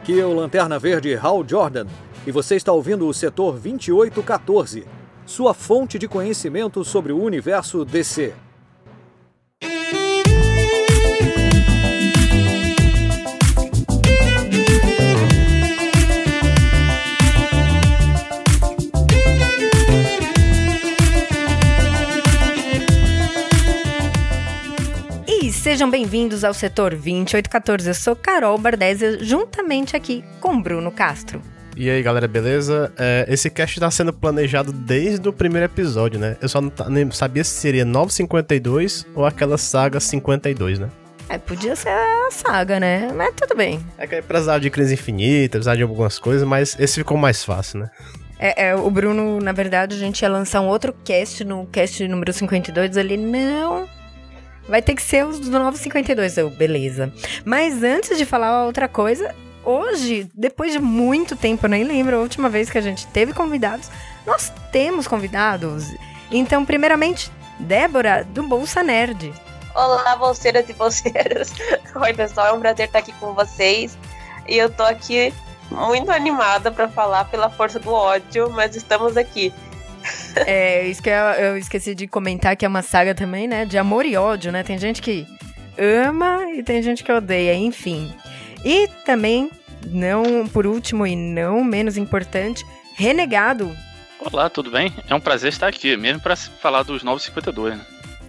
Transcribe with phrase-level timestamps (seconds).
[0.00, 1.86] Aqui é o Lanterna Verde Hal Jordan
[2.26, 4.86] e você está ouvindo o setor 2814,
[5.26, 8.32] sua fonte de conhecimento sobre o universo DC.
[25.70, 27.86] Sejam bem-vindos ao setor 2814.
[27.86, 31.40] Eu sou Carol Bardésia, juntamente aqui com Bruno Castro.
[31.76, 32.92] E aí, galera, beleza?
[32.98, 36.36] É, esse cast está sendo planejado desde o primeiro episódio, né?
[36.40, 40.88] Eu só não nem sabia se seria 952 ou aquela saga 52, né?
[41.28, 43.08] É, podia ser a saga, né?
[43.14, 43.78] Mas tudo bem.
[43.96, 47.78] É que precisava de crise infinita, precisava de algumas coisas, mas esse ficou mais fácil,
[47.78, 47.90] né?
[48.40, 52.08] É, é, o Bruno, na verdade, a gente ia lançar um outro cast no cast
[52.08, 52.96] número 52.
[52.96, 53.86] Ele, não,
[54.70, 56.38] Vai ter que ser os do 952.
[56.38, 57.12] Eu, beleza.
[57.44, 62.20] Mas antes de falar outra coisa, hoje, depois de muito tempo, eu nem lembro a
[62.20, 63.90] última vez que a gente teve convidados,
[64.24, 65.92] nós temos convidados.
[66.30, 69.34] Então, primeiramente, Débora, do Bolsa Nerd.
[69.74, 71.50] Olá, bolseiras e bolseiros.
[71.94, 73.98] Oi, pessoal, é um prazer estar aqui com vocês.
[74.46, 75.34] E eu tô aqui
[75.68, 79.52] muito animada para falar pela força do ódio, mas estamos aqui.
[80.46, 83.64] É, isso que eu, eu, esqueci de comentar que é uma saga também, né?
[83.64, 84.62] De amor e ódio, né?
[84.62, 85.26] Tem gente que
[85.78, 88.12] ama e tem gente que odeia, enfim.
[88.64, 89.50] E também,
[89.86, 93.74] não por último e não menos importante, Renegado.
[94.20, 94.92] Olá, tudo bem?
[95.08, 97.86] É um prazer estar aqui, mesmo para falar dos 952, né?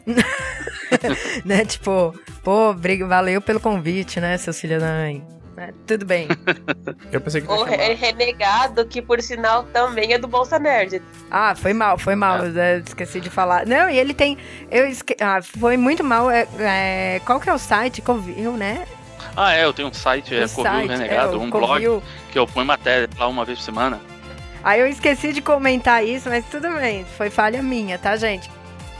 [1.43, 1.65] né?
[1.65, 2.73] Tipo, pô,
[3.07, 5.40] valeu pelo convite, né, seus filhos da mãe.
[5.61, 5.73] Né?
[5.85, 6.27] Tudo bem.
[7.11, 11.03] Eu pensei que O re Renegado, que por sinal também é do Bolsa Nerd.
[11.29, 12.39] Ah, foi mal, foi mal.
[12.43, 12.79] É.
[12.79, 13.67] Esqueci de falar.
[13.67, 14.39] Não, e ele tem.
[14.71, 15.15] Eu esque...
[15.21, 16.31] ah, foi muito mal.
[16.31, 17.21] É, é...
[17.25, 18.01] Qual que é o site?
[18.01, 18.87] Covil, né?
[19.37, 21.91] Ah, é, eu tenho um site, é Covil Renegado, é, um Covil.
[21.91, 24.01] blog que eu ponho matéria lá uma vez por semana.
[24.63, 28.49] Aí eu esqueci de comentar isso, mas tudo bem, foi falha minha, tá, gente?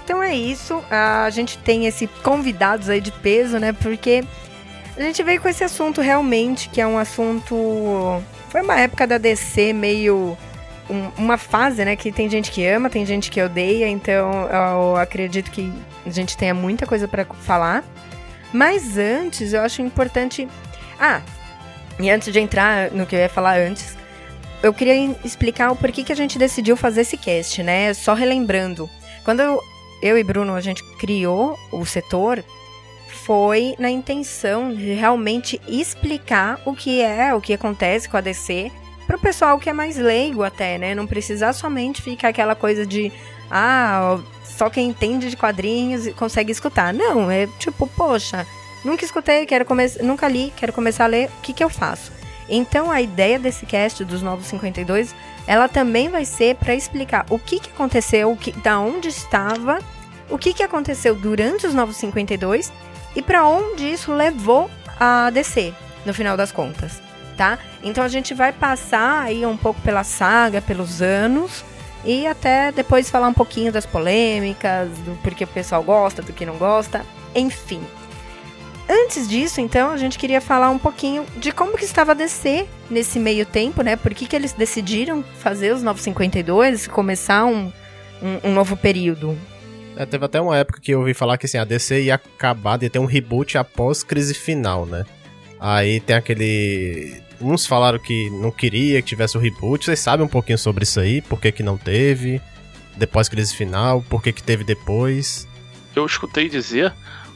[0.04, 3.74] Então é isso, a gente tem esse convidados aí de peso, né?
[3.74, 4.24] Porque
[5.02, 8.22] a gente veio com esse assunto realmente, que é um assunto.
[8.50, 10.38] Foi uma época da DC meio.
[10.90, 11.96] Um, uma fase, né?
[11.96, 15.72] Que tem gente que ama, tem gente que odeia, então eu acredito que
[16.06, 17.84] a gente tenha muita coisa para falar.
[18.54, 20.48] Mas antes, eu acho importante.
[21.00, 21.22] Ah,
[22.00, 23.96] e antes de entrar no que eu ia falar antes,
[24.62, 27.94] eu queria explicar o porquê que a gente decidiu fazer esse cast, né?
[27.94, 28.90] Só relembrando.
[29.24, 29.60] Quando eu,
[30.02, 32.44] eu e Bruno a gente criou o setor,
[33.26, 38.72] foi na intenção de realmente explicar o que é, o que acontece com a DC
[39.06, 40.96] para o pessoal que é mais leigo até, né?
[40.96, 43.12] Não precisar somente ficar aquela coisa de
[43.50, 46.94] ah, só quem entende de quadrinhos consegue escutar.
[46.94, 48.48] Não, é tipo, poxa,
[48.86, 52.12] nunca escutei, quero começar, nunca li, quero começar a ler, o que que eu faço?
[52.48, 55.14] Então a ideia desse cast dos Novos 52,
[55.46, 59.80] ela também vai ser para explicar o que que aconteceu, o que, da onde estava,
[60.30, 62.72] o que que aconteceu durante os Novos 52
[63.16, 65.74] e para onde isso levou a DC,
[66.06, 67.02] no final das contas,
[67.38, 67.58] tá?
[67.84, 71.64] Então a gente vai passar aí um pouco pela saga, pelos anos
[72.04, 76.46] e até depois falar um pouquinho das polêmicas, do porquê o pessoal gosta, do que
[76.46, 77.06] não gosta,
[77.36, 77.82] enfim.
[78.90, 82.68] Antes disso, então, a gente queria falar um pouquinho de como que estava a DC
[82.90, 83.96] nesse meio tempo, né?
[83.96, 87.72] Por que, que eles decidiram fazer os 952, começar um,
[88.22, 89.38] um, um novo período.
[89.96, 92.78] É, teve até uma época que eu ouvi falar que assim, a DC ia acabar
[92.78, 95.06] de ter um reboot após crise final, né?
[95.59, 97.22] Aí tem aquele.
[97.40, 99.85] Uns falaram que não queria que tivesse o reboot.
[99.85, 101.22] Vocês sabem um pouquinho sobre isso aí?
[101.22, 102.41] Por que, que não teve?
[102.96, 104.02] Depois crise final?
[104.03, 105.47] Por que, que teve depois?
[105.96, 106.94] Eu escutei dizer.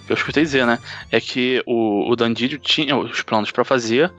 [0.08, 0.80] Eu escutei dizer, né?
[1.12, 4.12] É que o, o Dandidio tinha os planos para fazer,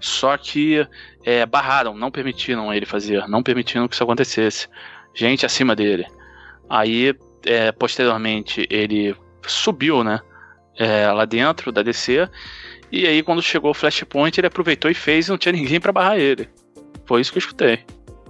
[0.00, 0.86] só que
[1.24, 4.68] é, barraram, não permitiram ele fazer, não permitiram que isso acontecesse.
[5.14, 6.04] Gente acima dele.
[6.68, 7.14] Aí
[7.44, 10.20] é, posteriormente ele subiu, né?
[10.78, 12.28] É, lá dentro da DC.
[12.90, 15.92] E aí, quando chegou o Flashpoint, ele aproveitou e fez e não tinha ninguém para
[15.92, 16.48] barrar ele.
[17.06, 17.84] Foi isso que eu escutei.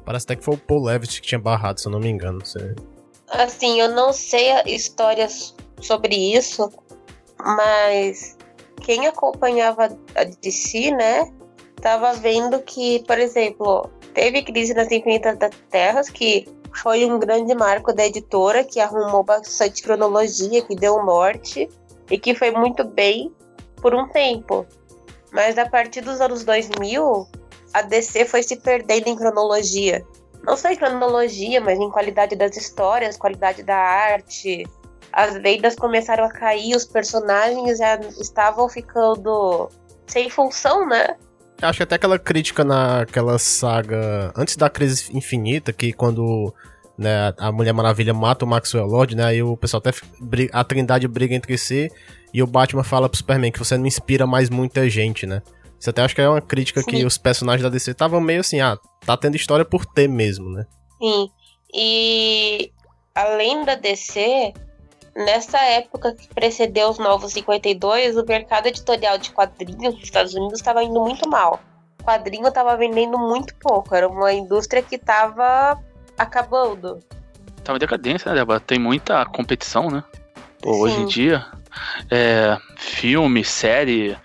[0.04, 2.44] Parece até que foi o Paul Levitt que tinha barrado, se eu não me engano.
[2.44, 2.74] Você...
[3.30, 6.70] Assim, eu não sei histórias sobre isso,
[7.38, 8.36] mas
[8.80, 11.30] quem acompanhava a DC, né,
[11.80, 17.54] tava vendo que, por exemplo, teve crise nas Infinitas das Terras, que foi um grande
[17.54, 21.68] marco da editora que arrumou bastante cronologia, que deu um norte
[22.10, 23.34] e que foi muito bem
[23.80, 24.66] por um tempo.
[25.32, 27.26] Mas a partir dos anos 2000,
[27.72, 30.04] a DC foi se perdendo em cronologia.
[30.42, 34.66] Não só em cronologia, mas em qualidade das histórias, qualidade da arte.
[35.12, 39.68] As lendas começaram a cair, os personagens já estavam ficando
[40.06, 41.16] sem função, né?
[41.62, 46.54] Acho que até aquela crítica naquela saga antes da crise infinita, que quando
[46.96, 49.24] né, a Mulher Maravilha mata o Maxwell Lord, né?
[49.24, 49.90] Aí o pessoal até
[50.52, 51.90] a Trindade briga entre si
[52.32, 55.42] e o Batman fala pro Superman que você não inspira mais muita gente, né?
[55.78, 56.90] Você até acha que é uma crítica Sim.
[56.90, 60.50] que os personagens da DC estavam meio assim, ah, tá tendo história por ter mesmo,
[60.50, 60.66] né?
[61.00, 61.30] Sim.
[61.74, 62.70] E
[63.14, 64.52] além da DC,
[65.14, 70.58] nessa época que precedeu os Novos 52, o mercado editorial de quadrinhos dos Estados Unidos
[70.58, 71.60] estava indo muito mal.
[72.00, 75.78] O quadrinho estava vendendo muito pouco, era uma indústria que estava
[76.16, 76.98] acabando.
[77.62, 78.60] Tava em decadência, né, Débora?
[78.60, 80.02] Tem muita competição, né?
[80.62, 81.46] Pô, hoje em dia,
[82.10, 84.16] é, filme, série,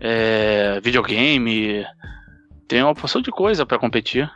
[0.00, 1.86] é, videogame,
[2.68, 4.30] tem uma porção de coisa para competir.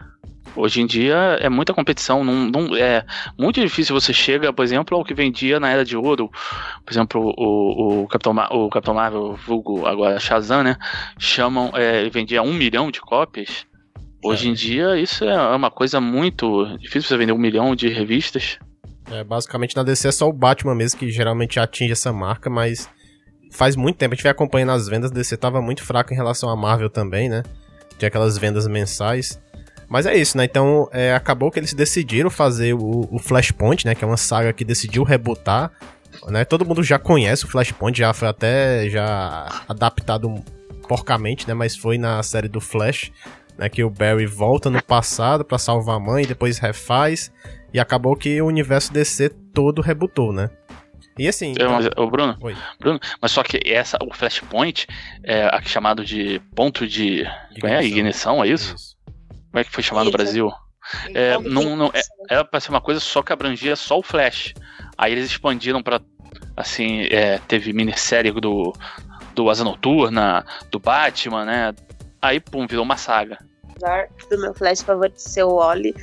[0.56, 3.04] Hoje em dia é muita competição, não, não, é
[3.38, 6.28] muito difícil você chega, por exemplo, ao que vendia na Era de Ouro,
[6.84, 10.76] por exemplo, o, o, Capitão, o Capitão Marvel, vulgo agora Shazam, né,
[11.18, 13.64] chamam, é, vendia um milhão de cópias,
[14.24, 14.50] hoje é.
[14.50, 18.58] em dia isso é uma coisa muito difícil você vender um milhão de revistas.
[19.10, 22.88] É, basicamente na DC é só o Batman mesmo que geralmente atinge essa marca, mas
[23.52, 26.48] faz muito tempo, a gente vem acompanhando as vendas, DC tava muito fraco em relação
[26.48, 27.42] à Marvel também, né,
[27.98, 29.40] tinha aquelas vendas mensais,
[29.90, 30.44] mas é isso, né?
[30.44, 33.92] Então é, acabou que eles decidiram fazer o, o, Flashpoint, né?
[33.92, 35.72] Que é uma saga que decidiu rebutar.
[36.28, 36.44] Né?
[36.44, 40.32] Todo mundo já conhece o Flashpoint, já foi até já adaptado
[40.86, 41.54] porcamente, né?
[41.54, 43.10] Mas foi na série do Flash,
[43.58, 43.68] né?
[43.68, 47.32] Que o Barry volta no passado para salvar a mãe, depois refaz.
[47.74, 50.50] E acabou que o universo DC todo rebutou, né?
[51.18, 51.50] E assim.
[51.50, 51.80] Então...
[51.96, 52.56] Ô Bruno, Oi.
[52.78, 54.86] Bruno, mas só que essa, o Flashpoint
[55.24, 58.74] é aqui chamado de ponto de ignição, é, ignição, é isso?
[58.76, 58.99] isso.
[59.50, 60.50] Como é que foi chamado no Brasil?
[61.14, 64.54] É, não, não, é, era pra ser uma coisa só que abrangia só o Flash.
[64.96, 66.00] Aí eles expandiram pra.
[66.56, 68.72] Assim, é, teve minissérie do,
[69.34, 71.74] do Asa Noturna, do Batman, né?
[72.20, 73.38] Aí, pum, virou uma saga.
[73.70, 75.94] Apesar do meu Flash favorito ser o Wally,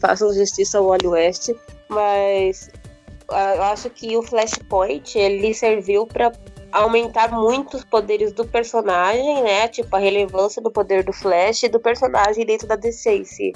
[0.00, 1.50] façam justiça ao Wally West,
[1.88, 2.70] mas
[3.30, 6.32] ah, eu acho que o Flashpoint ele serviu para
[6.72, 9.68] aumentar muito os poderes do personagem, né?
[9.68, 13.52] Tipo, a relevância do poder do Flash e do personagem dentro da DC si.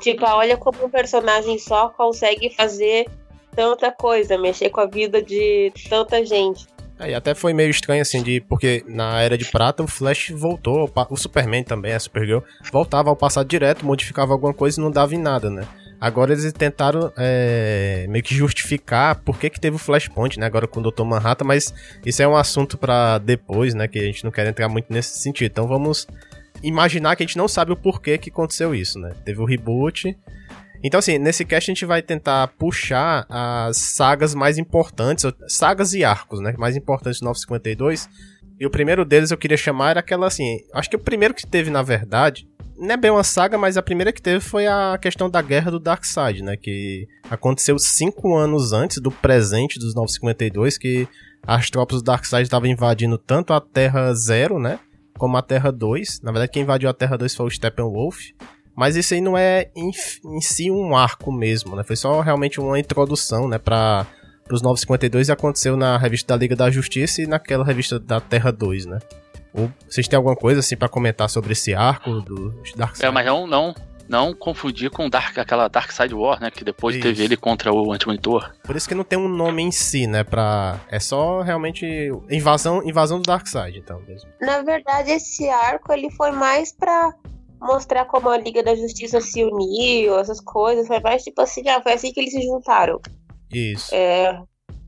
[0.00, 3.06] Tipo, olha como um personagem só consegue fazer
[3.54, 6.66] tanta coisa, mexer com a vida de tanta gente.
[6.98, 10.30] É, e até foi meio estranho, assim, de porque na Era de Prata o Flash
[10.30, 14.90] voltou, o Superman também, a Supergirl, voltava ao passado direto, modificava alguma coisa e não
[14.90, 15.66] dava em nada, né?
[16.00, 20.46] Agora eles tentaram é, meio que justificar por que, que teve o Flashpoint, né?
[20.46, 21.04] Agora com o Dr.
[21.04, 21.74] Manhattan, mas
[22.06, 23.86] isso é um assunto para depois, né?
[23.86, 25.50] Que a gente não quer entrar muito nesse sentido.
[25.50, 26.06] Então vamos
[26.62, 29.12] imaginar que a gente não sabe o porquê que aconteceu isso, né?
[29.26, 30.16] Teve o reboot.
[30.82, 36.02] Então, assim, nesse cast a gente vai tentar puxar as sagas mais importantes, sagas e
[36.02, 36.54] arcos, né?
[36.56, 38.08] Mais importantes do 952.
[38.58, 40.60] E o primeiro deles eu queria chamar era aquela assim.
[40.72, 42.48] Acho que o primeiro que teve, na verdade,
[42.80, 45.70] não é bem uma saga, mas a primeira que teve foi a questão da guerra
[45.70, 46.56] do Darkseid, né?
[46.56, 51.06] Que aconteceu cinco anos antes do presente dos 952, que
[51.46, 54.80] as tropas do Darkseid estavam invadindo tanto a Terra Zero, né?
[55.18, 56.22] Como a Terra 2.
[56.22, 58.18] Na verdade, quem invadiu a Terra 2 foi o Steppenwolf.
[58.74, 59.90] Mas isso aí não é em,
[60.24, 61.84] em si um arco mesmo, né?
[61.84, 63.58] Foi só realmente uma introdução, né?
[63.58, 64.06] Pra,
[64.50, 68.50] os 952 e aconteceu na revista da Liga da Justiça e naquela revista da Terra
[68.50, 68.98] 2, né?
[69.52, 73.06] Ou vocês têm alguma coisa assim para comentar sobre esse arco do Darkseid?
[73.06, 73.74] É, mas não, não,
[74.08, 76.50] não confundir com Dark, aquela Dark Side War, né?
[76.50, 77.02] Que depois isso.
[77.02, 78.52] teve ele contra o Anti-Monitor.
[78.64, 80.24] Por isso que não tem um nome em si, né?
[80.24, 80.80] Pra...
[80.88, 81.86] É só realmente
[82.28, 84.00] invasão, invasão do Darkseid, então.
[84.06, 84.28] Mesmo.
[84.40, 87.12] Na verdade, esse arco ele foi mais pra
[87.60, 90.86] mostrar como a Liga da Justiça se uniu, essas coisas.
[90.86, 93.00] Foi mais tipo assim, ah, foi assim que eles se juntaram.
[93.52, 93.94] Isso.
[93.94, 94.40] É,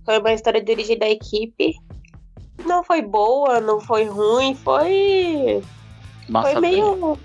[0.04, 1.74] foi uma história de origem da equipe
[2.64, 5.62] não foi boa, não foi ruim, foi.
[6.28, 7.18] Massa foi meio.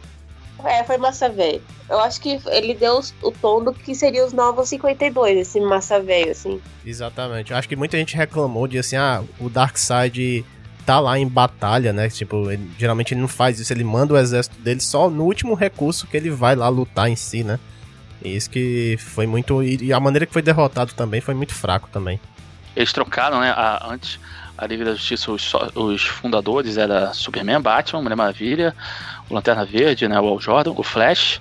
[0.63, 1.61] É, foi massa velho.
[1.89, 6.01] Eu acho que ele deu o tom do que seria os novos 52, esse massa
[6.01, 6.59] velho, assim.
[6.85, 7.51] Exatamente.
[7.51, 10.43] Eu acho que muita gente reclamou de assim, ah, o Darkseid
[10.85, 12.09] tá lá em batalha, né?
[12.09, 15.53] Tipo, ele, geralmente ele não faz isso, ele manda o exército dele só no último
[15.53, 17.59] recurso que ele vai lá lutar em si, né?
[18.23, 19.61] E isso que foi muito.
[19.61, 22.19] E a maneira que foi derrotado também foi muito fraco também.
[22.75, 23.51] Eles trocaram, né?
[23.51, 24.19] A, antes
[24.57, 28.75] a Liga da Justiça, os, os fundadores era Superman, Batman, Mulher Maravilha,
[29.29, 31.39] o Lanterna Verde, né, o Al Jordan, o Flash,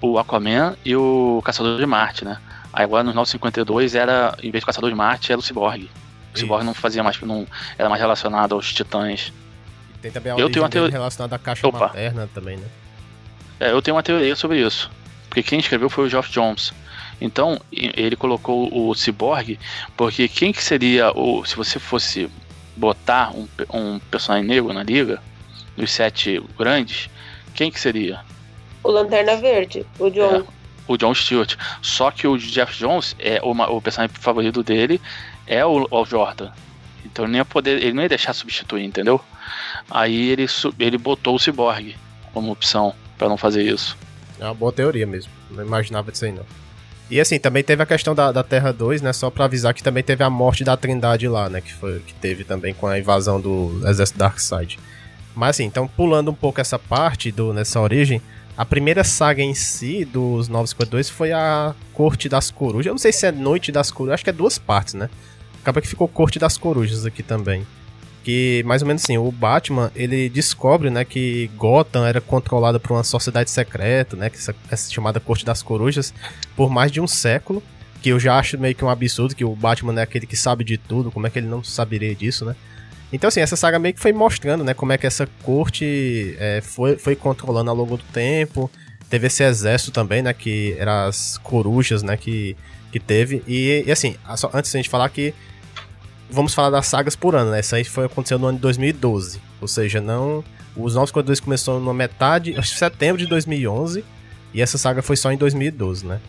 [0.00, 2.38] o Aquaman e o Caçador de Marte, né?
[2.72, 5.88] Aí agora nos 952 era, em vez do Caçador de Marte, era o Cyborg.
[6.34, 7.46] O Cyborg não fazia mais, não
[7.78, 9.32] era mais relacionado aos Titãs.
[10.00, 11.78] Tem também a eu tenho uma teoria relacionada à caixa Opa.
[11.78, 12.66] materna também, né?
[13.60, 14.90] É, eu tenho uma teoria sobre isso.
[15.28, 16.72] Porque quem escreveu foi o Geoff Jones.
[17.20, 19.58] Então, ele colocou o Cyborg,
[19.96, 21.44] porque quem que seria o.
[21.44, 22.28] Se você fosse
[22.76, 25.22] botar um, um personagem negro na liga,
[25.76, 27.08] dos sete grandes,
[27.54, 28.20] quem que seria?
[28.82, 30.36] O Lanterna Verde, o John.
[30.36, 30.44] É,
[30.88, 31.56] o John Stewart.
[31.80, 35.00] Só que o Jeff Jones, é o, o personagem favorito dele
[35.46, 36.50] é o, o Jordan.
[37.04, 39.20] Então ele não ia poder, ele não ia deixar substituir, entendeu?
[39.90, 40.46] Aí ele,
[40.78, 41.96] ele botou o Cyborg
[42.32, 43.96] como opção para não fazer isso.
[44.40, 45.30] É uma boa teoria mesmo.
[45.50, 46.44] Não imaginava disso aí não.
[47.12, 49.12] E assim, também teve a questão da, da Terra 2, né?
[49.12, 51.60] Só pra avisar que também teve a morte da Trindade lá, né?
[51.60, 54.78] Que, foi, que teve também com a invasão do Exército Darkseid.
[55.34, 58.22] Mas assim, então pulando um pouco essa parte do nessa origem,
[58.56, 62.86] a primeira saga em si dos 952 foi a Corte das Corujas.
[62.86, 65.10] Eu não sei se é Noite das Corujas, acho que é duas partes, né?
[65.60, 67.66] Acaba que ficou Corte das Corujas aqui também
[68.22, 72.92] que mais ou menos assim, o Batman, ele descobre, né, que Gotham era controlada por
[72.92, 76.14] uma sociedade secreta, né, que essa, essa chamada Corte das Corujas,
[76.56, 77.62] por mais de um século,
[78.00, 80.64] que eu já acho meio que um absurdo que o Batman é aquele que sabe
[80.64, 82.56] de tudo, como é que ele não saberia disso, né?
[83.12, 86.60] Então, assim, essa saga meio que foi mostrando, né, como é que essa corte é,
[86.62, 88.70] foi, foi controlando ao longo do tempo.
[89.10, 92.56] Teve esse exército também, né, que eram as corujas, né, que,
[92.90, 93.42] que teve.
[93.46, 95.34] E, e assim, só, antes a gente falar que
[96.32, 97.60] vamos falar das sagas por ano, né?
[97.60, 99.40] Isso aí foi aconteceu no ano de 2012.
[99.60, 100.42] Ou seja, não.
[100.74, 104.04] Os 952 começou na metade, acho setembro de 2011.
[104.54, 106.20] E essa saga foi só em 2012, né?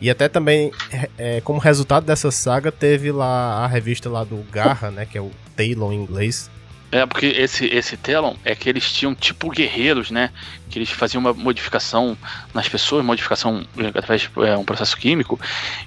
[0.00, 0.72] E até também,
[1.18, 5.04] é, como resultado dessa saga, teve lá a revista lá do Garra, né?
[5.04, 6.50] Que é o Talon em inglês.
[6.92, 10.30] É, porque esse, esse Talon é que eles tinham tipo guerreiros, né?
[10.68, 12.18] Que eles faziam uma modificação
[12.52, 13.64] nas pessoas, modificação
[13.94, 15.38] através de é, um processo químico,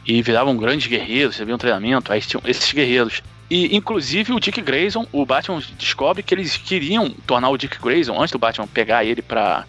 [0.06, 2.14] e viravam grandes guerreiros, recebiam treinamento.
[2.14, 3.22] Aí tinham esses guerreiros.
[3.50, 8.20] E, inclusive, o Dick Grayson, o Batman descobre que eles queriam tornar o Dick Grayson,
[8.20, 9.66] antes do Batman pegar ele pra,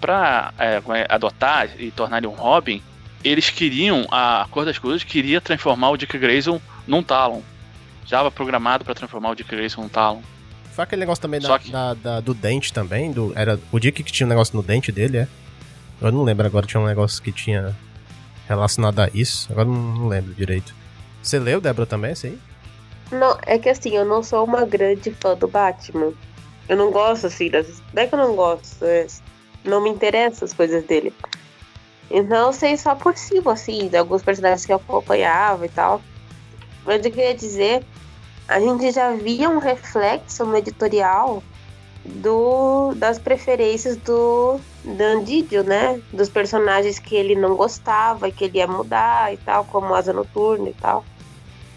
[0.00, 2.82] pra é, é, adotar e tornar ele um Robin,
[3.22, 7.40] eles queriam, a Cor das Cruzes queria transformar o Dick Grayson num Talon.
[8.00, 10.20] Já estava programado para transformar o Dick Grayson num Talon.
[10.72, 11.70] Foi aquele negócio também da, que...
[11.70, 14.90] da, da, do dente também, do, era o Dick que tinha um negócio no dente
[14.90, 15.28] dele, é?
[16.00, 17.74] Eu não lembro agora, tinha um negócio que tinha
[18.48, 20.74] relacionado a isso, agora não, não lembro direito.
[21.22, 22.38] Você leu, Débora, também, esse aí?
[23.14, 26.12] Não, é que assim, eu não sou uma grande fã do Batman.
[26.68, 27.82] Eu não gosto, assim, das...
[27.92, 29.06] não é que eu não gosto, é...
[29.64, 31.12] não me interessam as coisas dele.
[32.10, 36.00] Então eu sei só por cima, assim, de alguns personagens que eu acompanhava e tal.
[36.84, 37.84] Mas eu queria dizer,
[38.46, 41.42] a gente já via um reflexo no editorial
[42.04, 46.00] do, das preferências do Dandidio, né?
[46.12, 50.68] Dos personagens que ele não gostava, que ele ia mudar e tal, como Asa Noturna
[50.68, 51.04] e tal.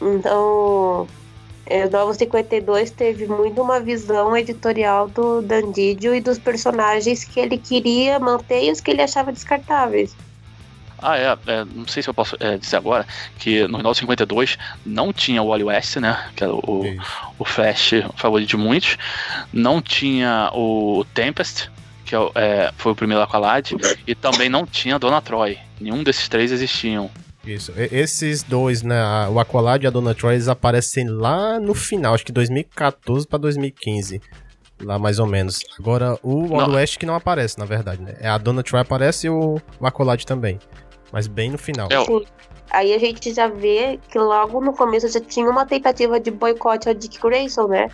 [0.02, 1.08] Então,
[1.70, 7.58] o Novo 52 teve muito uma visão editorial do Dandidio e dos personagens que ele
[7.58, 10.16] queria manter e os que ele achava descartáveis.
[11.00, 13.06] Ah, é, é, não sei se eu posso é, dizer agora
[13.38, 16.30] que no 952 não tinha o Wally West, né?
[16.36, 16.84] Que era o,
[17.38, 18.98] o Flash favorito de muitos.
[19.54, 21.70] Não tinha o Tempest,
[22.04, 23.74] que é, é foi o primeiro Aqualad.
[24.08, 25.58] E também não tinha a Dona Troy.
[25.80, 27.12] Nenhum desses três existiam.
[27.48, 27.74] Isso.
[27.76, 29.02] Esses dois, né?
[29.30, 33.40] O Aqualad e a Dona Troy, eles aparecem lá no final, acho que 2014 para
[33.40, 34.22] 2015.
[34.84, 35.64] Lá mais ou menos.
[35.80, 38.16] Agora, o Wild West que não aparece, na verdade, né?
[38.20, 40.60] É a Dona Troy aparece e o, Aqualad também.
[41.12, 41.88] Mas bem no final.
[41.92, 42.26] É Sim.
[42.70, 46.90] Aí a gente já vê que logo no começo já tinha uma tentativa de boicote
[46.90, 47.88] ao Dick Grayson, né?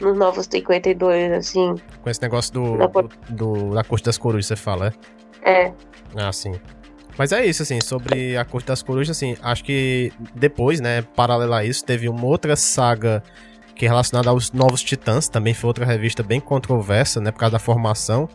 [0.00, 1.74] Nos novos 52, assim.
[2.00, 4.94] Com esse negócio do, do, do, da Corte das Corujas, você fala,
[5.42, 5.64] é?
[5.64, 5.72] É.
[6.16, 6.52] Ah, sim.
[7.20, 11.52] Mas é isso, assim, sobre a Corte das Corujas, assim, acho que depois, né, paralelo
[11.52, 13.22] a isso, teve uma outra saga
[13.74, 17.52] que é relacionada aos Novos Titãs, também foi outra revista bem controversa, né, por causa
[17.52, 18.26] da formação.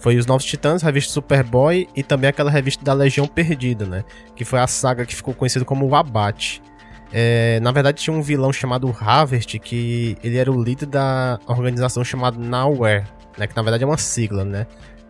[0.00, 4.04] Foi os Novos Titãs, revista Superboy e também aquela revista da Legião Perdida, né,
[4.34, 6.62] que foi a saga que ficou conhecida como o Abate.
[7.12, 12.02] É, na verdade tinha um vilão chamado Harvest, que ele era o líder da organização
[12.02, 13.04] chamada Nowhere,
[13.36, 14.66] né, que na verdade é uma sigla, né,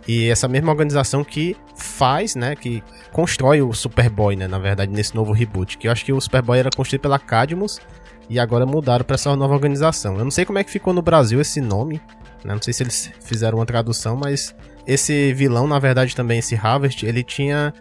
[0.09, 5.15] e essa mesma organização que faz, né, que constrói o Superboy, né, na verdade, nesse
[5.15, 5.79] novo reboot.
[5.79, 7.81] Que eu acho que o Superboy era construído pela Cadmus
[8.29, 10.17] e agora mudaram para essa nova organização.
[10.17, 12.01] Eu não sei como é que ficou no Brasil esse nome,
[12.45, 14.55] né, não sei se eles fizeram uma tradução, mas
[14.87, 17.73] esse vilão, na verdade, também, esse Harvest, ele tinha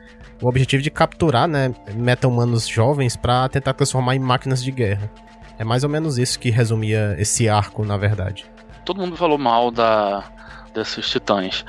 [0.42, 5.10] o objetivo de capturar, né, meta-humanos jovens para tentar transformar em máquinas de guerra.
[5.58, 8.46] É mais ou menos isso que resumia esse arco, na verdade.
[8.86, 10.24] Todo mundo falou mal da
[10.74, 11.66] desses titãs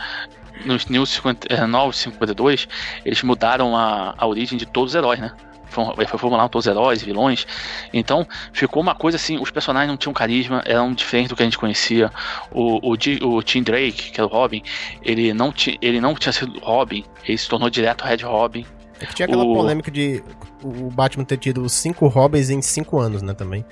[0.64, 2.68] nos New 50, é, 952,
[3.04, 5.32] eles mudaram a, a origem de todos os heróis, né?
[5.70, 7.46] Foi, foi formular todos os heróis, vilões.
[7.92, 11.46] Então, ficou uma coisa assim: os personagens não tinham carisma, eram diferentes do que a
[11.46, 12.10] gente conhecia.
[12.50, 12.96] O, o,
[13.36, 14.62] o Tim Drake, que era o Robin,
[15.02, 18.66] ele não, ti, ele não tinha sido Robin, ele se tornou direto Red Robin.
[19.00, 19.54] É que tinha aquela o...
[19.54, 20.22] polêmica de
[20.62, 23.32] o Batman ter tido cinco Robins em cinco anos, né?
[23.32, 23.64] Também.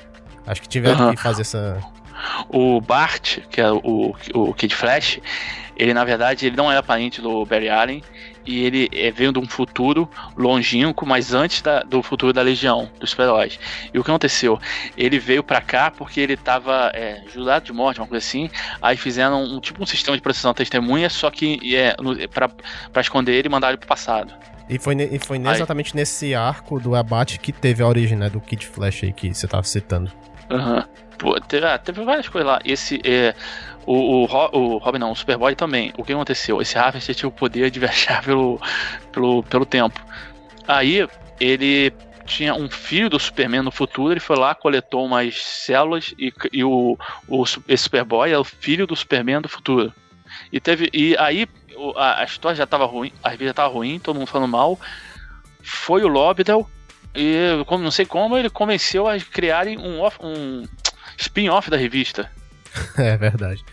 [0.46, 1.78] Acho que tiveram que fazer essa.
[2.48, 5.20] O Bart, que é o, o Kid Flash,
[5.78, 8.02] ele na verdade ele não é parente do Barry Allen
[8.44, 12.90] e ele é, veio de um futuro longínquo, mas antes da, do futuro da Legião,
[12.98, 13.60] dos super-heróis.
[13.92, 14.58] E o que aconteceu?
[14.96, 18.96] Ele veio para cá porque ele tava é, jurado de morte, uma coisa assim, aí
[18.96, 21.94] fizeram um, tipo um sistema de processão testemunha, só que é,
[22.28, 24.32] para esconder ele e mandar ele pro passado.
[24.68, 28.40] E foi, e foi exatamente nesse arco do abate que teve a origem, né, do
[28.40, 30.10] Kid Flash aí que você tava citando.
[30.50, 30.76] Aham.
[30.76, 31.07] Uhum.
[31.48, 32.60] Teve, ah, teve várias coisas lá.
[32.64, 33.34] Esse é,
[33.86, 35.92] o, o, o Robin não, o Superboy também.
[35.96, 36.60] O que aconteceu?
[36.60, 38.60] Esse Harvest tinha o poder de viajar pelo,
[39.12, 40.00] pelo, pelo tempo.
[40.66, 41.08] Aí
[41.40, 41.92] ele
[42.26, 46.62] tinha um filho do Superman no futuro, ele foi lá, coletou umas células e, e
[46.62, 49.92] o, o esse Superboy é o filho do Superman do futuro.
[50.52, 51.48] E teve e aí
[51.96, 54.78] a, a história já estava ruim, a revista já tava ruim, todo mundo falando mal.
[55.62, 56.68] Foi o Lobdell
[57.14, 60.64] e como não sei como ele convenceu a criarem um, um
[61.18, 62.30] spin-off da revista.
[62.96, 63.64] é verdade.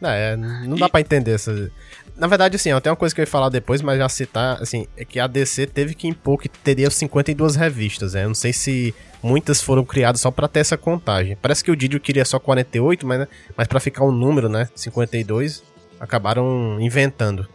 [0.00, 0.90] Não, é, não dá e...
[0.90, 1.70] pra entender essa.
[2.16, 4.60] Na verdade, assim, ó, tem uma coisa que eu ia falar depois, mas já citar,
[4.60, 8.24] assim, é que a DC teve que impor que teria 52 revistas, né?
[8.24, 11.36] Eu não sei se muitas foram criadas só para ter essa contagem.
[11.40, 13.28] Parece que o Didio queria só 48, mas, né?
[13.56, 14.68] mas para ficar um número, né?
[14.74, 15.62] 52,
[16.00, 17.48] acabaram inventando.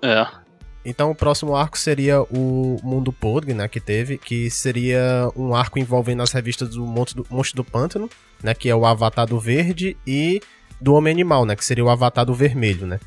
[0.00, 0.43] É.
[0.84, 5.78] Então o próximo arco seria o Mundo Podre, né, que teve, que seria um arco
[5.78, 8.10] envolvendo as revistas do Monstro do, Monstro do Pântano,
[8.42, 10.42] né, que é o Avatar do Verde e
[10.80, 11.56] do Homem Animal, né?
[11.56, 13.00] Que seria o Avatar do Vermelho, né?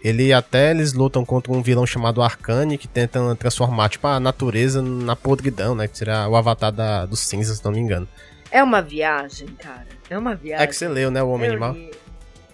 [0.00, 4.82] Ele até eles lutam contra um vilão chamado Arcane, que tenta transformar, tipo, a natureza
[4.82, 5.88] na podridão, né?
[5.88, 8.06] Que seria o Avatar da, dos cinzas, se não me engano.
[8.50, 9.86] É uma viagem, cara.
[10.08, 10.62] É uma viagem.
[10.62, 11.72] É que você leu, né, o Homem Eu Animal?
[11.72, 11.90] Li.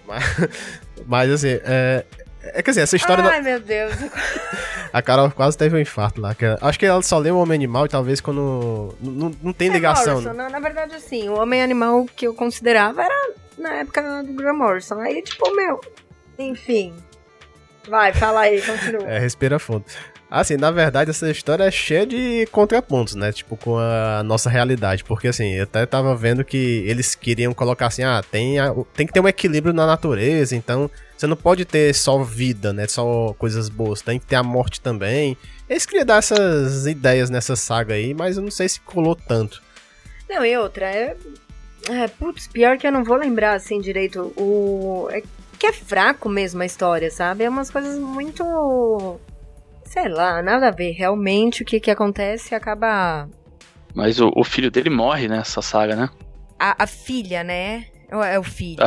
[0.06, 0.25] Mas,
[1.06, 2.04] mas assim, é,
[2.42, 3.25] é que assim, essa história.
[3.25, 3.44] Ai, não...
[3.44, 3.94] meu Deus.
[4.92, 6.35] A Carol quase teve um infarto lá.
[6.35, 8.94] Que acho que ela só leu o Homem Animal e talvez quando.
[9.00, 10.14] Não, não tem é ligação.
[10.14, 10.44] Morrison, né?
[10.44, 14.54] na, na verdade, assim, o Homem Animal que eu considerava era na época do Graham
[14.54, 14.99] Morrison.
[15.00, 15.80] Aí, tipo, meu.
[16.38, 16.94] Enfim.
[17.88, 19.02] Vai, fala aí, continua.
[19.08, 19.84] É, respira fundo.
[20.30, 23.32] Assim, na verdade, essa história é cheia de contrapontos, né?
[23.32, 25.02] Tipo, com a nossa realidade.
[25.02, 29.06] Porque, assim, eu até tava vendo que eles queriam colocar assim, ah, tem, a, tem
[29.06, 30.88] que ter um equilíbrio na natureza, então
[31.21, 32.87] você não pode ter só vida, né?
[32.87, 35.37] Só coisas boas, tem que ter a morte também.
[35.69, 39.63] Eles queriam dar essas ideias nessa saga aí, mas eu não sei se colou tanto.
[40.26, 41.15] Não, e outra, é
[41.91, 44.33] é, putz, pior que eu não vou lembrar assim direito.
[44.35, 45.09] O.
[45.11, 45.23] É
[45.59, 47.45] que é fraco mesmo a história, sabe?
[47.45, 49.21] É umas coisas muito.
[49.85, 50.93] Sei lá, nada a ver.
[50.93, 53.28] Realmente o que, que acontece acaba.
[53.95, 56.09] Mas o, o filho dele morre nessa saga, né?
[56.59, 57.87] A, a filha, né?
[58.09, 58.83] É o filho.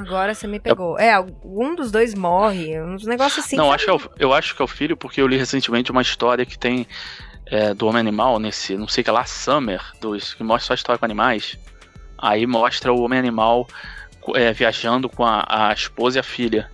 [0.00, 0.98] Agora você me pegou.
[0.98, 3.56] É, um dos dois morre, uns negócios assim.
[3.56, 6.02] Não, acho é o, eu acho que é o filho, porque eu li recentemente uma
[6.02, 6.86] história que tem
[7.46, 10.74] é, do Homem Animal nesse, não sei o que lá, Summer, dos, que mostra só
[10.74, 11.58] história com animais.
[12.18, 13.66] Aí mostra o homem animal
[14.34, 16.70] é, viajando com a, a, esposa e a filha.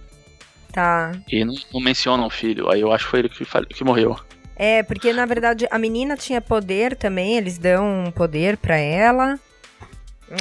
[0.72, 1.12] Tá.
[1.28, 2.70] E não, não mencionam o filho.
[2.70, 4.18] Aí eu acho que foi ele que, que morreu.
[4.56, 9.38] É, porque na verdade a menina tinha poder também, eles dão poder para ela.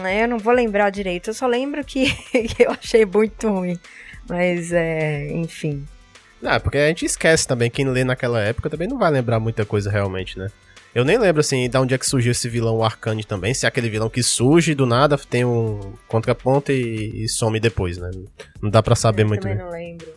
[0.03, 3.77] É, eu não vou lembrar direito, eu só lembro que, que eu achei muito ruim.
[4.29, 5.85] Mas é, enfim.
[6.43, 9.65] Ah, porque a gente esquece também, quem lê naquela época também não vai lembrar muita
[9.65, 10.49] coisa realmente, né?
[10.93, 13.53] Eu nem lembro, assim, de onde é que surgiu esse vilão Arcane também.
[13.53, 17.97] Se é aquele vilão que surge do nada, tem um contraponto e, e some depois,
[17.97, 18.11] né?
[18.61, 19.65] Não dá para saber eu muito também bem.
[19.65, 20.07] não lembro.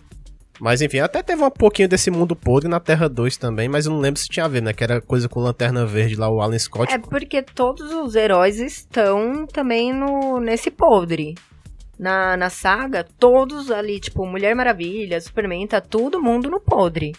[0.60, 3.92] Mas enfim, até teve um pouquinho desse mundo podre na Terra 2 também, mas eu
[3.92, 4.72] não lembro se tinha a ver, né?
[4.72, 6.92] Que era coisa com Lanterna Verde lá, o Alan Scott.
[6.92, 11.34] É porque todos os heróis estão também no nesse podre.
[11.98, 17.12] Na, na saga, todos ali, tipo, Mulher Maravilha, Superman, tá todo mundo no podre.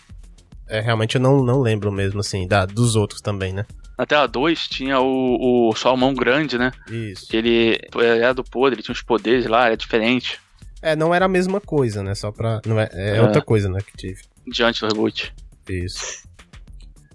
[0.68, 3.66] É, realmente eu não, não lembro mesmo, assim, da, dos outros também, né?
[3.98, 6.72] Na tela 2 tinha o, o Salmão Grande, né?
[6.90, 7.34] Isso.
[7.34, 10.40] Ele era do podre, ele tinha os poderes lá, era diferente.
[10.86, 12.14] É, não era a mesma coisa, né?
[12.14, 12.62] Só pra.
[12.64, 13.22] Não é, é, é.
[13.22, 13.80] outra coisa, né?
[13.82, 14.22] Que tive.
[14.48, 15.34] Diante do reboot.
[15.68, 16.24] Isso.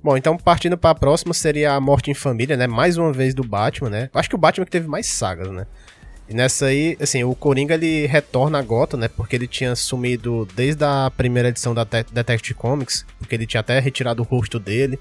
[0.03, 2.67] Bom, então partindo para a próxima seria a Morte em Família, né?
[2.67, 4.11] Mais uma vez do Batman, né?
[4.13, 5.69] Acho que o Batman que teve mais sagas, né?
[6.29, 9.09] E nessa aí, assim, o Coringa ele retorna a Gotham, né?
[9.09, 13.79] Porque ele tinha sumido desde a primeira edição da Detective Comics, porque ele tinha até
[13.79, 14.99] retirado o rosto dele.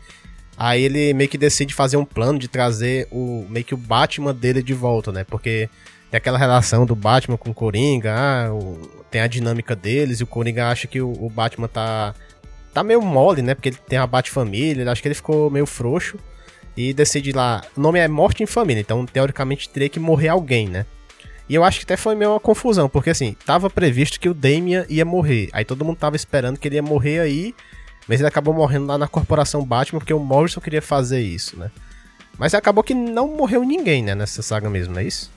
[0.56, 4.34] Aí ele meio que decide fazer um plano de trazer o meio que o Batman
[4.34, 5.24] dele de volta, né?
[5.24, 5.70] Porque
[6.10, 10.24] tem aquela relação do Batman com o Coringa, ah, o, tem a dinâmica deles, e
[10.24, 12.14] o Coringa acha que o, o, Batman tá
[12.74, 13.56] tá meio mole, né?
[13.56, 16.18] Porque ele tem a Bat-família, acho que ele ficou meio frouxo
[16.76, 20.68] e decide lá, o nome é Morte em Família, então teoricamente teria que morrer alguém,
[20.68, 20.86] né?
[21.48, 24.36] E eu acho que até foi meio uma confusão, porque assim, tava previsto que o
[24.36, 25.50] Damian ia morrer.
[25.52, 27.56] Aí todo mundo tava esperando que ele ia morrer aí,
[28.08, 31.72] mas ele acabou morrendo lá na corporação Batman, porque o Morrison queria fazer isso, né?
[32.38, 35.32] Mas acabou que não morreu ninguém, né, nessa saga mesmo, não é isso?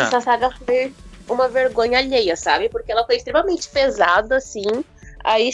[0.00, 0.92] Essa saga foi
[1.28, 2.68] uma vergonha alheia, sabe?
[2.68, 4.64] Porque ela foi extremamente pesada, assim.
[5.24, 5.50] Aí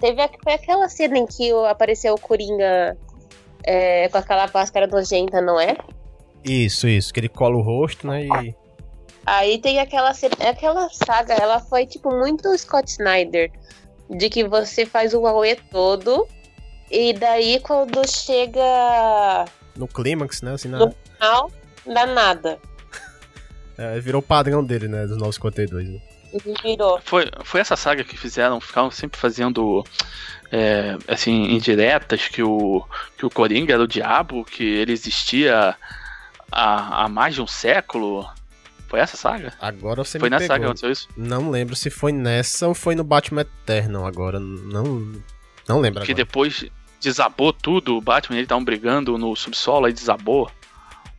[0.00, 2.96] teve a- foi aquela cena em que apareceu o Coringa
[3.64, 5.76] é, com aquela máscara nojenta, não é?
[6.44, 7.12] Isso, isso.
[7.12, 8.24] Que ele cola o rosto, né?
[8.24, 8.54] E.
[9.26, 13.50] Aí tem aquela cena, aquela saga, ela foi tipo muito Scott Snyder,
[14.08, 16.26] de que você faz o Aue todo
[16.90, 19.44] e daí quando chega
[19.76, 20.52] No clímax, né?
[20.54, 21.50] Assim, na, No- não
[21.92, 22.58] dá nada.
[23.78, 25.06] É, virou o padrão dele, né?
[25.06, 25.88] Dos 952.
[25.88, 26.00] Né?
[26.62, 27.00] Virou.
[27.02, 29.82] Foi, foi essa saga que fizeram, ficavam sempre fazendo
[30.52, 32.84] é, assim, indiretas que o,
[33.16, 35.74] que o Coringa era o diabo, que ele existia
[36.52, 38.28] há, há mais de um século.
[38.88, 39.52] Foi essa saga?
[39.60, 40.70] Agora você foi me nessa saga que pegou.
[40.70, 41.08] aconteceu isso?
[41.16, 44.38] Não lembro se foi nessa ou foi no Batman Eternal agora.
[44.40, 45.12] Não.
[45.68, 46.24] Não lembro Que agora.
[46.24, 46.64] depois
[47.00, 50.50] desabou tudo, o Batman e ele estavam brigando no subsolo, aí desabou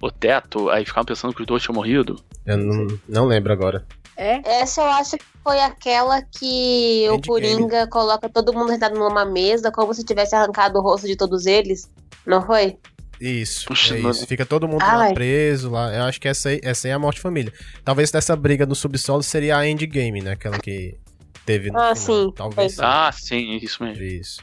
[0.02, 2.22] o teto, aí ficavam pensando que os dois tinham morrido.
[2.46, 3.86] Eu não, não lembro agora.
[4.18, 4.42] É?
[4.62, 7.22] Essa eu acho que foi aquela que o.
[7.22, 11.46] Coringa coloca todo mundo sentado numa mesa, como se tivesse arrancado o rosto de todos
[11.46, 11.90] eles.
[12.26, 12.78] Não foi?
[13.22, 14.26] Isso, Puxa, é isso.
[14.28, 15.94] Fica todo mundo lá preso lá.
[15.94, 17.52] Eu acho que essa aí, essa aí é a morte família.
[17.84, 20.32] Talvez dessa briga no subsolo seria a Endgame, né?
[20.32, 20.98] Aquela que
[21.46, 22.26] teve no Ah, final.
[22.28, 22.76] sim, Talvez.
[22.76, 22.86] foi.
[22.86, 24.02] Ah, sim, isso mesmo.
[24.04, 24.42] Isso.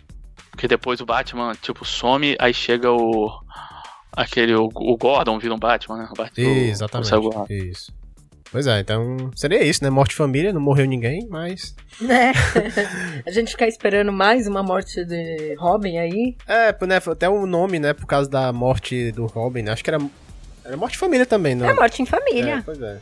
[0.51, 3.31] Porque depois o Batman, tipo, some, aí chega o.
[4.17, 4.55] Aquele.
[4.55, 6.09] O, o Gordon vira um Batman, né?
[6.11, 7.15] O Batman, Exatamente.
[7.15, 7.47] o.
[7.51, 7.93] Isso.
[8.51, 9.91] Pois é, então seria isso, né?
[9.91, 11.75] Morte família, não morreu ninguém, mas.
[12.01, 12.33] Né?
[13.27, 16.37] A gente ficar esperando mais uma morte de Robin aí.
[16.47, 16.97] É, né?
[17.05, 17.93] Até o nome, né?
[17.93, 19.73] Por causa da morte do Robin, né?
[19.73, 19.99] Acho que era.
[20.65, 21.69] Era morte família também, não?
[21.69, 22.63] É morte em É, família.
[22.65, 22.99] pois é.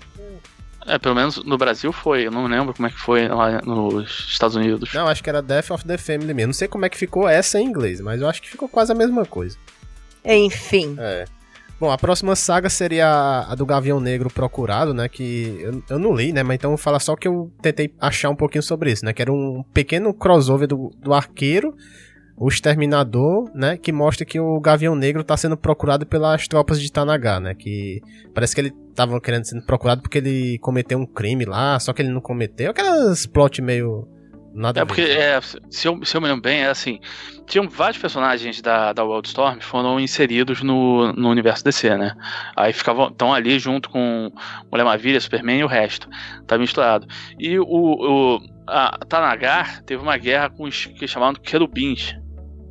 [0.87, 2.27] É, pelo menos no Brasil foi.
[2.27, 4.93] Eu não lembro como é que foi lá nos Estados Unidos.
[4.93, 6.49] Não, acho que era Death of the Family mesmo.
[6.49, 8.93] Não sei como é que ficou essa em inglês, mas eu acho que ficou quase
[8.93, 9.57] a mesma coisa.
[10.25, 10.97] Enfim.
[10.99, 11.25] É.
[11.79, 15.09] Bom, a próxima saga seria a, do Gavião Negro Procurado, né?
[15.09, 16.43] Que eu, eu não li, né?
[16.43, 19.13] Mas então vou falar só que eu tentei achar um pouquinho sobre isso, né?
[19.13, 21.75] Que era um pequeno crossover do, do arqueiro,
[22.37, 23.77] o exterminador, né?
[23.77, 27.55] Que mostra que o Gavião Negro tá sendo procurado pelas tropas de Tanagar, né?
[27.55, 28.01] Que
[28.33, 32.03] parece que ele tava querendo ser procurado porque ele cometeu um crime lá, só que
[32.03, 32.71] ele não cometeu.
[32.71, 34.09] Aquelas plot meio.
[34.55, 35.19] Nada É porque, ver.
[35.19, 37.01] é, se, eu, se eu me lembro bem, é assim:
[37.45, 42.15] tinham vários personagens da, da Wildstorm que foram inseridos no, no universo DC, né?
[42.57, 44.31] Aí ficavam estão ali junto com
[44.71, 46.09] Mulher Maravilha, Superman e o resto.
[46.47, 47.07] Tá misturado.
[47.39, 52.15] E o, o a Tanagar teve uma guerra com os que chamavam de querubins.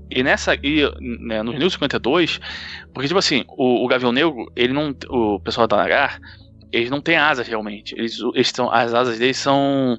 [0.10, 0.56] E nessa.
[0.56, 2.39] E, né, no New 52,
[2.93, 4.96] porque, tipo assim, o, o Gavião Negro, ele não.
[5.10, 6.19] O pessoal da Tanagar,
[6.73, 7.93] eles não têm asas realmente.
[7.95, 9.97] Eles, eles as asas deles são.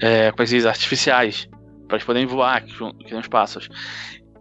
[0.00, 0.30] É?
[0.68, 1.48] Artificiais.
[1.88, 3.68] Pra eles poderem voar, que, que nem os pássaros.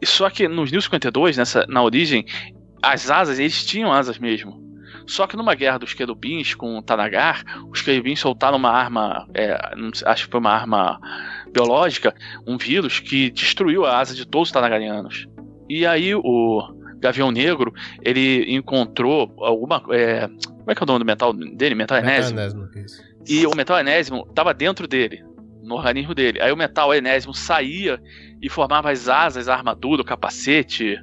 [0.03, 2.25] Só que nos New 52, nessa, na origem,
[2.81, 4.67] as asas, eles tinham asas mesmo.
[5.07, 9.57] Só que numa guerra dos querubins com o Tanagar, os querubins soltaram uma arma, é,
[10.05, 10.99] acho que foi uma arma
[11.51, 12.13] biológica,
[12.45, 15.27] um vírus que destruiu a asa de todos os Tanagarianos.
[15.67, 19.81] E aí o Gavião Negro, ele encontrou alguma.
[19.91, 21.75] é, como é que é o nome do metal dele?
[21.75, 22.35] Metal enésimo.
[22.35, 23.01] Metanésimo, isso.
[23.27, 25.23] E o metal enésimo estava dentro dele,
[25.61, 26.41] no organismo dele.
[26.41, 27.99] Aí o metal enésimo saía
[28.41, 30.97] e formava as asas, a armadura, o capacete,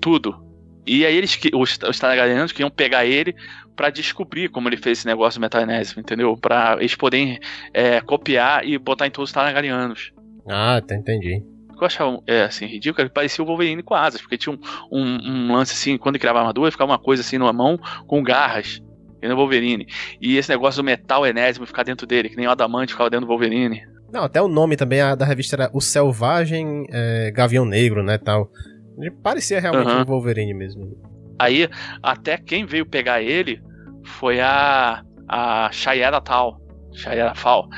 [0.00, 0.46] tudo.
[0.86, 3.34] E aí eles, os, os Targaryenos queriam pegar ele
[3.76, 6.36] pra descobrir como ele fez esse negócio do metal enésimo, entendeu?
[6.36, 7.38] Pra eles poderem
[7.72, 10.12] é, copiar e botar em todos os Targaryenos.
[10.48, 11.44] Ah, tá, entendi.
[11.78, 14.52] O que eu achava é, assim, ridículo, ele parecia o Wolverine com asas, porque tinha
[14.52, 14.58] um,
[14.90, 17.78] um, um lance assim, quando ele criava a armadura, ficava uma coisa assim numa mão
[18.04, 18.82] com garras,
[19.20, 19.86] que nem o Wolverine.
[20.20, 23.26] E esse negócio do metal enésimo ficar dentro dele, que nem o adamante ficava dentro
[23.26, 23.80] do Wolverine.
[24.12, 28.18] Não, até o nome também a da revista era O Selvagem é, Gavião Negro, né,
[28.18, 28.50] tal.
[28.98, 30.02] Ele Parecia realmente Aham.
[30.02, 31.00] um Wolverine mesmo.
[31.38, 31.68] Aí,
[32.02, 33.62] até quem veio pegar ele
[34.04, 36.60] foi a, a Shayera Tal.
[36.92, 37.68] Shayera Fal.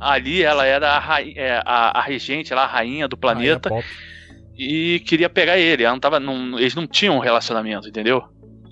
[0.00, 3.84] Ali ela era a, rainha, é, a, a regente, ela, a rainha do planeta, Rainha
[4.56, 5.84] e queria pegar ele.
[5.84, 8.22] Ela não tava, não- eles não tinham um relacionamento, entendeu?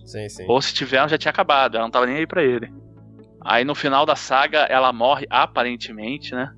[0.05, 0.45] Sim, sim.
[0.49, 1.77] Ou se tiveram, já tinha acabado.
[1.77, 2.69] Ela não tava nem aí pra ele.
[3.41, 6.51] Aí no final da saga, ela morre aparentemente, né?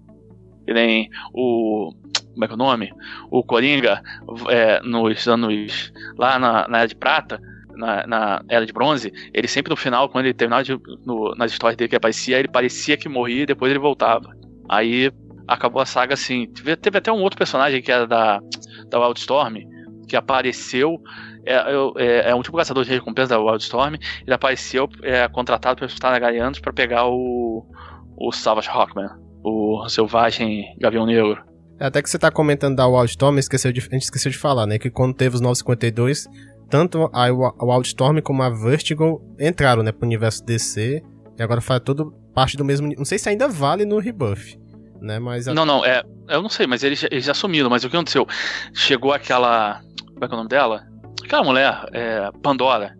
[0.67, 1.93] Que nem o.
[2.33, 2.91] Como é que é o nome?
[3.31, 4.01] O Coringa,
[4.49, 5.93] é, nos anos.
[6.17, 7.41] Lá na, na Era de Prata,
[7.75, 11.53] na, na Era de Bronze, ele sempre no final, quando ele terminava de, no- nas
[11.53, 14.37] histórias dele que aparecia, ele parecia que morria e depois ele voltava.
[14.69, 15.11] Aí
[15.47, 16.47] acabou a saga assim.
[16.47, 18.41] Teve, teve até um outro personagem que era da,
[18.89, 19.57] da Wildstorm,
[20.07, 21.01] que apareceu.
[21.47, 21.55] É,
[21.97, 23.95] é, é um tipo caçador de recompensa da Wildstorm.
[23.95, 27.65] Ele apareceu é, contratado pelos Targaryenos para pegar o,
[28.17, 29.09] o Savage Rockman,
[29.43, 31.43] o selvagem Gavião Negro.
[31.81, 34.67] É, Até que você tá comentando da Wildstorm, esqueceu de, a gente esqueceu de falar,
[34.67, 34.79] né?
[34.79, 36.29] Que quando teve os 952,
[36.69, 37.27] tanto a
[37.65, 41.03] Wildstorm como a Vertigo entraram, né, pro universo DC.
[41.39, 42.93] E agora faz tudo parte do mesmo.
[42.97, 44.59] Não sei se ainda vale no Rebuff.
[45.01, 45.19] né?
[45.19, 46.03] Mas a- Não, não, é.
[46.29, 47.71] Eu não sei, mas eles, eles já assumiram.
[47.71, 48.27] Mas o que aconteceu?
[48.75, 49.81] Chegou aquela.
[50.13, 50.87] Como é que é o nome dela?
[51.25, 52.95] Aquela mulher, é, Pandora.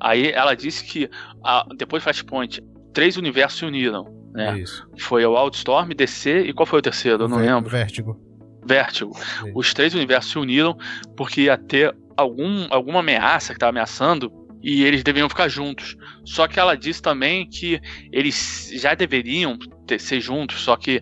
[0.00, 1.08] Aí ela disse que
[1.44, 4.06] a- depois de Flashpoint, três universos se uniram.
[4.34, 4.58] Né?
[4.60, 4.86] Isso.
[4.98, 7.24] Foi o Wildstorm, DC e qual foi o terceiro?
[7.24, 7.70] Eu não Ver- lembro.
[7.70, 8.20] Vértigo.
[8.64, 9.12] Vértigo.
[9.54, 10.76] Os três universos se uniram
[11.16, 14.30] porque ia ter algum, alguma ameaça que estava ameaçando
[14.62, 15.96] e eles deveriam ficar juntos.
[16.24, 17.80] Só que ela disse também que
[18.12, 21.00] eles já deveriam ter- ser juntos, só que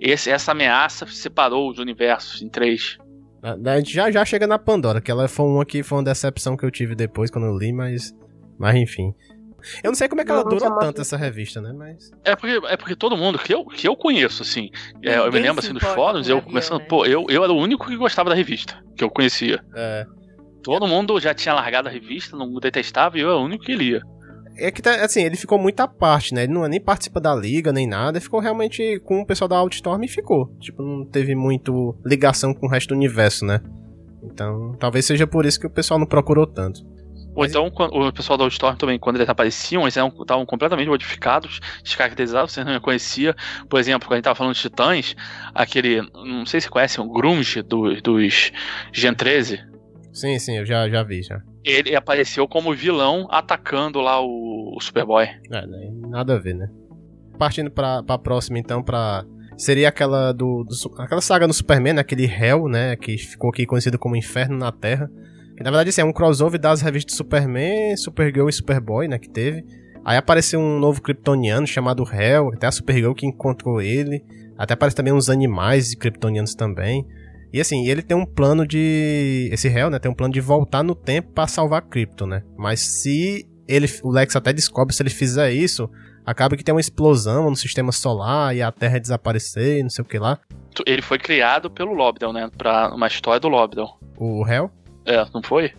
[0.00, 2.96] esse- essa ameaça separou os universos em três.
[3.42, 6.04] A, a gente já, já chega na Pandora, que ela foi uma que foi uma
[6.04, 8.12] decepção que eu tive depois quando eu li, mas.
[8.58, 9.12] Mas enfim.
[9.82, 11.72] Eu não sei como é que ela durou tanto essa revista, né?
[11.72, 12.10] Mas.
[12.24, 14.70] É porque, é porque todo mundo que eu, que eu conheço, assim,
[15.04, 16.86] é, eu me lembro assim importa fóruns, eu começando, né?
[16.88, 19.60] pô, eu, eu era o único que gostava da revista, que eu conhecia.
[19.74, 20.06] É.
[20.62, 23.74] Todo mundo já tinha largado a revista, não detestava, e eu era o único que
[23.74, 24.02] lia.
[24.60, 26.42] É que, tá, assim, ele ficou muito à parte, né?
[26.42, 28.20] Ele não nem participa da liga, nem nada.
[28.20, 30.52] Ficou realmente com o pessoal da Outstorm e ficou.
[30.58, 33.60] Tipo, não teve muito ligação com o resto do universo, né?
[34.20, 36.84] Então, talvez seja por isso que o pessoal não procurou tanto.
[37.36, 40.88] Ou Mas- então, o pessoal da Storm também, quando eles apareciam, eles eram- estavam completamente
[40.88, 43.36] modificados, descaracterizados, você não reconhecia.
[43.68, 45.14] Por exemplo, quando a gente tava falando de Titãs,
[45.54, 48.50] aquele, não sei se você conhece, o Grunge do- dos
[48.92, 49.60] Gen 13,
[50.12, 51.40] Sim, sim, eu já, já vi, já.
[51.64, 55.24] ele apareceu como vilão atacando lá o, o Superboy.
[55.24, 55.90] É, né?
[56.08, 56.68] nada a ver, né?
[57.38, 59.24] Partindo pra, pra próxima, então, pra.
[59.56, 62.00] Seria aquela do, do aquela saga do Superman, né?
[62.00, 62.94] aquele Hell, né?
[62.94, 65.10] Que ficou aqui conhecido como Inferno na Terra.
[65.58, 69.18] Na verdade assim, é um crossover das revistas Superman, Supergirl e Superboy, né?
[69.18, 69.64] Que teve.
[70.04, 74.24] Aí apareceu um novo kryptoniano chamado Hell, até a Supergirl que encontrou ele.
[74.56, 77.04] Até aparece também uns animais kryptonianos também.
[77.52, 79.48] E assim, ele tem um plano de.
[79.52, 79.98] Esse Hell, né?
[79.98, 82.42] Tem um plano de voltar no tempo pra salvar Krypton, né?
[82.56, 83.86] Mas se ele.
[84.02, 85.90] O Lex até descobre se ele fizer isso,
[86.26, 90.02] acaba que tem uma explosão no sistema solar e a Terra desaparecer e não sei
[90.02, 90.38] o que lá.
[90.86, 92.50] Ele foi criado pelo Lobdell, né?
[92.56, 93.98] Pra uma história do Lobdell.
[94.16, 94.70] O Hell.
[95.04, 95.72] É, não foi?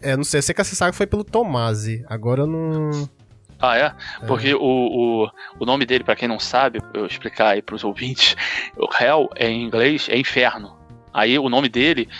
[0.00, 2.04] É, não sei, eu sei que essa saga foi pelo Tomasi.
[2.08, 2.90] Agora eu não.
[3.58, 3.82] Ah, é?
[4.22, 4.26] é.
[4.26, 8.36] Porque o, o, o nome dele, pra quem não sabe, eu explicar aí pros ouvintes,
[8.76, 10.75] o Hell em inglês é inferno.
[11.16, 12.10] Aí o nome dele,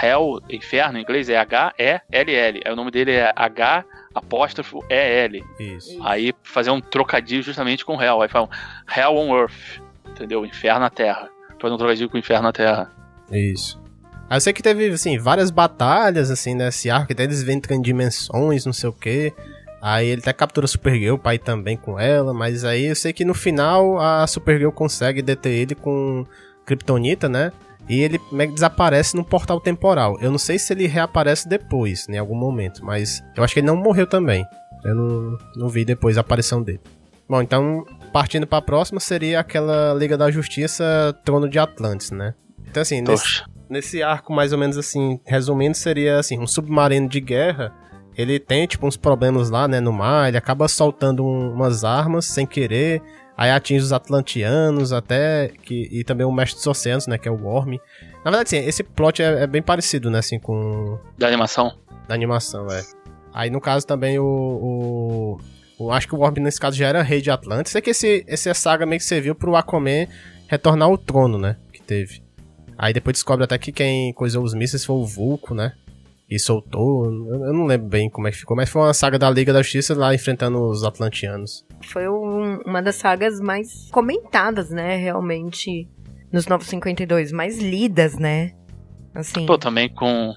[0.00, 2.62] Hell, inferno em inglês é H-E-L-L.
[2.64, 5.44] Aí o nome dele é H apóstrofo E-L.
[5.58, 5.98] Isso.
[6.04, 8.22] Aí fazer um trocadilho justamente com Hell.
[8.22, 8.48] Aí falam
[8.96, 10.46] Hell on Earth, entendeu?
[10.46, 11.28] Inferno na Terra.
[11.60, 12.92] Fazer um trocadilho com o inferno na Terra.
[13.32, 13.82] Isso.
[14.30, 17.82] Aí eu sei que teve, assim, várias batalhas, assim, nesse arco, até eles vêm em
[17.82, 19.32] dimensões, não sei o que.
[19.82, 23.12] Aí ele até captura a Supergirl pra ir também com ela, mas aí eu sei
[23.12, 26.24] que no final a Supergirl consegue deter ele com
[26.64, 27.50] Kryptonita, né?
[27.88, 28.20] E ele
[28.52, 30.18] desaparece num portal temporal.
[30.20, 33.60] Eu não sei se ele reaparece depois, né, em algum momento, mas eu acho que
[33.60, 34.44] ele não morreu também.
[34.84, 36.80] Eu não, não vi depois a aparição dele.
[37.28, 42.34] Bom, então, partindo pra próxima, seria aquela Liga da Justiça Trono de Atlantis, né?
[42.70, 47.20] Então, assim, nesse, nesse arco, mais ou menos assim, resumindo, seria assim, um submarino de
[47.20, 47.72] guerra.
[48.16, 50.28] Ele tem, tipo, uns problemas lá, né, no mar.
[50.28, 53.00] Ele acaba soltando um- umas armas sem querer.
[53.38, 55.52] Aí atinge os atlantianos, até.
[55.62, 57.78] Que, e também o mestre dos oceanos, né, que é o Worm.
[58.24, 61.72] Na verdade, sim, esse plot é, é bem parecido, né, assim, com Da animação.
[62.08, 62.82] da animação, é.
[63.32, 64.24] Aí, no caso, também o...
[64.24, 67.74] o, o- acho que o Worm, nesse caso, já era rei de Atlantis.
[67.76, 70.06] É que esse, essa saga meio que serviu pro Aquaman
[70.48, 72.20] retornar ao trono, né, que teve.
[72.76, 75.72] Aí depois descobre até que quem coisou os mísseis foi o Vulco, né?
[76.30, 77.04] E soltou.
[77.06, 79.52] Eu, eu não lembro bem como é que ficou, mas foi uma saga da Liga
[79.52, 81.64] da Justiça lá enfrentando os Atlantianos.
[81.86, 85.88] Foi um- uma das sagas mais comentadas, né, realmente,
[86.32, 88.52] nos Novos 52, mais lidas, né?
[89.14, 89.46] Assim.
[89.46, 90.34] Pô, também com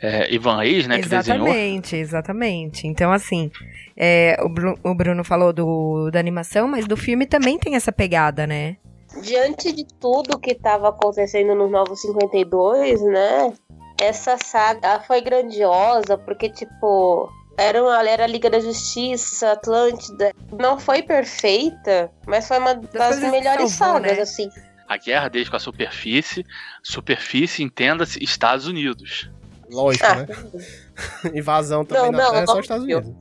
[0.00, 0.98] é, Ivan Reis, né?
[0.98, 1.46] Que desenhou.
[1.46, 2.86] Exatamente, exatamente.
[2.86, 3.50] Então, assim,
[3.96, 7.90] é, o, Bru- o Bruno falou do, da animação, mas do filme também tem essa
[7.92, 8.76] pegada, né?
[9.22, 13.52] Diante de tudo que estava acontecendo nos Novos 52, né?
[14.00, 20.32] Essa saga foi grandiosa, porque, tipo, era, uma, era a Liga da Justiça, Atlântida.
[20.52, 24.22] Não foi perfeita, mas foi uma das que melhores salvou, sagas, né?
[24.22, 24.50] assim.
[24.88, 26.44] A guerra deles com a superfície.
[26.82, 29.30] Superfície, entenda-se, Estados Unidos.
[29.70, 30.26] Lógico, Ah, né?
[31.34, 33.12] Invasão também Não, na não, Terra é só Estados Unidos.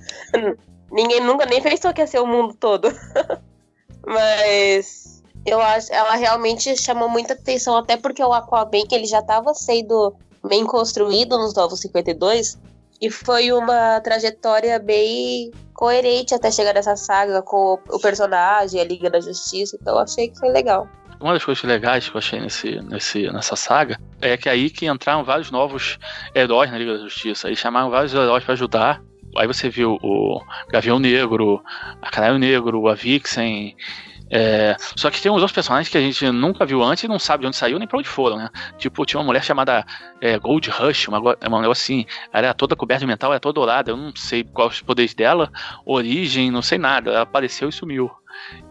[0.91, 2.87] Ninguém nunca nem pensou que ia ser o mundo todo.
[4.05, 9.19] Mas eu acho ela realmente chamou muita atenção, até porque o Aquaman, que ele já
[9.19, 10.15] estava sendo
[10.47, 12.59] bem construído nos Novos 52,
[13.01, 19.09] e foi uma trajetória bem coerente até chegar nessa saga com o personagem, a Liga
[19.09, 20.87] da Justiça, então achei que foi legal.
[21.19, 24.69] Uma das coisas legais que eu achei nesse, nesse, nessa saga é que é aí
[24.69, 25.97] que entraram vários novos
[26.33, 27.47] heróis na Liga da Justiça.
[27.47, 29.01] Eles chamaram vários heróis para ajudar.
[29.37, 31.61] Aí você viu o Gavião Negro,
[32.01, 33.75] a Canário Negro, a Vixen,
[34.29, 37.19] É, só que tem uns outros personagens que a gente nunca viu antes e não
[37.19, 38.49] sabe de onde saiu nem pra onde foram, né?
[38.77, 39.85] Tipo, tinha uma mulher chamada
[40.19, 43.53] é, Gold Rush, uma, uma negócio assim, ela era toda coberta de metal, era toda
[43.53, 45.51] dourada, eu não sei quais os poderes dela,
[45.85, 48.09] origem, não sei nada, ela apareceu e sumiu.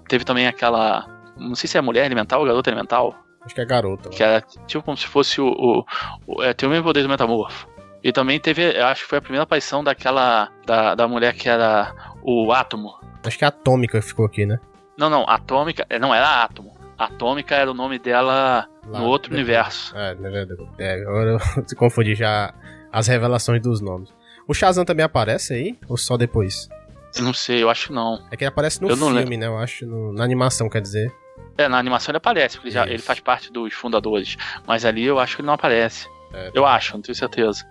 [0.08, 3.14] Teve também aquela, não sei se é mulher elemental ou garota elemental.
[3.44, 4.08] Acho que é garota.
[4.08, 5.46] Que era tipo como se fosse o.
[5.46, 5.84] o,
[6.26, 7.68] o é, tem o mesmo poder do metamorfo.
[8.02, 10.50] E também teve, acho que foi a primeira aparição daquela.
[10.66, 12.94] Da, da mulher que era o átomo.
[13.22, 14.58] Acho que a atômica ficou aqui, né?
[14.98, 15.86] Não, não, atômica.
[16.00, 16.72] Não, era átomo.
[16.96, 19.46] Atômica era o nome dela Lá, no outro depois.
[19.46, 19.96] universo.
[19.96, 20.68] É, verdade.
[20.78, 22.54] É, agora eu se confundi já
[22.92, 24.12] as revelações dos nomes.
[24.46, 25.78] O Shazam também aparece aí?
[25.88, 26.68] Ou só depois?
[27.16, 28.22] Eu não sei, eu acho que não.
[28.30, 29.46] É que ele aparece no eu filme, né?
[29.46, 31.12] Eu acho, no, na animação, quer dizer.
[31.56, 34.36] É, na animação ele aparece, porque ele, já, ele faz parte dos fundadores.
[34.66, 36.08] Mas ali eu acho que ele não aparece.
[36.32, 37.64] É, eu acho, não tenho certeza.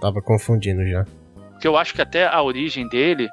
[0.00, 1.04] Tava confundindo já.
[1.52, 3.28] Porque eu acho que até a origem dele,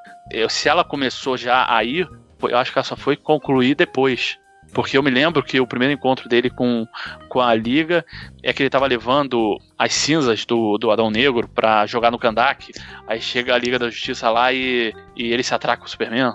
[0.49, 2.07] se ela começou já aí,
[2.49, 4.37] eu acho que ela só foi concluir depois.
[4.73, 6.85] Porque eu me lembro que o primeiro encontro dele com,
[7.29, 8.05] com a Liga
[8.43, 12.73] é que ele tava levando as cinzas do, do Adão Negro para jogar no Kandak.
[13.07, 16.33] Aí chega a Liga da Justiça lá e, e ele se atraca com o Superman.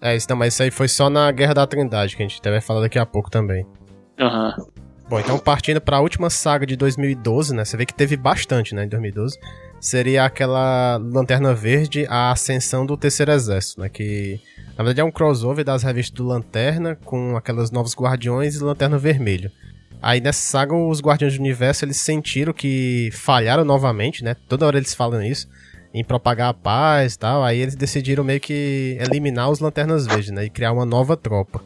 [0.00, 2.40] É, isso não, mas isso aí foi só na Guerra da Trindade, que a gente
[2.42, 3.66] vai falar daqui a pouco também.
[4.18, 4.54] Aham.
[4.56, 4.79] Uhum.
[5.10, 7.64] Bom, então partindo para a última saga de 2012, né?
[7.64, 9.36] Você vê que teve bastante, né, em 2012.
[9.80, 13.88] Seria aquela Lanterna Verde, a ascensão do Terceiro Exército, né?
[13.88, 14.40] Que
[14.78, 18.98] na verdade é um crossover das revistas do Lanterna com aquelas novos Guardiões e Lanterna
[18.98, 19.50] Vermelho.
[20.00, 24.36] Aí nessa saga os Guardiões do Universo eles sentiram que falharam novamente, né?
[24.48, 25.48] Toda hora eles falam isso
[25.92, 27.42] em propagar a paz e tal.
[27.42, 30.44] Aí eles decidiram meio que eliminar os Lanternas Verdes, né?
[30.44, 31.60] E criar uma nova tropa.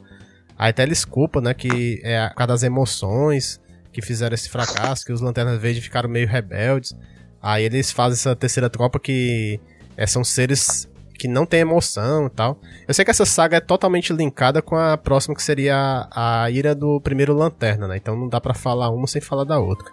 [0.64, 1.52] Aí até eles culpam, né?
[1.52, 3.60] Que é por causa das emoções
[3.92, 6.96] que fizeram esse fracasso, que os Lanternas Verdes ficaram meio rebeldes.
[7.42, 9.60] Aí eles fazem essa terceira tropa que
[9.94, 12.58] é, são seres que não tem emoção e tal.
[12.88, 16.50] Eu sei que essa saga é totalmente linkada com a próxima que seria a, a
[16.50, 17.98] ira do primeiro Lanterna, né?
[17.98, 19.90] Então não dá para falar uma sem falar da outra.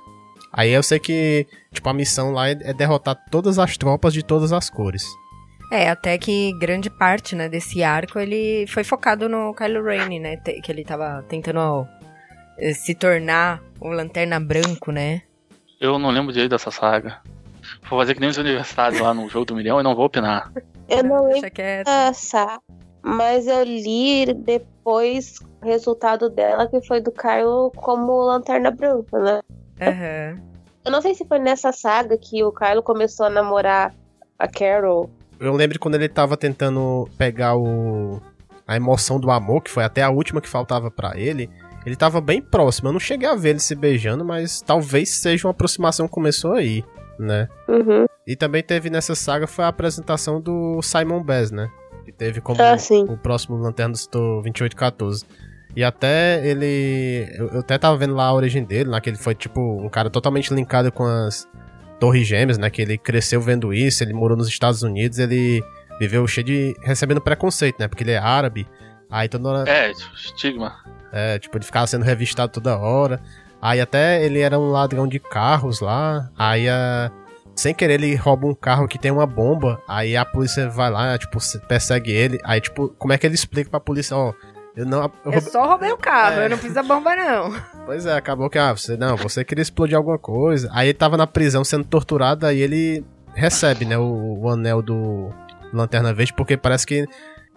[0.53, 4.23] Aí eu sei que, tipo, a missão lá é, é derrotar todas as tropas de
[4.23, 5.03] todas as cores.
[5.71, 10.35] É, até que grande parte, né, desse arco, ele foi focado no Kylo Ren, né,
[10.35, 11.87] que ele tava tentando
[12.57, 15.21] eh, se tornar o Lanterna Branco, né.
[15.79, 17.21] Eu não lembro direito dessa saga.
[17.89, 20.51] Vou fazer que nem os universitários lá no jogo do milhão e não vou opinar.
[20.89, 21.49] Eu não lembro
[21.85, 22.59] dessa,
[23.01, 29.41] mas eu li depois o resultado dela, que foi do Kylo como Lanterna Branca, né.
[29.79, 30.51] Uhum.
[30.83, 33.93] Eu não sei se foi nessa saga que o Kylo começou a namorar
[34.37, 35.09] a Carol.
[35.41, 38.21] Eu lembro quando ele tava tentando pegar o
[38.67, 41.49] a emoção do amor, que foi até a última que faltava para ele.
[41.85, 42.87] Ele tava bem próximo.
[42.87, 46.53] Eu não cheguei a ver ele se beijando, mas talvez seja uma aproximação que começou
[46.53, 46.85] aí,
[47.19, 47.49] né?
[47.67, 48.05] Uhum.
[48.25, 51.69] E também teve nessa saga foi a apresentação do Simon Bass, né?
[52.05, 52.77] Que teve como ah,
[53.09, 55.25] o próximo Lanterna do Setor 2814.
[55.75, 57.27] E até ele.
[57.33, 60.09] Eu, até tava vendo lá a origem dele, lá que ele foi tipo um cara
[60.09, 61.47] totalmente linkado com as
[62.01, 62.67] Torres Gêmeas, né?
[62.71, 65.63] Que ele cresceu vendo isso, ele morou nos Estados Unidos, ele
[65.99, 66.75] viveu cheio de.
[66.81, 67.87] recebendo preconceito, né?
[67.87, 68.67] Porque ele é árabe.
[69.07, 69.69] Aí toda hora.
[69.69, 70.75] É, estigma.
[71.13, 73.21] É, tipo, ele ficava sendo revistado toda hora.
[73.61, 76.31] Aí até ele era um ladrão de carros lá.
[76.35, 77.11] Aí a.
[77.55, 79.79] Sem querer, ele rouba um carro que tem uma bomba.
[79.87, 81.37] Aí a polícia vai lá, tipo,
[81.67, 82.39] persegue ele.
[82.43, 84.29] Aí, tipo, como é que ele explica pra polícia, ó.
[84.29, 85.11] Oh, eu não.
[85.25, 86.45] Eu, eu só roubei o carro, é.
[86.45, 87.53] eu não fiz a bomba, não.
[87.85, 90.69] Pois é, acabou que, ah, você não, você queria explodir alguma coisa.
[90.73, 93.03] Aí ele tava na prisão sendo torturado, aí ele
[93.33, 95.29] recebe, né, o, o anel do
[95.73, 97.05] Lanterna Verde, porque parece que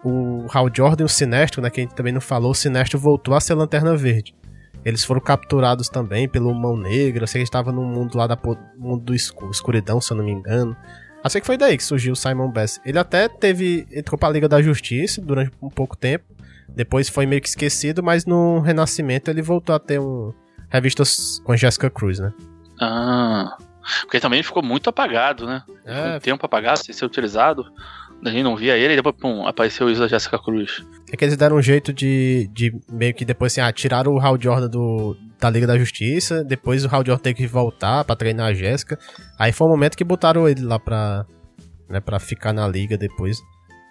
[0.03, 2.99] o Hal Jordan e o Sinestro, né, que a gente também não falou, o Sinestro
[2.99, 4.35] voltou a ser Lanterna Verde.
[4.83, 8.37] Eles foram capturados também pelo Mão Negra, sei que estava no mundo lá da
[8.77, 10.77] mundo do escuro, escuridão, se eu não me engano.
[11.23, 12.79] Assim que foi daí que surgiu o Simon Bass.
[12.85, 16.23] Ele até teve entrou para a Liga da Justiça durante um pouco tempo,
[16.69, 20.33] depois foi meio que esquecido, mas no Renascimento ele voltou a ter um
[20.69, 22.33] revistas com Jessica Cruz, né?
[22.79, 23.57] Ah.
[24.01, 25.63] Porque também ficou muito apagado, né?
[25.85, 26.15] É.
[26.15, 27.65] Um tempo apagado, sem ser utilizado.
[28.23, 30.83] A gente não via ele e depois, pum, apareceu isso da Jessica Cruz.
[31.11, 34.19] É que eles deram um jeito de, de meio que depois assim, ah, tiraram o
[34.19, 38.15] Hal Jordan do, da Liga da Justiça, depois o Hal Jordan teve que voltar pra
[38.15, 38.97] treinar a Jessica.
[39.37, 41.25] Aí foi o momento que botaram ele lá pra,
[41.87, 43.37] né, pra ficar na Liga depois.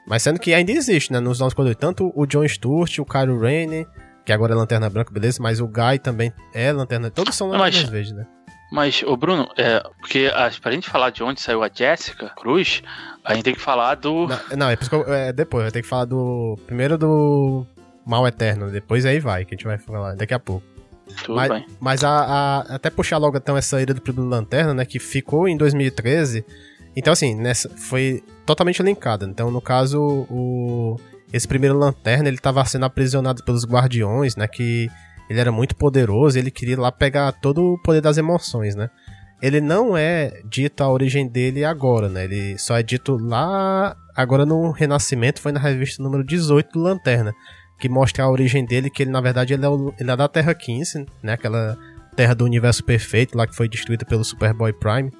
[0.07, 1.21] Mas sendo que ainda existe, né?
[1.21, 1.79] Nos novos quadrinhos.
[1.81, 3.87] Tanto o John Stewart, o Kylo Ren,
[4.25, 5.43] que agora é Lanterna Branca, beleza?
[5.43, 7.11] Mas o Guy também é Lanterna...
[7.11, 8.27] Todos são Lanternas Verdes, né?
[8.73, 12.83] Mas, o Bruno, é, porque a, pra gente falar de onde saiu a Jessica Cruz,
[13.25, 14.27] a gente tem que falar do...
[14.27, 15.63] Não, não é, eu, é depois.
[15.65, 16.59] Vai ter que falar do...
[16.67, 17.65] Primeiro do
[18.05, 18.71] Mal Eterno.
[18.71, 20.75] Depois aí vai, que a gente vai falar daqui a pouco.
[21.23, 21.67] Tudo mas, bem.
[21.81, 24.85] Mas a, a, até puxar logo então essa ira do primeiro Lanterna, né?
[24.85, 26.45] Que ficou em 2013.
[26.97, 29.27] Então, assim, nessa, foi totalmente linkada.
[29.27, 30.97] Então, no caso, o
[31.33, 34.47] esse primeiro lanterna ele tava sendo aprisionado pelos guardiões, né?
[34.47, 34.89] Que
[35.29, 38.89] ele era muito poderoso, ele queria lá pegar todo o poder das emoções, né?
[39.43, 42.25] Ele não é dito a origem dele agora, né?
[42.25, 47.35] Ele só é dito lá agora no Renascimento, foi na revista número 18 do Lanterna,
[47.81, 50.29] que mostra a origem dele, que ele na verdade ele é, o, ele é da
[50.29, 51.33] Terra 15, né?
[51.33, 51.77] Aquela
[52.15, 55.11] terra do universo perfeito lá que foi destruída pelo Superboy Prime.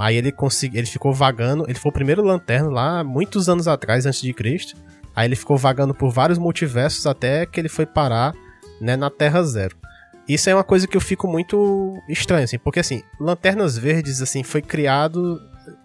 [0.00, 4.06] Aí ele consegui, ele ficou vagando, ele foi o primeiro lanterna lá muitos anos atrás,
[4.06, 4.74] antes de Cristo.
[5.14, 8.32] Aí ele ficou vagando por vários multiversos até que ele foi parar,
[8.80, 9.76] né, na Terra Zero.
[10.26, 14.42] Isso é uma coisa que eu fico muito estranho, assim, porque assim, Lanternas Verdes, assim,
[14.42, 15.38] foi criado.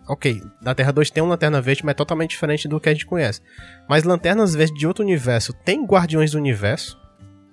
[0.08, 2.94] Ok, na Terra 2 tem um Lanterna Verde, mas é totalmente diferente do que a
[2.94, 3.42] gente conhece.
[3.90, 6.98] Mas Lanternas Verdes de outro universo tem Guardiões do Universo,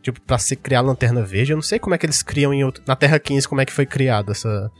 [0.00, 1.50] tipo, pra se criar Lanterna Verde.
[1.50, 3.64] Eu não sei como é que eles criam em outro, na Terra 15, como é
[3.64, 4.70] que foi criado essa,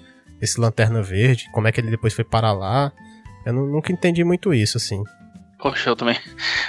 [0.43, 2.93] esse Lanterna Verde, como é que ele depois foi para lá.
[3.47, 5.03] Eu nunca entendi muito isso, assim.
[5.59, 6.17] Poxa, eu também,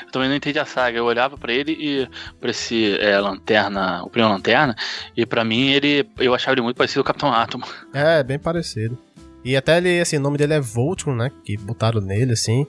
[0.05, 0.97] eu também não entendi a saga.
[0.99, 2.07] Eu olhava para ele e
[2.39, 4.75] para esse é, lanterna, o primeiro lanterna,
[5.17, 7.65] e para mim ele, eu achava ele muito parecido com o Capitão Átomo.
[7.91, 8.97] É, bem parecido.
[9.43, 11.31] E até ele, assim, o nome dele é Voltron, né?
[11.43, 12.65] Que botaram nele, assim.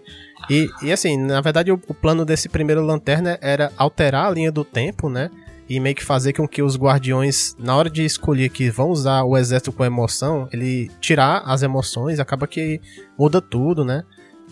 [0.50, 4.50] E, e assim, na verdade, o, o plano desse primeiro lanterna era alterar a linha
[4.50, 5.30] do tempo, né?
[5.68, 9.22] E meio que fazer com que os guardiões, na hora de escolher que vão usar
[9.24, 12.80] o exército com emoção, ele tirar as emoções, acaba que
[13.18, 14.02] muda tudo, né?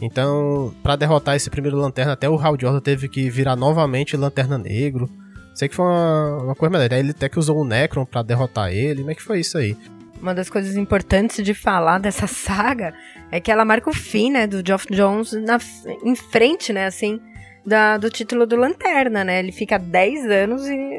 [0.00, 4.56] Então, para derrotar esse primeiro Lanterna, até o Hal Jordan teve que virar novamente Lanterna
[4.58, 5.08] Negro.
[5.54, 6.90] Sei que foi uma, uma coisa melhor.
[6.92, 9.00] Ele até que usou o Necron para derrotar ele.
[9.00, 9.76] Como é que foi isso aí?
[10.20, 12.94] Uma das coisas importantes de falar dessa saga
[13.30, 15.58] é que ela marca o fim, né, do Geoff Jones na,
[16.04, 17.20] em frente, né, assim,
[17.64, 19.38] da, do título do Lanterna, né?
[19.38, 20.91] Ele fica 10 anos e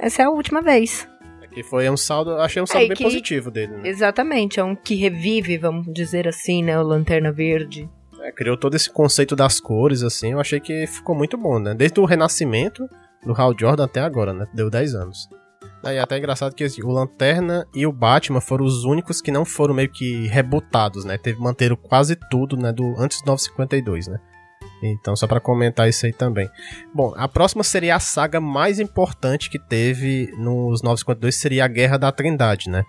[0.00, 1.08] essa é a última vez.
[1.42, 3.76] É que foi um saldo, achei um saldo é bem que, positivo dele.
[3.76, 3.88] Né?
[3.88, 7.88] Exatamente, é um que revive, vamos dizer assim, né, o Lanterna Verde.
[8.20, 11.74] É, criou todo esse conceito das cores, assim, eu achei que ficou muito bom, né?
[11.74, 12.88] Desde o Renascimento
[13.24, 14.46] do Hal Jordan até agora, né?
[14.52, 15.28] Deu 10 anos.
[15.84, 19.30] E é até engraçado que assim, o Lanterna e o Batman foram os únicos que
[19.30, 21.16] não foram meio que rebutados, né?
[21.16, 22.72] Teve, manteram quase tudo, né?
[22.72, 24.18] Do, antes do 952, né?
[24.82, 26.48] Então, só para comentar isso aí também.
[26.94, 31.98] Bom, a próxima seria a saga mais importante que teve nos 952, seria a Guerra
[31.98, 32.84] da Trindade, né?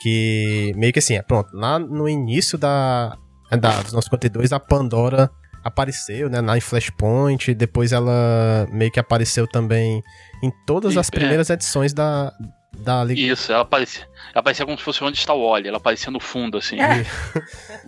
[0.00, 3.16] Que meio que assim, é, pronto, lá no início da,
[3.50, 5.30] da, dos 952, a Pandora
[5.62, 10.02] apareceu, né, na Flashpoint, depois ela meio que apareceu também
[10.42, 11.52] em todas as primeiras é.
[11.52, 12.32] edições da,
[12.78, 13.20] da Liga.
[13.20, 16.18] Isso, ela aparecia, ela aparecia como se fosse onde está o Wally, ela aparecia no
[16.18, 17.04] fundo, assim, é.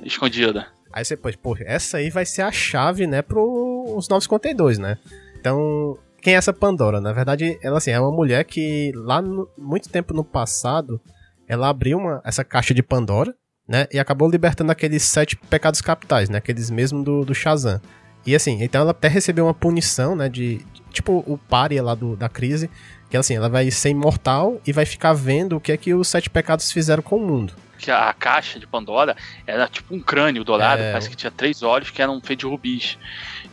[0.05, 0.69] escondida.
[0.93, 4.99] Aí você pode, pô, essa aí vai ser a chave, né, pros 952, né?
[5.39, 7.01] Então, quem é essa Pandora?
[7.01, 11.01] Na verdade, ela assim, é uma mulher que lá no, muito tempo no passado,
[11.49, 13.35] ela abriu uma, essa caixa de Pandora,
[13.67, 13.87] né?
[13.93, 16.39] E acabou libertando aqueles sete pecados capitais, né?
[16.39, 17.81] Aqueles mesmo do, do Shazam.
[18.25, 20.29] E assim, então ela até recebeu uma punição, né?
[20.29, 22.71] De, de tipo o pária lá do, da crise.
[23.11, 26.09] Que assim, ela vai ser imortal e vai ficar vendo o que é que os
[26.09, 27.55] sete pecados fizeram com o mundo.
[27.83, 30.93] Que a caixa de Pandora era tipo um crânio dourado, é...
[30.93, 32.97] parece que tinha três olhos que eram feitos de rubis.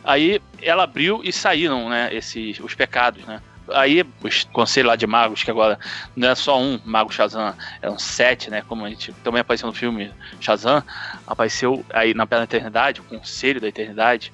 [0.04, 3.42] Aí ela abriu e saíram, né, esses, os pecados, né?
[3.72, 5.78] aí os conselhos lá de magos, que agora
[6.14, 8.62] não é só um mago Shazam, eram sete, né?
[8.66, 10.10] Como a gente também apareceu no filme
[10.40, 10.82] Shazam,
[11.26, 14.32] apareceu aí na Pela Eternidade, o Conselho da Eternidade,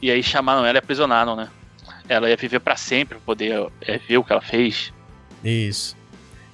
[0.00, 1.48] e aí chamaram ela e aprisionaram, né?
[2.08, 4.92] Ela ia viver para sempre, pra poder é, ver o que ela fez.
[5.44, 5.96] Isso.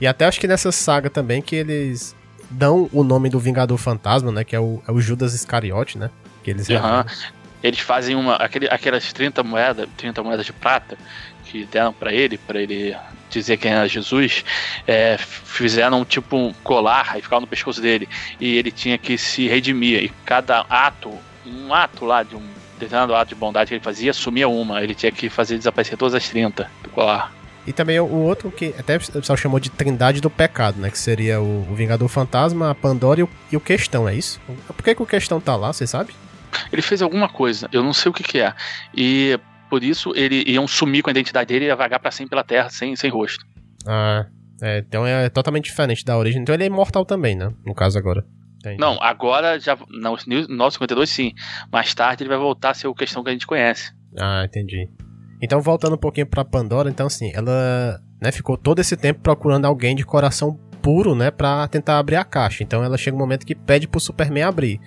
[0.01, 2.17] E até acho que nessa saga também que eles
[2.51, 4.45] dão o nome do Vingador Fantasma, né?
[4.45, 6.11] Que é o, é o Judas Iscariote, né?
[6.43, 7.05] Que eles uhum.
[7.63, 10.99] Eles fazem uma, aquele, aquelas 30 moedas, 30 moedas de prata
[11.47, 12.95] que deram para ele, para ele
[13.31, 14.45] dizer quem era Jesus,
[14.87, 18.09] é, fizeram tipo um colar e ficaram no pescoço dele.
[18.41, 20.05] E ele tinha que se redimir.
[20.05, 21.11] E cada ato,
[21.47, 22.43] um ato lá de um
[22.79, 24.83] determinado ato de bondade que ele fazia, sumia uma.
[24.83, 27.33] Ele tinha que fazer desaparecer todas as 30 do colar.
[27.67, 30.91] E também o outro que até o pessoal chamou de Trindade do Pecado, né?
[30.91, 34.41] Que seria o, o Vingador Fantasma, a Pandora e o, e o Questão, é isso?
[34.67, 36.15] Por que, que o Questão tá lá, você sabe?
[36.73, 38.55] Ele fez alguma coisa, eu não sei o que, que é.
[38.95, 39.39] E
[39.69, 42.45] por isso ele iam sumir com a identidade dele e ia vagar pra sempre pela
[42.45, 43.45] Terra sem, sem rosto.
[43.87, 44.27] Ah,
[44.63, 46.43] é, então é totalmente diferente da origem.
[46.43, 47.53] Então ele é imortal também, né?
[47.65, 48.25] No caso agora.
[48.59, 48.81] Entendi.
[48.81, 49.77] Não, agora já.
[49.91, 50.17] No
[50.49, 51.33] 952 sim.
[51.71, 53.93] Mais tarde ele vai voltar a ser o questão que a gente conhece.
[54.19, 54.89] Ah, entendi.
[55.41, 59.67] Então voltando um pouquinho pra Pandora, então assim, ela né, ficou todo esse tempo procurando
[59.67, 62.63] alguém de coração puro, né, pra tentar abrir a caixa.
[62.63, 64.81] Então ela chega um momento que pede pro Superman abrir.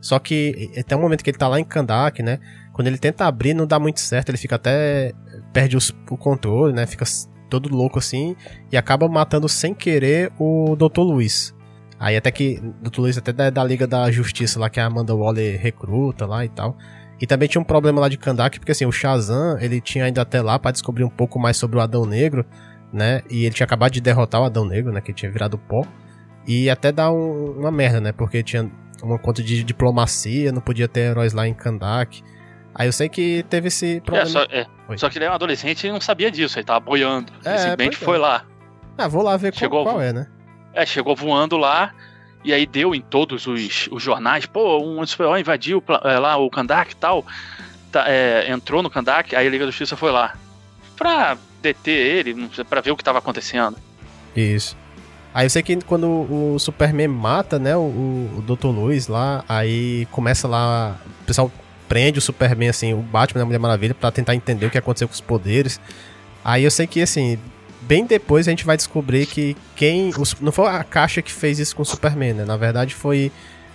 [0.00, 2.38] Só que até um momento que ele tá lá em Kandak, né?
[2.74, 5.12] Quando ele tenta abrir, não dá muito certo, ele fica até.
[5.50, 6.86] perde os, o controle, né?
[6.86, 7.06] Fica
[7.48, 8.36] todo louco assim
[8.70, 11.00] e acaba matando sem querer o Dr.
[11.00, 11.54] Luiz.
[11.98, 13.00] Aí até que Dr.
[13.00, 16.48] Luiz até da, da Liga da Justiça lá que a Amanda Waller recruta lá e
[16.48, 16.76] tal.
[17.20, 20.22] E também tinha um problema lá de Kandak, porque assim, o Shazam, ele tinha ainda
[20.22, 22.44] até lá para descobrir um pouco mais sobre o Adão Negro,
[22.92, 23.22] né?
[23.30, 25.00] E ele tinha acabado de derrotar o Adão Negro, né?
[25.00, 25.84] Que tinha virado pó.
[26.46, 28.12] E até dar um, uma merda, né?
[28.12, 28.70] Porque tinha
[29.02, 32.22] uma conta de diplomacia, não podia ter heróis lá em Kandak.
[32.74, 34.28] Aí eu sei que teve esse problema.
[34.28, 36.80] É, só, é, só, que ele era um adolescente e não sabia disso, ele tava
[36.80, 37.32] boiando.
[37.44, 38.44] É, simplesmente foi lá.
[38.98, 40.26] Ah, vou lá ver chegou qual, qual é, né?
[40.72, 41.94] É, chegou voando lá,
[42.44, 46.50] e aí deu em todos os, os jornais, pô, um super-herói invadiu é, lá o
[46.50, 47.24] Kandak e tal,
[47.90, 50.36] tá, é, entrou no Kandak, aí a Liga da Justiça foi lá.
[50.96, 53.76] Pra deter ele, pra ver o que tava acontecendo.
[54.36, 54.76] Isso.
[55.32, 58.68] Aí eu sei que quando o Superman mata, né, o, o Dr.
[58.68, 61.50] Luiz lá, aí começa lá, o pessoal
[61.88, 65.08] prende o Superman, assim, o Batman da Mulher Maravilha, para tentar entender o que aconteceu
[65.08, 65.80] com os poderes.
[66.44, 67.38] Aí eu sei que, assim,
[67.86, 70.10] bem depois a gente vai descobrir que quem.
[70.18, 72.44] Os, não foi a caixa que fez isso com o Superman, né?
[72.44, 73.30] Na verdade foi.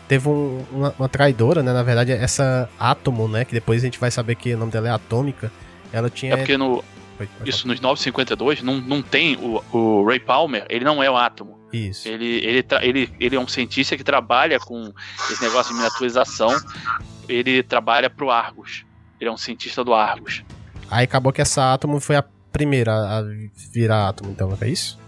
[0.08, 1.72] Teve um, uma, uma, traidora, né?
[1.72, 3.46] Na verdade, essa Átomo, né?
[3.46, 5.52] Que depois a gente vai saber que o nome dela é Atômica.
[5.94, 6.34] Ela tinha.
[6.34, 6.84] É porque no.
[7.46, 11.60] isso nos 952 não, não tem o, o Ray Palmer, ele não é o átomo.
[11.72, 12.08] Isso.
[12.08, 14.92] Ele, ele, ele, ele é um cientista que trabalha com
[15.30, 16.50] esse negócio de miniaturização.
[17.28, 18.86] Ele trabalha pro Argus.
[19.20, 20.44] Ele é um cientista do Argus.
[20.90, 23.24] Aí acabou que essa átomo foi a primeira a
[23.74, 25.00] virar átomo, então, é isso?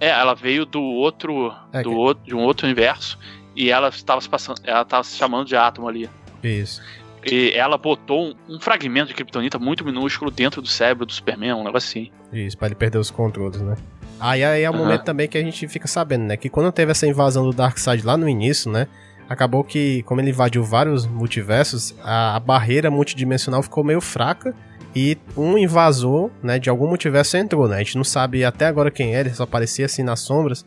[0.00, 1.52] É, ela veio do outro.
[1.72, 1.96] É do que...
[1.96, 3.18] outro de um outro universo.
[3.54, 4.60] E ela estava se passando.
[4.64, 6.08] Ela estava se chamando de átomo ali.
[6.42, 6.82] Isso.
[7.24, 11.54] E ela botou um, um fragmento de kryptonita muito minúsculo dentro do cérebro do Superman,
[11.54, 12.10] um negócio assim.
[12.32, 13.76] Isso, pra ele perder os controles, né?
[14.20, 14.78] Aí, aí é o uhum.
[14.78, 16.36] momento também que a gente fica sabendo, né?
[16.36, 18.86] Que quando teve essa invasão do Darkseid lá no início, né?
[19.28, 24.54] Acabou que, como ele invadiu vários multiversos, a, a barreira multidimensional ficou meio fraca
[24.98, 27.76] e um invasor, né, de algum multiverso entrou, né?
[27.76, 30.64] A gente não sabe até agora quem é, ele só aparecia assim nas sombras,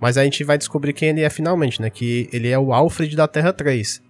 [0.00, 1.88] mas a gente vai descobrir quem ele é finalmente, né?
[1.88, 4.02] Que ele é o Alfred da Terra 3.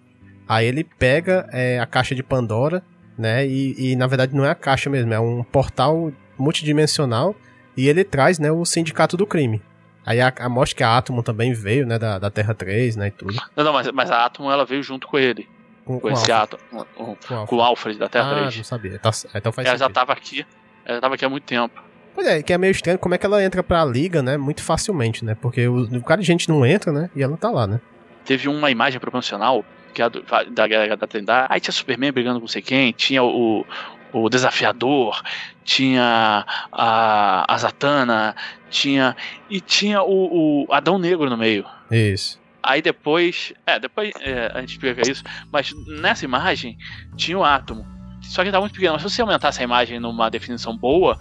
[0.49, 2.83] Aí ele pega é, a caixa de Pandora,
[3.19, 3.47] né?
[3.47, 7.37] E, e, na verdade não é a caixa mesmo, é um portal multidimensional
[7.77, 9.61] e ele traz, né, o Sindicato do Crime.
[10.07, 13.09] Aí a, a mostra que a Atom também veio, né, da, da Terra 3, né,
[13.09, 13.35] e tudo.
[13.55, 15.47] Não, não, mas, mas a Atom ela veio junto com ele.
[15.89, 16.59] Com, com, esse ato.
[16.71, 18.59] Com, com, com, o Alfred da Terra ah, 3.
[18.59, 18.99] não sabia.
[18.99, 19.89] Tá, então faz ela sentido.
[19.89, 20.47] já tava aqui.
[20.85, 21.83] Ela já tava aqui há muito tempo.
[22.15, 24.37] Pois é, que é meio estranho como é que ela entra pra liga, né?
[24.37, 25.35] Muito facilmente, né?
[25.35, 27.09] Porque o, o cara de gente não entra, né?
[27.17, 27.81] E ela tá lá, né?
[28.27, 29.65] Teve uma imagem promocional
[29.95, 31.47] que é do, da Guerra da Trindade.
[31.49, 33.65] Aí tinha Superman brigando com não sei quem, tinha o,
[34.13, 35.23] o Desafiador,
[35.65, 38.37] tinha a, a Zatanna,
[38.69, 39.17] tinha.
[39.49, 41.65] E tinha o, o Adão Negro no meio.
[41.91, 42.39] Isso.
[42.63, 43.53] Aí depois.
[43.67, 45.23] É, depois é, a gente explica isso.
[45.53, 46.77] Mas nessa imagem
[47.17, 47.87] tinha o átomo.
[48.23, 48.93] Só que ele tava muito pequeno.
[48.95, 51.19] Mas se você aumentasse a imagem numa definição boa,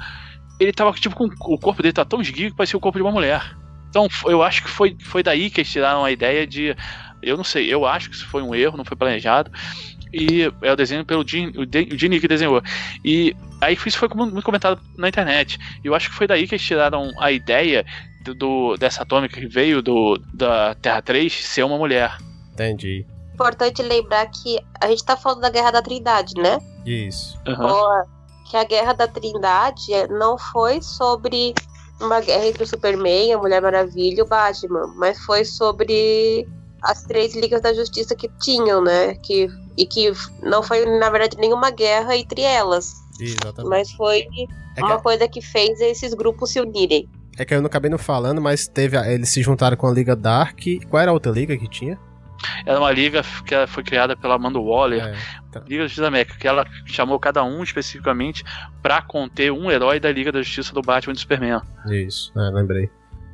[0.59, 1.25] ele tava tipo com.
[1.25, 3.55] O corpo dele tá tão esguio que parecia o corpo de uma mulher.
[3.89, 6.75] Então eu acho que foi, foi daí que eles tiraram a ideia de.
[7.21, 9.51] Eu não sei, eu acho que isso foi um erro, não foi planejado.
[10.13, 12.61] E é o desenho pelo Gene, o que desenhou.
[13.03, 15.57] E aí isso foi muito comentado na internet.
[15.83, 17.85] Eu acho que foi daí que eles tiraram a ideia
[18.33, 22.17] do, dessa atômica que veio do, da Terra 3 ser uma mulher.
[22.53, 23.05] Entendi.
[23.33, 26.59] Importante lembrar que a gente tá falando da Guerra da Trindade, né?
[26.85, 27.37] Isso.
[27.47, 28.03] Uhum.
[28.49, 31.53] Que a Guerra da Trindade não foi sobre
[32.01, 36.47] uma guerra entre o Superman, a Mulher Maravilha e o Batman, mas foi sobre
[36.81, 39.15] as três ligas da justiça que tinham, né?
[39.15, 40.11] Que, e que
[40.43, 42.93] não foi, na verdade, nenhuma guerra entre elas.
[43.19, 43.69] Exatamente.
[43.69, 44.27] Mas foi
[44.75, 45.03] é uma que...
[45.03, 47.09] coisa que fez esses grupos se unirem.
[47.37, 48.97] É que eu não acabei não falando, mas teve.
[48.97, 50.59] Eles se juntaram com a Liga Dark.
[50.89, 51.97] Qual era a outra liga que tinha?
[52.65, 55.15] Era uma liga que foi criada pela Amanda Waller, é,
[55.51, 55.59] tá.
[55.67, 58.43] Liga da Justiça América, que ela chamou cada um especificamente
[58.81, 61.61] para conter um herói da Liga da Justiça do Batman e do Superman.
[61.89, 62.89] Isso, é, lembrei.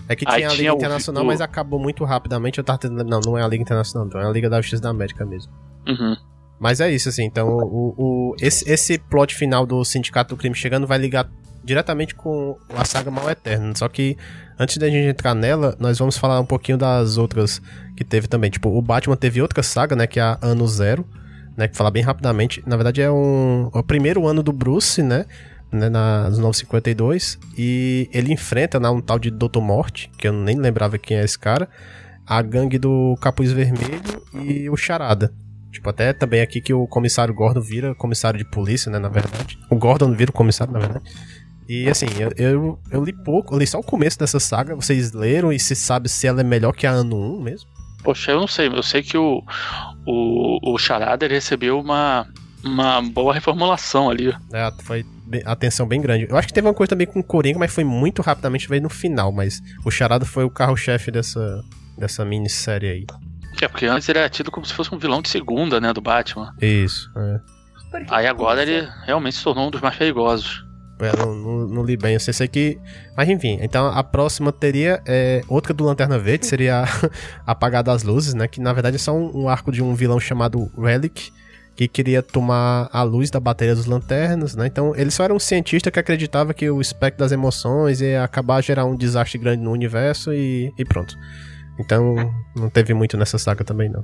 [0.07, 1.25] É que tinha Aí a Liga tinha Internacional, o...
[1.25, 2.57] mas acabou muito rapidamente.
[2.57, 3.03] Eu tava tentando.
[3.03, 4.21] Não, não é a Liga Internacional, não.
[4.21, 5.51] É a Liga da Justiça da América mesmo.
[5.87, 6.15] Uhum.
[6.59, 7.23] Mas é isso, assim.
[7.23, 11.29] Então, o, o, esse, esse plot final do Sindicato do Crime chegando vai ligar
[11.64, 13.76] diretamente com a saga Mal Eterno.
[13.76, 14.18] Só que
[14.59, 17.61] antes da gente entrar nela, nós vamos falar um pouquinho das outras
[17.95, 18.49] que teve também.
[18.49, 20.05] Tipo, o Batman teve outra saga, né?
[20.05, 21.05] Que é a Ano Zero,
[21.55, 21.68] né?
[21.68, 22.64] Que falar bem rapidamente.
[22.66, 25.26] Na verdade, é um é o primeiro ano do Bruce, né?
[25.72, 27.39] né na, nos 952.
[27.57, 31.24] E ele enfrenta né, um tal de Doutor Morte, que eu nem lembrava quem é
[31.24, 31.68] esse cara.
[32.26, 35.34] A gangue do Capuz Vermelho e o Charada.
[35.74, 39.57] Tipo, até também aqui que o comissário Gordon vira comissário de polícia, né, na verdade.
[39.72, 41.03] O Gordon vira o comissário, na verdade.
[41.68, 44.76] E assim, eu, eu, eu, li pouco, eu li só o começo dessa saga.
[44.76, 47.70] Vocês leram e se sabe se ela é melhor que a ano 1 mesmo?
[48.03, 48.68] Poxa, eu não sei.
[48.68, 49.41] Eu sei que o,
[50.05, 52.28] o, o Charada recebeu uma,
[52.64, 54.36] uma boa reformulação ali.
[54.51, 55.05] É, foi
[55.45, 56.28] atenção bem grande.
[56.30, 58.82] Eu acho que teve uma coisa também com o Coringa, mas foi muito rapidamente, veio
[58.82, 59.32] no final.
[59.32, 61.64] Mas o Charada foi o carro-chefe dessa,
[61.97, 63.05] dessa minissérie aí.
[63.61, 66.01] É, porque antes ele era tido como se fosse um vilão de segunda, né, do
[66.01, 66.53] Batman.
[66.61, 67.39] Isso, é.
[68.09, 70.62] Aí agora ele realmente se tornou um dos mais perigosos.
[71.03, 72.79] É, não, não, não, li bem, eu sei, sei que.
[73.15, 76.85] Mas enfim, então a próxima teria é, outra do Lanterna Verde, seria
[77.45, 78.47] Apagar das Luzes, né?
[78.47, 81.31] Que na verdade é só um, um, arco de um vilão chamado Relic,
[81.75, 84.67] que queria tomar a luz da bateria dos lanternas, né?
[84.67, 88.57] Então ele só era um cientista que acreditava que o espectro das emoções ia acabar
[88.57, 91.17] a gerar um desastre grande no universo e, e pronto.
[91.79, 92.15] Então
[92.55, 94.03] não teve muito nessa saga também, não.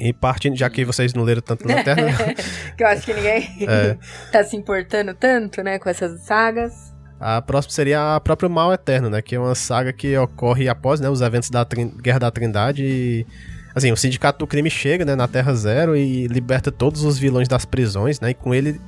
[0.00, 2.10] E partindo, já que vocês não leram tanto Lanterna.
[2.76, 3.96] que eu acho que ninguém é.
[4.32, 6.90] tá se importando tanto, né, com essas sagas.
[7.20, 9.20] A próxima seria a própria Mal Eterno, né?
[9.20, 11.66] Que é uma saga que ocorre após né, os eventos da
[12.02, 13.26] Guerra da Trindade e.
[13.74, 17.46] Assim, o Sindicato do Crime chega né, na Terra Zero e liberta todos os vilões
[17.46, 18.30] das prisões, né?
[18.30, 18.80] E com ele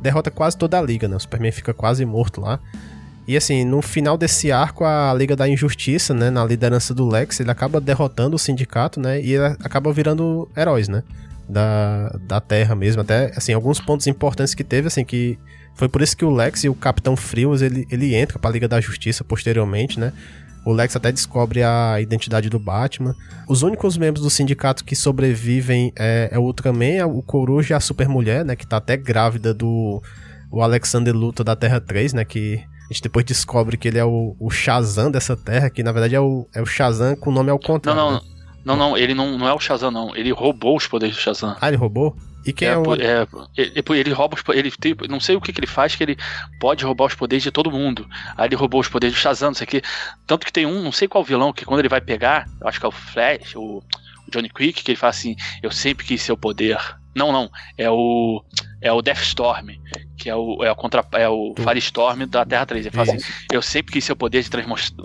[0.00, 1.16] derrota quase toda a liga, né?
[1.16, 2.58] O Superman fica quase morto lá.
[3.26, 7.40] E assim, no final desse arco, a Liga da Injustiça, né, na liderança do Lex,
[7.40, 11.02] ele acaba derrotando o sindicato, né, e ele acaba virando heróis, né,
[11.48, 13.02] da, da Terra mesmo.
[13.02, 15.38] Até, assim, alguns pontos importantes que teve, assim, que
[15.74, 18.66] foi por isso que o Lex e o Capitão Frios, ele, ele entra pra Liga
[18.66, 20.12] da Justiça posteriormente, né.
[20.64, 23.14] O Lex até descobre a identidade do Batman.
[23.48, 27.80] Os únicos membros do sindicato que sobrevivem é, é o Ultraman, o Coruja e a
[27.80, 30.02] Supermulher, né, que tá até grávida do
[30.50, 32.60] o Alexander Luthor da Terra 3, né, que
[32.90, 36.16] a gente depois descobre que ele é o, o Shazam dessa terra, que na verdade
[36.16, 38.00] é o, é o Shazam com o nome ao contrário.
[38.00, 38.26] Não, não, né?
[38.64, 40.14] não, não, ele não, não é o Shazam, não.
[40.16, 41.56] Ele roubou os poderes do Shazam.
[41.60, 42.16] Ah, ele roubou?
[42.44, 42.94] E quem é, é o.
[42.94, 46.02] É, ele, ele rouba os ele tem, Não sei o que, que ele faz, que
[46.02, 46.16] ele
[46.58, 48.08] pode roubar os poderes de todo mundo.
[48.36, 49.82] Aí ele roubou os poderes do Shazam, não sei o que.
[50.26, 52.80] Tanto que tem um, não sei qual vilão, que quando ele vai pegar, eu acho
[52.80, 56.22] que é o Flash, o, o Johnny Quick, que ele fala assim: Eu sempre quis
[56.22, 56.76] ser o poder.
[57.14, 57.48] Não, não.
[57.78, 58.42] É o.
[58.82, 59.70] É o Deathstorm
[60.20, 62.86] que é o, é o, contra, é o Firestorm da Terra 3.
[62.86, 64.50] Ele fala assim: Eu sempre quis ser o poder de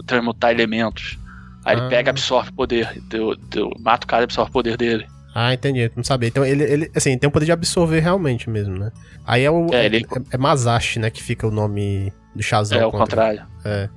[0.05, 1.17] transmutar elementos.
[1.63, 1.79] Aí ah.
[1.79, 3.01] ele pega e absorve o poder.
[3.07, 5.07] Deu, deu, mata o cara e absorve o poder dele.
[5.33, 5.89] Ah, entendi.
[5.95, 6.27] Não sabia.
[6.27, 8.91] Então ele, ele, assim, tem o poder de absorver realmente mesmo, né?
[9.25, 9.67] Aí é o.
[9.73, 10.05] É, ele...
[10.31, 11.09] é, é Masashi, né?
[11.09, 12.77] Que fica o nome do Shazam.
[12.77, 13.45] É o contrário.
[13.63, 13.89] É.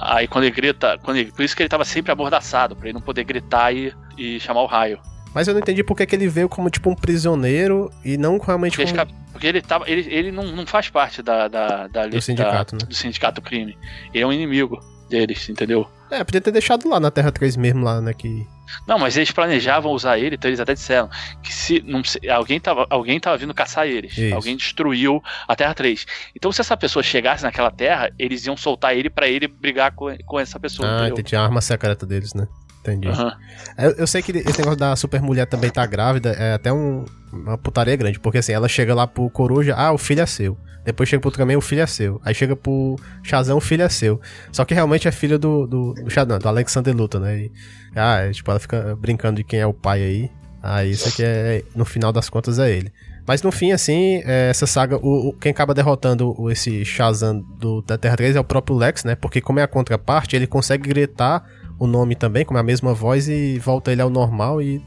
[0.00, 0.98] Aí quando ele grita.
[1.02, 3.92] Quando ele, por isso que ele tava sempre amordaçado, pra ele não poder gritar e,
[4.16, 5.00] e chamar o raio.
[5.34, 8.76] Mas eu não entendi porque que ele veio como tipo um prisioneiro e não realmente
[8.76, 9.24] porque como...
[9.32, 12.84] Porque ele, tava, ele, ele não, não faz parte da, da, da do sindicato, da,
[12.84, 12.88] né?
[12.88, 13.76] do sindicato crime.
[14.12, 14.78] Ele é um inimigo
[15.10, 15.88] deles, entendeu?
[16.08, 18.14] É, podia ter deixado lá na Terra 3 mesmo, lá, né?
[18.14, 18.46] Que...
[18.86, 21.10] Não, mas eles planejavam usar ele, então eles até disseram
[21.42, 22.00] que se não,
[22.32, 24.16] alguém, tava, alguém tava vindo caçar eles.
[24.16, 24.34] Isso.
[24.34, 26.06] Alguém destruiu a Terra 3.
[26.36, 30.16] Então, se essa pessoa chegasse naquela terra, eles iam soltar ele para ele brigar com,
[30.24, 30.88] com essa pessoa.
[30.88, 31.24] Ah, entendeu?
[31.24, 32.46] tinha a arma secreta deles, né?
[32.84, 33.08] Entendi.
[33.08, 33.32] Uhum.
[33.78, 37.06] Eu, eu, sei que esse negócio da super mulher também tá grávida, é até um,
[37.32, 40.58] uma putaria grande, porque assim, ela chega lá pro Coruja, ah, o filho é seu.
[40.84, 42.20] Depois chega pro Ultraman, o filho é seu.
[42.22, 44.20] Aí chega pro Shazam, o filho é seu.
[44.52, 47.38] Só que realmente é filho do, do, do Shazam, do Alexander Luthor, né?
[47.38, 47.52] E,
[47.96, 50.30] ah, é, tipo, ela fica brincando de quem é o pai aí.
[50.62, 52.92] Ah, isso aqui é, no final das contas, é ele.
[53.26, 57.80] Mas no fim, assim, é, essa saga, o, o, quem acaba derrotando esse Shazam do,
[57.80, 59.14] da Terra 3 é o próprio Lex, né?
[59.14, 61.46] Porque como é a contraparte, ele consegue gritar
[61.78, 64.82] o nome também, com a mesma voz, e volta ele ao normal e,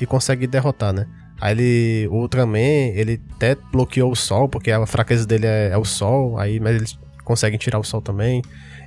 [0.00, 1.06] e consegue derrotar, né?
[1.40, 2.58] Aí ele, o Ultraman,
[2.94, 6.76] ele até bloqueou o sol, porque a fraqueza dele é, é o sol, aí, mas
[6.76, 8.42] eles conseguem tirar o sol também.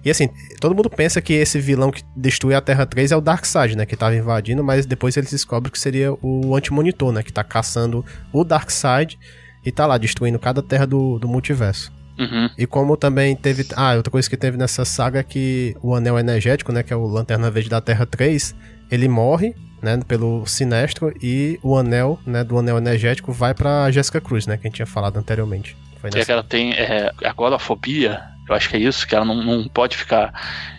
[0.06, 0.30] E assim,
[0.60, 3.86] todo mundo pensa que esse vilão que destrui a Terra 3 é o Darkseid, né?
[3.86, 7.24] Que tava invadindo, mas depois eles descobrem que seria o Anti-Monitor, né?
[7.24, 9.20] Que tá caçando o Darkseid
[9.66, 11.92] e tá lá destruindo cada terra do, do multiverso.
[12.18, 12.50] Uhum.
[12.58, 13.66] E como também teve.
[13.76, 16.82] Ah, outra coisa que teve nessa saga é que o anel energético, né?
[16.82, 18.56] Que é o Lanterna Verde da Terra 3,
[18.90, 20.00] ele morre, né?
[20.08, 22.44] Pelo Sinestro e o anel, né?
[22.44, 24.58] Do anel energético vai pra Jessica Cruz, né?
[24.58, 25.78] Que a gente tinha falado anteriormente.
[26.02, 26.26] Foi nessa...
[26.26, 29.96] Que ela tem é, agorafobia, eu acho que é isso, que ela não, não pode
[29.98, 30.34] ficar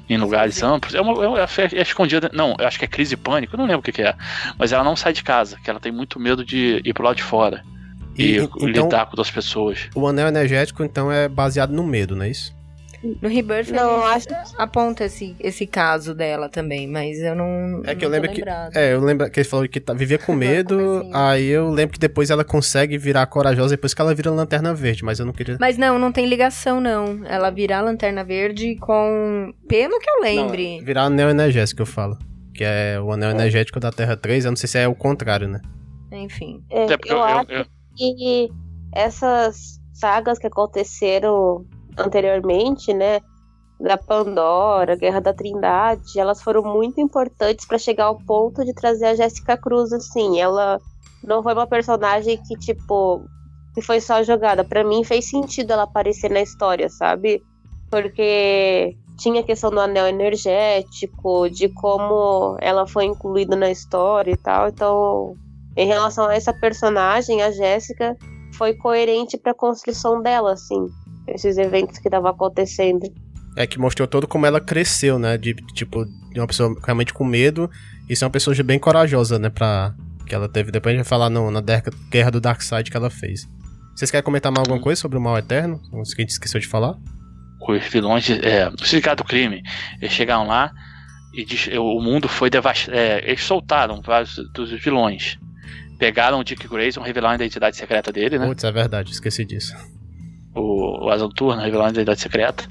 [0.08, 0.94] em lugares amplos.
[0.94, 2.30] É, uma, é, é, é, escondida.
[2.32, 4.14] Não, eu acho que é crise e pânico, eu não lembro o que, que, é.
[4.58, 7.16] Mas ela não sai de casa, que ela tem muito medo de ir pro lado
[7.16, 7.62] de fora.
[8.18, 9.88] E, e então, lidar com outras pessoas.
[9.94, 12.58] O anel energético, então, é baseado no medo, não é isso?
[13.22, 14.26] No Rebirth não, acho...
[14.56, 17.80] aponta esse, esse caso dela também, mas eu não.
[17.84, 18.42] É que não eu lembro que.
[18.74, 20.98] É, eu lembro que ele falou que tá, vivia com medo.
[20.98, 21.10] assim.
[21.14, 25.04] Aí eu lembro que depois ela consegue virar corajosa depois que ela vira lanterna verde,
[25.04, 25.56] mas eu não queria.
[25.60, 27.24] Mas não, não tem ligação, não.
[27.24, 29.54] Ela virar lanterna verde com.
[29.68, 30.78] Pelo que eu lembre.
[30.78, 32.18] Não, virar anel energético, eu falo.
[32.52, 33.32] Que é o anel é.
[33.32, 35.60] energético da Terra 3, eu não sei se é o contrário, né?
[36.10, 36.64] Enfim.
[36.68, 37.66] É, eu, eu, acho eu,
[37.98, 38.48] que
[38.94, 43.20] essas sagas que aconteceram anteriormente, né,
[43.80, 49.06] da Pandora, Guerra da Trindade, elas foram muito importantes para chegar ao ponto de trazer
[49.06, 50.40] a Jéssica Cruz assim.
[50.40, 50.78] Ela
[51.22, 53.24] não foi uma personagem que tipo
[53.74, 54.64] que foi só jogada.
[54.64, 57.40] Para mim fez sentido ela aparecer na história, sabe?
[57.90, 64.36] Porque tinha a questão do anel energético, de como ela foi incluída na história e
[64.36, 64.68] tal.
[64.68, 65.36] Então,
[65.78, 68.16] em relação a essa personagem, a Jéssica
[68.54, 70.88] foi coerente pra construção dela, assim.
[71.28, 73.06] Esses eventos que estavam acontecendo.
[73.56, 75.38] É que mostrou todo como ela cresceu, né?
[75.38, 77.70] De, tipo, de uma pessoa realmente com medo
[78.08, 79.50] e ser uma pessoa bem corajosa, né?
[79.50, 79.94] Pra,
[80.26, 80.72] que ela teve.
[80.72, 81.62] Depois a gente vai falar no, na
[82.10, 83.48] guerra do Darkseid que ela fez.
[83.94, 85.80] Vocês querem comentar mais alguma coisa sobre o Mal Eterno?
[85.92, 86.96] O que a gente esqueceu de falar?
[87.60, 89.62] Os vilões, é, o Sindicato do Crime,
[90.00, 90.72] eles chegaram lá
[91.32, 92.96] e o mundo foi devastado.
[92.96, 95.38] É, eles soltaram vários dos vilões.
[95.98, 98.46] Pegaram o Dick Grayson, revelaram a identidade secreta dele, né?
[98.46, 99.74] Putz, é verdade, esqueci disso.
[100.54, 101.28] O, o Asa
[101.60, 102.64] revelaram a identidade secreta.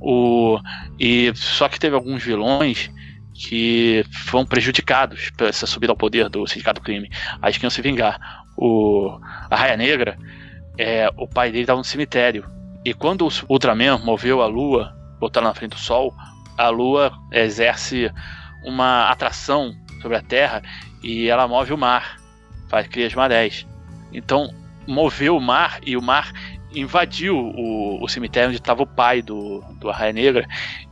[0.00, 0.58] O,
[0.98, 2.90] e só que teve alguns vilões
[3.34, 7.10] que foram prejudicados por essa subida ao poder do Sindicato do Crime.
[7.40, 8.44] Aí que iam se vingar.
[8.56, 9.18] O,
[9.50, 10.18] a Raia Negra,
[10.76, 12.44] é, o pai dele estava no cemitério.
[12.84, 16.14] E quando o Ultraman moveu a Lua, botar na frente do Sol,
[16.56, 18.10] a Lua exerce
[18.64, 20.62] uma atração sobre a Terra
[21.02, 22.19] e ela move o mar,
[22.70, 23.66] faz cria as marés.
[24.12, 24.54] Então
[24.86, 26.32] moveu o mar e o mar
[26.72, 30.46] invadiu o, o cemitério onde estava o pai do, do Arraia Negra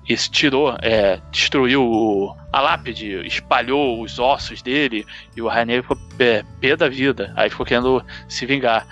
[0.09, 5.07] e se tirou, é, destruiu o, a lápide, espalhou os ossos dele
[5.37, 7.33] e o Arraia Negra ficou pé, pé da vida.
[7.37, 8.87] Aí ficou querendo se vingar.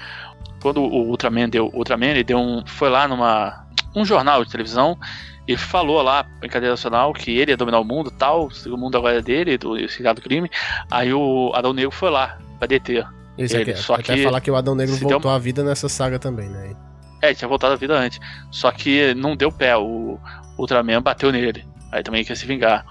[0.62, 4.99] Quando o Ultraman deu, Ultraman ele deu um, foi lá numa um jornal de televisão
[5.47, 8.99] ele falou lá em cadeia nacional que ele ia dominar o mundo tal, o mundo
[8.99, 10.51] agora é dele, do do Crime.
[10.91, 13.07] Aí o Adão Negro foi lá pra deter.
[13.39, 13.71] Isso ele.
[13.71, 16.49] Aqui, Só até que falar que o Adão Negro voltou à vida nessa saga também,
[16.49, 16.75] né?
[17.23, 18.19] É, tinha voltado à vida antes.
[18.51, 20.19] Só que não deu pé, o
[20.59, 21.65] Ultraman bateu nele.
[21.93, 22.85] Aí também quer se vingar.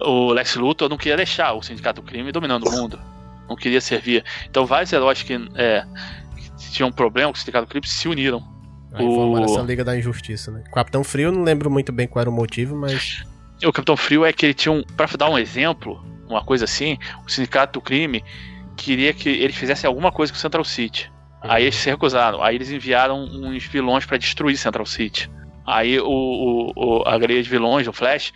[0.00, 2.98] O Lex Luthor não queria deixar o Sindicato do Crime dominando o mundo.
[3.48, 4.24] Não queria servir.
[4.50, 5.84] Então vários heróis que, é,
[6.58, 8.51] que tinham um problema com o Sindicato do Crime se uniram
[8.92, 9.38] Aí o...
[9.38, 10.62] essa Liga da Injustiça, né?
[10.72, 13.24] Capitão Frio, não lembro muito bem qual era o motivo, mas.
[13.64, 14.82] O Capitão Frio é que ele tinha um.
[14.96, 18.22] Pra dar um exemplo, uma coisa assim, o Sindicato do Crime
[18.76, 21.10] queria que ele fizesse alguma coisa com Central City.
[21.42, 21.50] Uhum.
[21.50, 22.42] Aí eles se recusaram.
[22.42, 25.30] Aí eles enviaram uns vilões para destruir Central City.
[25.66, 28.32] Aí o, o, o, a galeria de vilões, o Flash,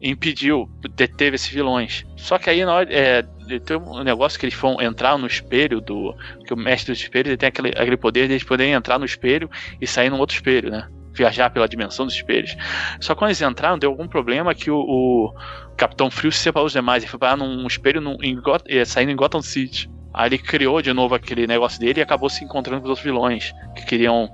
[0.00, 2.04] impediu, deteve esses vilões.
[2.16, 3.22] Só que aí na hora, é,
[3.60, 6.14] tem um negócio que eles vão entrar no espelho do.
[6.46, 9.04] Que o mestre dos espelhos ele tem aquele, aquele poder de eles poderem entrar no
[9.04, 10.88] espelho e sair num outro espelho, né?
[11.12, 12.56] Viajar pela dimensão dos espelhos.
[13.00, 15.34] Só que quando eles entraram, deu algum problema que o, o
[15.76, 18.84] Capitão Frio se separou dos demais e foi parar num espelho num, em Got é,
[18.84, 19.88] saindo em Gotham City.
[20.12, 23.04] Aí ele criou de novo aquele negócio dele e acabou se encontrando com os outros
[23.04, 24.28] vilões que queriam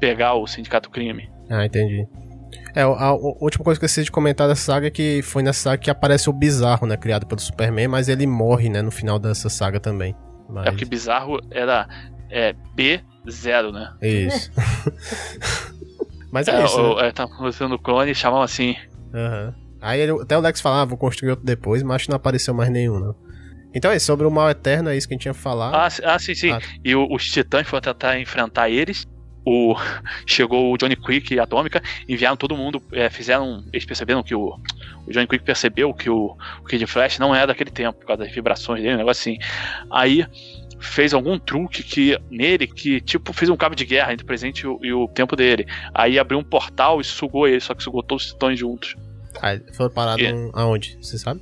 [0.00, 1.28] pegar o Sindicato Crime.
[1.50, 2.06] Ah, entendi.
[2.76, 5.42] É, a, a, última coisa que eu esqueci de comentar dessa saga é que foi
[5.42, 6.94] nessa saga que aparece o Bizarro, né?
[6.94, 8.82] Criado pelo Superman, mas ele morre, né?
[8.82, 10.14] No final dessa saga também.
[10.46, 10.66] Mas...
[10.66, 11.88] É porque Bizarro era
[12.30, 13.94] é, B0, né?
[14.02, 14.52] Isso.
[16.30, 16.78] mas é, é isso.
[16.78, 17.08] O, né?
[17.08, 18.76] é, tá mostrando o clone e chamam assim.
[19.14, 19.54] Aham.
[19.56, 19.66] Uhum.
[19.80, 22.16] Aí ele, até o Lex falava, ah, vou construir outro depois, mas acho que não
[22.16, 23.14] apareceu mais nenhum, não.
[23.74, 25.74] Então é sobre o mal eterno, é isso que a gente tinha falado.
[25.74, 26.50] Ah, ah sim, sim.
[26.50, 26.60] Ah.
[26.84, 29.06] E o, os titãs foram tentar enfrentar eles
[29.46, 29.76] o
[30.26, 34.34] chegou o Johnny Quick e a Atômica, enviaram todo mundo, é, fizeram, eles perceberam que
[34.34, 34.58] o,
[35.06, 38.24] o Johnny Quick percebeu que o, o Kid Flash não é daquele tempo, por causa
[38.24, 39.38] das vibrações dele, um negócio assim.
[39.88, 40.26] Aí
[40.80, 44.62] fez algum truque que nele que tipo fez um cabo de guerra entre o presente
[44.62, 45.66] e o, e o tempo dele.
[45.94, 48.96] Aí abriu um portal e sugou ele, só que sugou todos os titãs juntos.
[49.40, 50.50] Ah, foi parado e...
[50.54, 50.98] aonde?
[51.00, 51.40] Você sabe?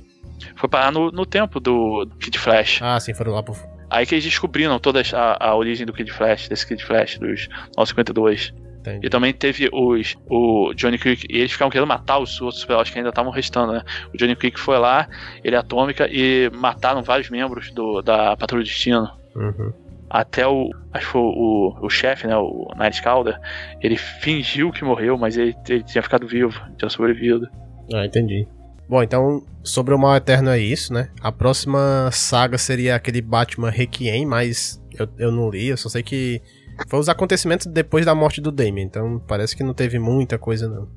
[0.55, 2.81] Foi parar no, no tempo do, do Kid Flash.
[2.81, 3.55] Ah, sim, foram lá pro
[3.89, 7.47] Aí que eles descobriram toda a, a origem do Kid Flash, desse Kid Flash, dos
[7.77, 8.53] 952.
[8.79, 9.07] Entendi.
[9.07, 12.83] E também teve os, o Johnny Quick, e eles ficavam querendo matar os outros super
[12.83, 13.83] que ainda estavam restando, né?
[14.13, 15.07] O Johnny Quick foi lá,
[15.43, 19.09] ele é atômica, e mataram vários membros do, da Patrulha do Destino.
[19.35, 19.73] Uhum.
[20.07, 20.69] Até o.
[20.93, 22.37] Acho que foi o, o chefe, né?
[22.37, 23.39] O Nightcrawler.
[23.81, 27.49] Ele fingiu que morreu, mas ele, ele tinha ficado vivo, tinha sobrevivido.
[27.91, 28.47] Ah, entendi.
[28.87, 31.09] Bom, então, sobre o Mal Eterno é isso, né?
[31.19, 36.03] A próxima saga seria aquele Batman Requiem, mas eu, eu não li, eu só sei
[36.03, 36.41] que
[36.87, 40.67] foi os acontecimentos depois da morte do Damien, então parece que não teve muita coisa
[40.69, 40.87] não.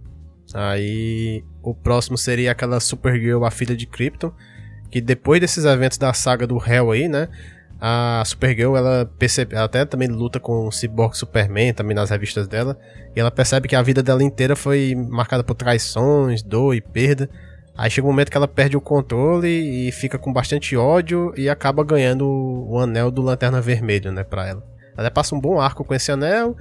[0.52, 4.32] Aí o próximo seria aquela Supergirl, a filha de Krypton,
[4.90, 7.28] que depois desses eventos da saga do Hell aí, né?
[7.80, 12.48] A Supergirl, ela percebe, ela até também luta com o Cyborg Superman, também nas revistas
[12.48, 12.76] dela,
[13.14, 17.30] e ela percebe que a vida dela inteira foi marcada por traições, dor e perda.
[17.78, 21.48] Aí chega um momento que ela perde o controle e fica com bastante ódio e
[21.48, 24.64] acaba ganhando o anel do Lanterna Vermelho, né, pra ela.
[24.96, 26.56] Ela passa um bom arco com esse anel.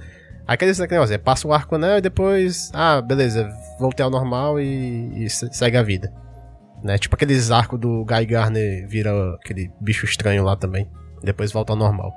[0.46, 3.50] Aí quer dizer, negócio, é, passa o arco anel e depois, ah, beleza,
[3.80, 6.14] voltei ao normal e, e segue a vida.
[6.84, 6.96] Né?
[6.98, 10.88] Tipo aqueles arcos do Guy Garner vira aquele bicho estranho lá também.
[11.20, 12.12] Depois volta ao normal.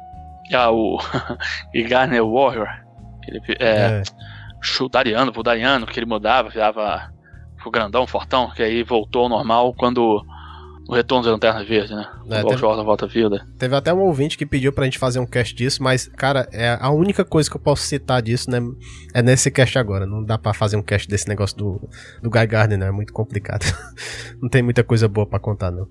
[0.54, 1.00] Ah, o
[1.74, 2.70] Guy Garner Warrior.
[3.28, 4.04] Ele, é, é.
[4.62, 7.12] Chutariano, Vudariano, que ele mudava, virava
[7.62, 10.24] ficou grandão, fortão, que aí voltou ao normal quando
[10.88, 12.06] o retorno da Lanterna Verde, né?
[12.30, 13.46] É, o teve- Volta, à Vida.
[13.58, 16.78] Teve até um ouvinte que pediu pra gente fazer um cast disso, mas, cara, é
[16.82, 18.60] a única coisa que eu posso citar disso, né?
[19.14, 20.06] É nesse cast agora.
[20.06, 21.90] Não dá pra fazer um cast desse negócio do,
[22.22, 22.88] do Guy Gardner, né?
[22.88, 23.64] É muito complicado.
[24.42, 25.88] não tem muita coisa boa pra contar, não.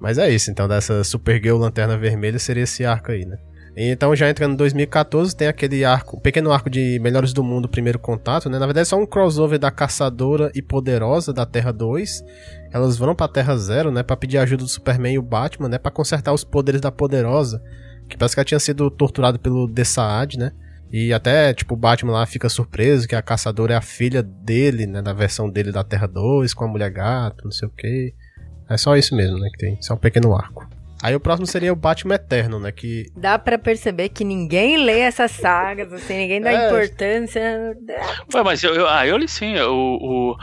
[0.00, 3.36] Mas é isso, então, dessa Supergirl Lanterna Vermelha seria esse arco aí, né?
[3.76, 7.68] Então, já entrando em 2014, tem aquele arco, um pequeno arco de Melhores do Mundo,
[7.68, 8.58] Primeiro Contato, né?
[8.58, 12.24] Na verdade, é só um crossover da Caçadora e Poderosa da Terra 2.
[12.72, 14.02] Elas vão pra Terra Zero, né?
[14.02, 15.78] Pra pedir ajuda do Superman e o Batman, né?
[15.78, 17.62] Pra consertar os poderes da Poderosa.
[18.08, 20.52] Que parece que ela tinha sido torturada pelo Dessaad, né?
[20.92, 24.86] E até, tipo, o Batman lá fica surpreso que a Caçadora é a filha dele,
[24.86, 25.00] né?
[25.00, 28.12] Da versão dele da Terra 2, com a Mulher Gato, não sei o quê.
[28.68, 29.48] É só isso mesmo, né?
[29.52, 29.82] Que tem.
[29.82, 30.68] Só um pequeno arco.
[31.02, 32.70] Aí o próximo seria o Batman Eterno, né?
[32.70, 36.66] Que Dá pra perceber que ninguém lê essas sagas, assim, ninguém dá É.
[36.66, 37.76] importância.
[38.34, 39.58] Ué, mas eu, eu- ah, eu li sim.
[39.60, 39.96] O,
[40.32, 40.36] o-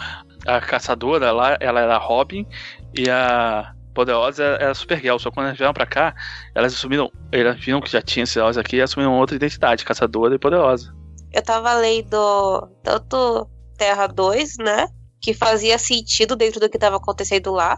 [0.47, 2.45] a caçadora lá, ela era Robin
[2.97, 5.17] e a Poderosa era Supergirl.
[5.19, 6.15] Só quando elas vieram pra cá,
[6.55, 7.11] elas assumiram.
[7.31, 10.91] Elas viram que já tinha esses heróis aqui e assumiram outra identidade, Caçadora e Poderosa.
[11.33, 13.47] Eu tava lendo tanto
[13.77, 14.87] Terra 2, né?
[15.21, 17.77] Que fazia sentido dentro do que tava acontecendo lá.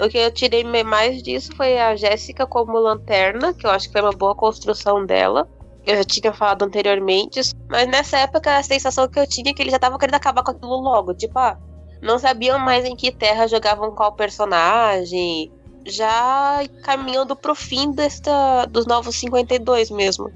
[0.00, 3.92] O que eu tirei mais disso foi a Jéssica como lanterna, que eu acho que
[3.92, 5.48] foi uma boa construção dela.
[5.86, 7.40] Eu já tinha falado anteriormente.
[7.68, 10.42] Mas nessa época a sensação que eu tinha é que eles já estavam querendo acabar
[10.42, 11.14] com aquilo logo.
[11.14, 11.56] Tipo, ah,
[12.02, 15.52] não sabiam mais em que terra jogavam qual personagem.
[15.86, 20.30] Já caminhando pro fim desta, dos novos 52 mesmo.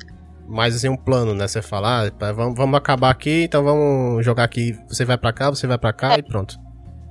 [0.46, 1.48] mais assim um plano, né?
[1.48, 4.78] Você fala, ah, vamos, vamos acabar aqui, então vamos jogar aqui.
[4.88, 6.56] Você vai pra cá, você vai pra cá e pronto.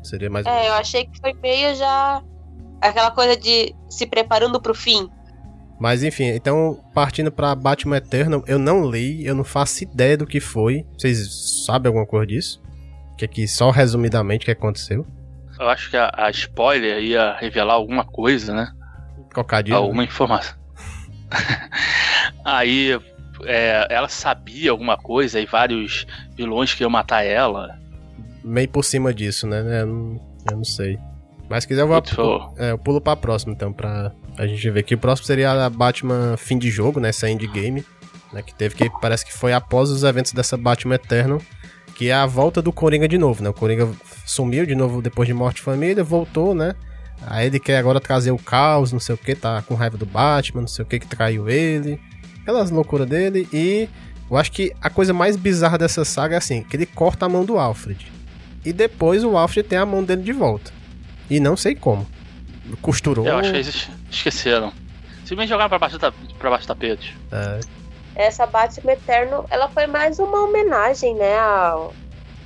[0.04, 2.24] Seria mais É, eu achei que foi meio já
[2.82, 5.10] aquela coisa de se preparando pro fim.
[5.80, 10.26] Mas enfim, então partindo pra Batman Eternal, eu não li, eu não faço ideia do
[10.26, 10.86] que foi.
[10.98, 12.62] Vocês sabem alguma coisa disso?
[13.18, 15.06] Que aqui só resumidamente o que aconteceu?
[15.60, 18.72] Eu acho que a, a spoiler ia revelar alguma coisa, né?
[19.34, 19.78] Cocadilho.
[19.78, 20.58] alguma informação.
[22.44, 23.00] Aí
[23.46, 27.78] é, ela sabia alguma coisa e vários vilões queriam matar ela.
[28.44, 29.82] Meio por cima disso, né?
[29.82, 30.22] Eu não,
[30.52, 30.98] eu não sei.
[31.50, 31.98] Mas se quiser eu vou.
[32.58, 34.96] É, eu pulo pra próxima, então, pra a gente ver aqui.
[34.96, 37.10] O próximo seria a Batman fim de jogo, né?
[37.10, 37.86] Essa endgame,
[38.34, 38.42] né?
[38.42, 41.42] Que teve que parece que foi após os eventos dessa Batman Eternal,
[41.96, 43.50] que é a volta do Coringa de novo, né?
[43.50, 43.90] O Coringa
[44.26, 46.76] sumiu de novo depois de morte família, voltou, né?
[47.26, 50.06] Aí ele quer agora trazer o caos, não sei o que, tá com raiva do
[50.06, 52.00] Batman, não sei o que, que traiu ele.
[52.42, 53.48] Aquelas loucuras dele.
[53.52, 53.90] E
[54.30, 57.30] eu acho que a coisa mais bizarra dessa saga é assim, que ele corta a
[57.30, 58.12] mão do Alfred.
[58.64, 60.77] E depois o Alfred tem a mão dele de volta.
[61.30, 62.08] E não sei como.
[62.82, 63.26] Costurou.
[63.26, 64.72] Eu acho que eles esqueceram.
[65.20, 65.98] Simplesmente jogaram pra baixo,
[66.40, 67.18] pra baixo do tapete.
[67.32, 67.60] É,
[68.16, 71.94] Essa Batman Eterno, ela foi mais uma homenagem, né, ao,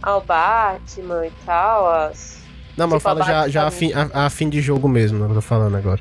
[0.01, 1.91] ao Batman e tal.
[1.91, 2.41] As...
[2.75, 4.88] Não, mas eu Tipo, a falo já, já a, fim, a, a fim de jogo
[4.89, 5.99] mesmo, né, eu tô falando agora.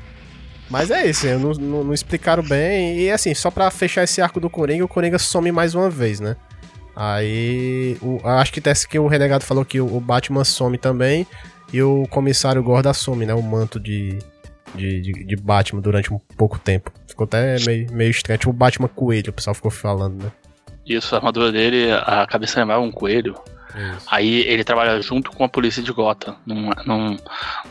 [0.69, 2.97] Mas é isso, eu não, não, não explicaram bem.
[2.97, 6.19] E assim, só pra fechar esse arco do Coringa, o Coringa some mais uma vez,
[6.19, 6.37] né?
[6.95, 7.97] Aí.
[8.01, 11.27] O, acho que desse que o Renegado falou que o, o Batman some também.
[11.73, 13.33] E o comissário Gordon assume, né?
[13.33, 14.19] O manto de,
[14.75, 16.91] de, de, de Batman durante um pouco tempo.
[17.07, 18.37] Ficou até meio, meio estranho.
[18.39, 20.31] Tipo o Batman Coelho, o pessoal ficou falando, né?
[20.85, 23.35] Isso, a armadura dele, a cabeça lembrava um coelho.
[23.95, 24.05] Isso.
[24.11, 26.35] Aí ele trabalha junto com a polícia de Gotham.
[26.45, 27.15] Não, não,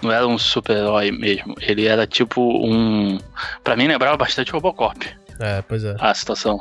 [0.01, 1.55] não era um super-herói mesmo.
[1.61, 3.19] Ele era tipo um.
[3.63, 5.07] Pra mim lembrava bastante Robocop
[5.39, 5.95] É, pois é.
[6.01, 6.59] a situação.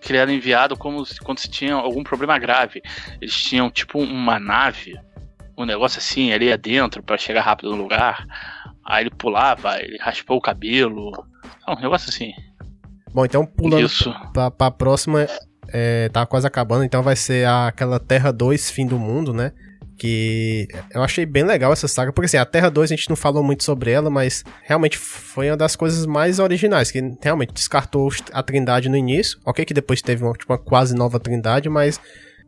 [0.00, 2.82] Que ele era enviado como se- quando se tinha algum problema grave.
[3.20, 4.98] Eles tinham tipo uma nave,
[5.62, 8.24] um negócio assim, ali adentro pra chegar rápido no lugar.
[8.84, 11.12] Aí ele pulava, ele raspou o cabelo.
[11.66, 12.32] É um negócio assim.
[13.12, 14.12] Bom, então pulando Isso.
[14.32, 15.26] pra, pra próxima,
[15.72, 19.52] é, tá quase acabando, então vai ser a- aquela Terra 2 Fim do Mundo, né?
[19.98, 23.16] Que eu achei bem legal essa saga, porque assim, a Terra 2 a gente não
[23.16, 28.08] falou muito sobre ela, mas realmente foi uma das coisas mais originais, que realmente descartou
[28.32, 29.38] a Trindade no início.
[29.44, 32.00] Ok, que depois teve uma, tipo, uma quase nova Trindade, mas,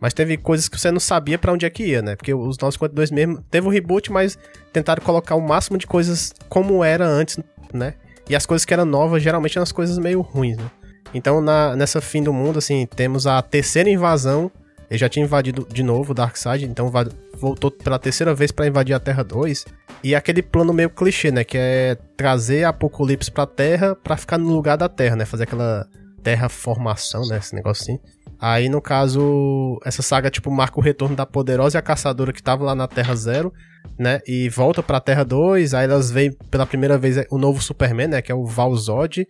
[0.03, 2.17] mas teve coisas que você não sabia pra onde é que ia, né?
[2.17, 4.37] Porque os 952 mesmo teve o reboot, mas
[4.73, 7.39] tentaram colocar o máximo de coisas como era antes,
[7.73, 7.95] né?
[8.29, 10.69] E as coisas que eram novas geralmente eram as coisas meio ruins, né?
[11.15, 14.51] Então, na, nessa fim do mundo, assim, temos a terceira invasão.
[14.91, 16.91] Ele já tinha invadido de novo o Darkseid, então
[17.35, 19.67] voltou pela terceira vez pra invadir a Terra 2.
[20.03, 21.45] E aquele plano meio clichê, né?
[21.45, 25.25] Que é trazer Apocalipse pra Terra pra ficar no lugar da Terra, né?
[25.25, 25.87] Fazer aquela
[26.25, 27.39] terraformação, né?
[27.39, 28.01] Esse negócio assim.
[28.43, 32.43] Aí, no caso, essa saga, tipo, marca o retorno da Poderosa e a Caçadora que
[32.43, 33.53] tava lá na Terra Zero,
[33.97, 34.21] né?
[34.27, 38.21] E volta pra Terra 2, aí elas veem pela primeira vez o novo Superman, né?
[38.21, 39.29] Que é o Valzod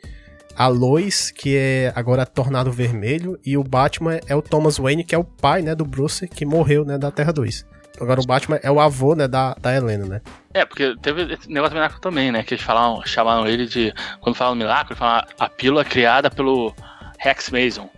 [0.57, 5.15] a Lois, que é agora Tornado Vermelho, e o Batman é o Thomas Wayne, que
[5.15, 7.67] é o pai, né, do Bruce, que morreu, né, da Terra 2.
[8.01, 10.21] agora o Batman é o avô, né, da, da Helena, né?
[10.55, 12.43] É, porque teve esse negócio do Milagro também, né?
[12.43, 13.93] Que eles falavam, chamaram ele de.
[14.21, 16.75] Quando falam Milagro, eles falam a pílula criada pelo
[17.19, 17.89] Rex Mason.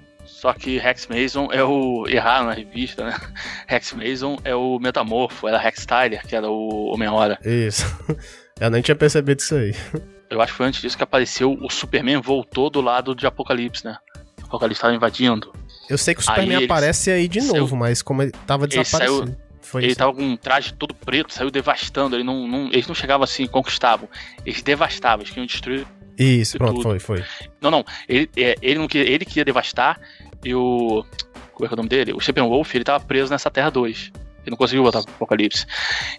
[0.45, 2.07] Só que Rex Mason é o.
[2.07, 3.19] Erraram na revista, né?
[3.67, 7.39] Rex Mason é o Metamorfo, era Rex Tyler, que era o Homem-Hora.
[7.43, 7.87] Isso.
[8.61, 9.75] Eu nem tinha percebido isso aí.
[10.29, 13.87] Eu acho que foi antes disso que apareceu o Superman voltou do lado de Apocalipse,
[13.87, 13.97] né?
[14.43, 15.51] O Apocalipse estava invadindo.
[15.89, 18.67] Eu sei que o Superman Aí aparece aí de saiu- novo, mas como ele tava
[18.71, 19.35] Ele saiu-
[19.77, 22.17] Ele tava com um traje todo preto, saiu devastando.
[22.17, 24.07] Ele não, não- eles não chegavam assim, conquistavam.
[24.45, 25.87] Eles devastavam, eles queriam destruir.
[26.17, 26.83] Isso, pronto, tudo.
[26.85, 27.25] foi, foi.
[27.61, 27.85] Não, não.
[28.09, 30.01] Ele, é, ele não queria, ele queria devastar
[30.45, 31.05] e o.
[31.53, 32.13] Como é que é o nome dele?
[32.13, 34.13] O Steppenwolf, ele tava preso nessa Terra 2.
[34.15, 35.67] Ele não conseguiu voltar pro Apocalipse.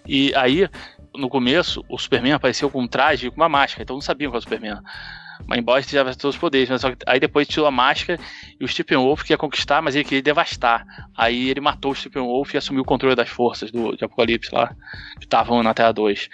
[0.07, 0.67] E aí,
[1.15, 4.31] no começo, o Superman apareceu com um traje e com uma máscara, então não sabiam
[4.31, 4.81] qual era o Superman.
[5.45, 8.19] Mas embora tivesse todos os poderes, mas só que aí depois tirou a máscara
[8.59, 10.85] e o Steppenwolf queria conquistar, mas ele queria devastar.
[11.15, 14.73] Aí ele matou o Steppenwolf e assumiu o controle das forças do, de Apocalipse lá,
[15.19, 16.29] que estavam na Terra 2.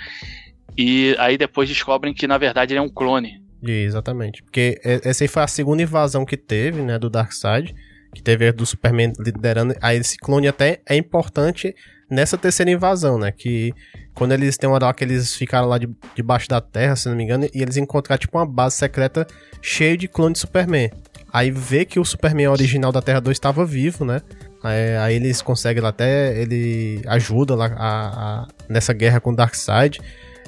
[0.77, 3.40] E aí depois descobrem que na verdade ele é um clone.
[3.63, 4.41] Exatamente.
[4.43, 7.75] Porque essa aí foi a segunda invasão que teve, né, do Darkseid.
[8.13, 9.73] Que teve do Superman liderando.
[9.81, 11.73] Aí esse clone até é importante
[12.09, 13.31] nessa terceira invasão, né?
[13.31, 13.73] Que
[14.13, 17.15] quando eles têm uma hora que eles ficaram lá de, debaixo da terra, se não
[17.15, 19.25] me engano, e eles encontraram tipo uma base secreta
[19.61, 20.91] cheia de clone de Superman.
[21.31, 24.21] Aí vê que o Superman original da Terra 2 estava vivo, né?
[24.61, 26.37] Aí, aí eles conseguem lá até.
[26.37, 30.01] Ele ajuda lá a- a- nessa guerra com o Darkseid.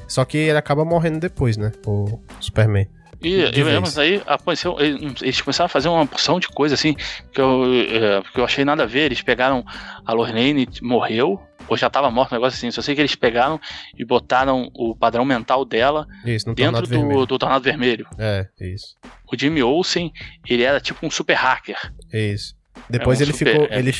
[0.06, 1.72] Só que ele acaba morrendo depois, né?
[1.88, 2.90] O Superman.
[3.24, 6.94] E, e mas aí apareceu, eles começaram a fazer uma porção de coisa assim
[7.32, 9.06] que eu, é, que eu achei nada a ver.
[9.06, 9.64] Eles pegaram
[10.06, 12.70] a Lorraine, morreu, ou já estava morta, um negócio assim.
[12.72, 13.60] Só sei que eles pegaram
[13.98, 17.20] e botaram o padrão mental dela Isso, dentro Vermelho.
[17.22, 18.06] do, do Tornado Vermelho.
[18.18, 18.96] É, isso.
[19.32, 20.12] O Jimmy Olsen,
[20.48, 21.78] ele era tipo um super hacker.
[22.12, 22.56] Isso.
[22.90, 23.68] Depois um ele super- ficou.
[23.70, 23.80] é.
[23.80, 23.94] Ele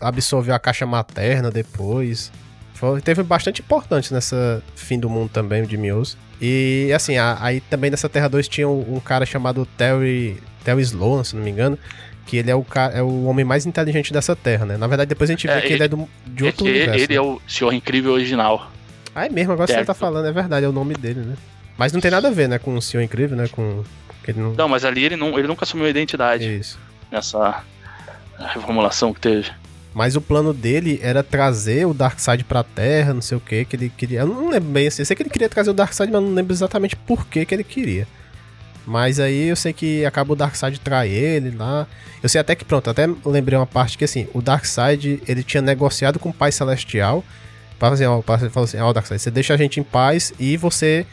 [0.00, 2.32] absorveu a caixa materna depois.
[2.92, 6.18] Foi- teve bastante importante nessa fim do mundo também, o Jimmy Olsen.
[6.40, 10.82] E assim, a- aí também nessa Terra 2 tinha um, um cara chamado Terry, Terry
[10.82, 11.78] Sloan, se não me engano.
[12.26, 12.64] Que ele é o,
[12.94, 14.76] é o homem mais inteligente dessa Terra, né?
[14.78, 16.78] Na verdade, depois a gente vê É, que ele- ele é do- de outro ele
[16.78, 17.04] universo.
[17.04, 18.70] ele é o Senhor Incrível original.
[19.14, 19.86] Ah, é mesmo, agora você Certo.
[19.88, 21.36] tá falando, é verdade, é o nome dele, né?
[21.76, 23.46] Mas não tem nada a ver, né, com o Senhor Incrível, né?
[23.48, 23.84] Com.
[24.26, 24.52] ele não...
[24.54, 26.78] Não, mas ali ele, não, ele nunca assumiu a identidade Isso.
[27.12, 27.62] nessa
[28.38, 29.50] reformulação que teve.
[29.94, 33.76] Mas o plano dele era trazer o Darkseid pra Terra, não sei o que, que
[33.76, 34.20] ele queria.
[34.20, 35.02] Eu não lembro bem assim.
[35.02, 37.54] Eu sei que ele queria trazer o Darkseid, mas não lembro exatamente por que, que
[37.54, 38.06] ele queria.
[38.84, 41.86] Mas aí eu sei que acaba o Darkseid trai ele lá.
[42.22, 45.62] Eu sei até que, pronto, até lembrei uma parte que assim, o Darkseid ele tinha
[45.62, 47.24] negociado com o Pai Celestial.
[47.78, 51.04] Pra fazer, ó, falou assim, ó, Darkseid, você deixa a gente em paz e você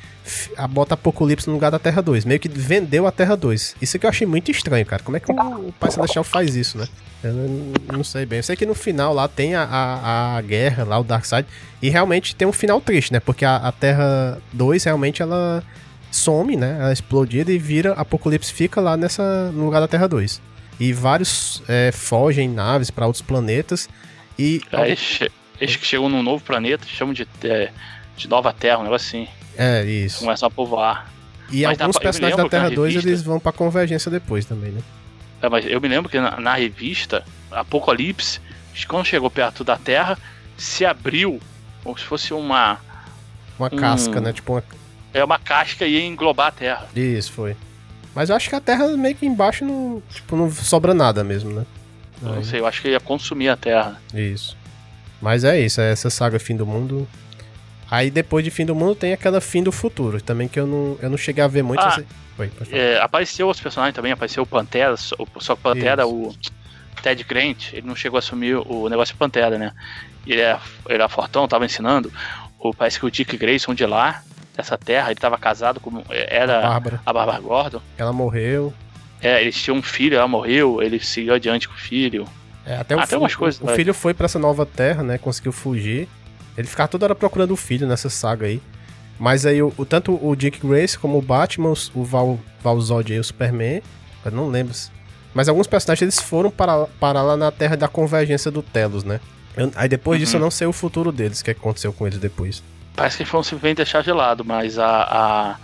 [0.70, 2.26] bota Apocalipse no lugar da Terra 2.
[2.26, 3.76] Meio que vendeu a Terra 2.
[3.82, 5.02] Isso que eu achei muito estranho, cara.
[5.04, 6.88] Como é que o, Pai Celestial faz isso, né?
[7.24, 8.38] Eu não, não sei bem.
[8.40, 11.48] Eu sei que no final lá tem a, a, a guerra lá, o Darkseid.
[11.82, 13.20] E realmente tem um final triste, né?
[13.20, 15.64] Porque a, a Terra 2 realmente ela
[16.12, 16.78] some, né?
[16.80, 17.94] Ela é explodida e vira.
[17.94, 20.42] Apocalipse fica lá nessa, no lugar da Terra 2.
[20.80, 23.90] E vários é, fogem em naves pra outros planetas.
[24.38, 24.62] E.
[24.96, 25.32] Che-
[25.62, 27.72] eles que chegam num novo planeta, chamam de, é,
[28.18, 29.32] de Nova Terra, um negócio assim.
[29.58, 30.20] É, isso.
[30.20, 31.10] Começam a povoar.
[31.52, 34.72] E Mas alguns pra- personagens da Terra 2 revista- eles vão pra convergência depois também,
[34.72, 34.82] né?
[35.42, 38.40] É, mas eu me lembro que na, na revista Apocalipse,
[38.88, 40.18] quando chegou perto da Terra,
[40.58, 41.40] se abriu
[41.84, 42.80] como se fosse uma
[43.60, 43.76] Uma Hum.
[43.78, 44.34] casca, né?
[44.34, 44.64] Tipo uma.
[45.14, 46.88] é uma casca e ia englobar a Terra.
[46.96, 47.56] Isso, foi.
[48.16, 50.02] Mas eu acho que a Terra meio que embaixo não.
[50.10, 51.66] Tipo, não sobra nada mesmo, né?
[52.22, 52.46] Não Aí.
[52.46, 54.02] sei, eu acho que ia consumir a Terra.
[54.14, 54.56] Isso.
[55.22, 57.08] Mas é isso, é essa saga Fim do Mundo.
[57.90, 60.98] Aí depois de Fim do Mundo tem aquela Fim do Futuro, também que eu não,
[61.02, 61.82] eu não cheguei a ver muito.
[61.82, 62.06] Ah, essa-
[62.38, 62.82] Oi, pode falar.
[62.82, 66.12] É, apareceu outros personagens também, apareceu o Pantera, só que o Pantera, Isso.
[66.12, 66.36] o
[67.04, 69.74] Ted Grant, ele não chegou a assumir o negócio de Pantera, né?
[70.26, 72.12] Ele era, ele era fortão, tava ensinando.
[72.58, 74.24] O, parece que o Dick Grayson de lá,
[74.56, 76.04] dessa terra, ele tava casado com.
[76.10, 77.82] Era Bárbara, a Barbara Gordon.
[77.98, 78.74] ela morreu.
[79.22, 82.26] É, eles tinham um filho, ela morreu, ele seguiu adiante com o filho.
[82.66, 83.76] É, até o, Ah, filho, umas coisas, o né?
[83.76, 85.18] filho foi pra essa nova terra, né?
[85.18, 86.08] Conseguiu fugir.
[86.58, 88.62] Ele ficava toda hora procurando o filho nessa saga aí.
[89.20, 93.20] Mas aí, o, o- tanto o Dick Grace como o Batman, o Val, Valzod e
[93.20, 93.82] o Superman,
[94.26, 94.74] eu não lembro.
[95.34, 99.20] Mas alguns personagens eles foram para, para lá na terra da convergência do Telos, né?
[99.56, 100.46] Eu- aí depois disso eu Uhum.
[100.46, 102.64] não sei o futuro deles, o que aconteceu com eles depois.
[102.96, 105.56] Parece que eles foram simplesmente deixar de lado, mas a, a,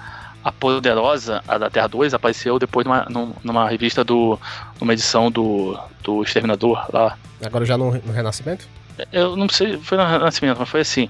[0.48, 4.40] a poderosa, a da Terra 2, apareceu depois numa, num- numa revista do.
[4.80, 7.18] numa edição do, do Exterminador lá.
[7.46, 8.66] Agora já no, no Renascimento?
[9.12, 11.10] Eu não sei, foi no Renascimento, mas foi assim.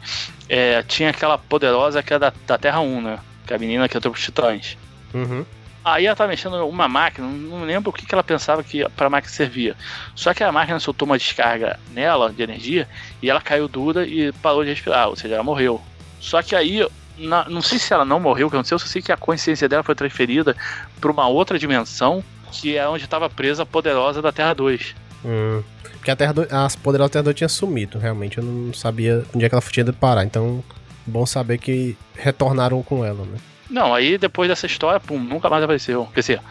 [0.49, 3.19] É, tinha aquela poderosa que é da, da Terra 1, né?
[3.45, 4.75] Que é a menina que entrou pros Titãs.
[5.13, 5.45] Uhum.
[5.85, 9.05] Aí ela tava mexendo uma máquina, não lembro o que, que ela pensava que para
[9.07, 9.75] a máquina servia.
[10.15, 12.89] Só que a máquina soltou uma descarga nela de energia
[13.21, 15.79] e ela caiu dura e parou de respirar, ou seja, ela morreu.
[16.19, 16.85] Só que aí,
[17.17, 19.67] na, não sei se ela não morreu, o que aconteceu, só sei que a consciência
[19.67, 20.55] dela foi transferida
[20.99, 24.95] para uma outra dimensão, que é onde estava presa a poderosa da Terra 2.
[25.25, 25.63] Hum.
[25.93, 28.37] Porque a Terra 2, as poderosas Terra 2 tinha sumido, realmente.
[28.37, 30.23] Eu não sabia onde é que ela tinha de parar.
[30.23, 30.63] Então,
[31.05, 33.37] bom saber que retornaram com ela, né?
[33.69, 36.07] Não, aí depois dessa história, pum, nunca mais apareceu.
[36.13, 36.41] Quer dizer,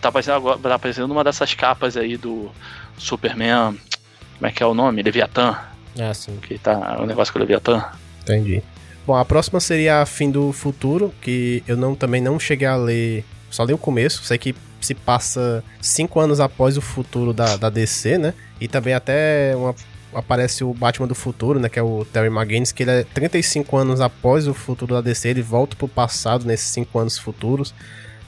[0.00, 2.50] tá aparecendo agora, tá aparecendo uma dessas capas aí do
[2.96, 3.78] Superman.
[4.38, 5.02] Como é que é o nome?
[5.02, 5.58] Leviatã.
[6.00, 6.38] Ah, sim.
[6.40, 7.84] Que tá o um negócio com o Leviatã.
[8.22, 8.62] Entendi.
[9.06, 12.76] Bom, a próxima seria a Fim do Futuro, que eu não também não cheguei a
[12.76, 17.56] ler, só li o começo, sei que se passa cinco anos após o futuro da,
[17.56, 18.34] da DC, né?
[18.60, 19.74] E também até uma,
[20.14, 21.68] aparece o Batman do futuro, né?
[21.68, 25.28] Que é o Terry McGinnis, que ele é 35 anos após o futuro da DC,
[25.28, 27.74] ele volta pro passado nesses cinco anos futuros.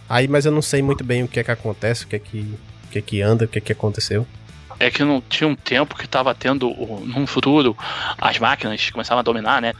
[0.08, 2.18] Aí, mas eu não sei muito bem o que é que acontece, o que é
[2.18, 2.38] que,
[2.84, 4.26] o que, é que anda, o que é que aconteceu.
[4.78, 6.70] É que não tinha um tempo que tava tendo,
[7.04, 7.76] num futuro,
[8.18, 9.72] as máquinas começavam a dominar, né?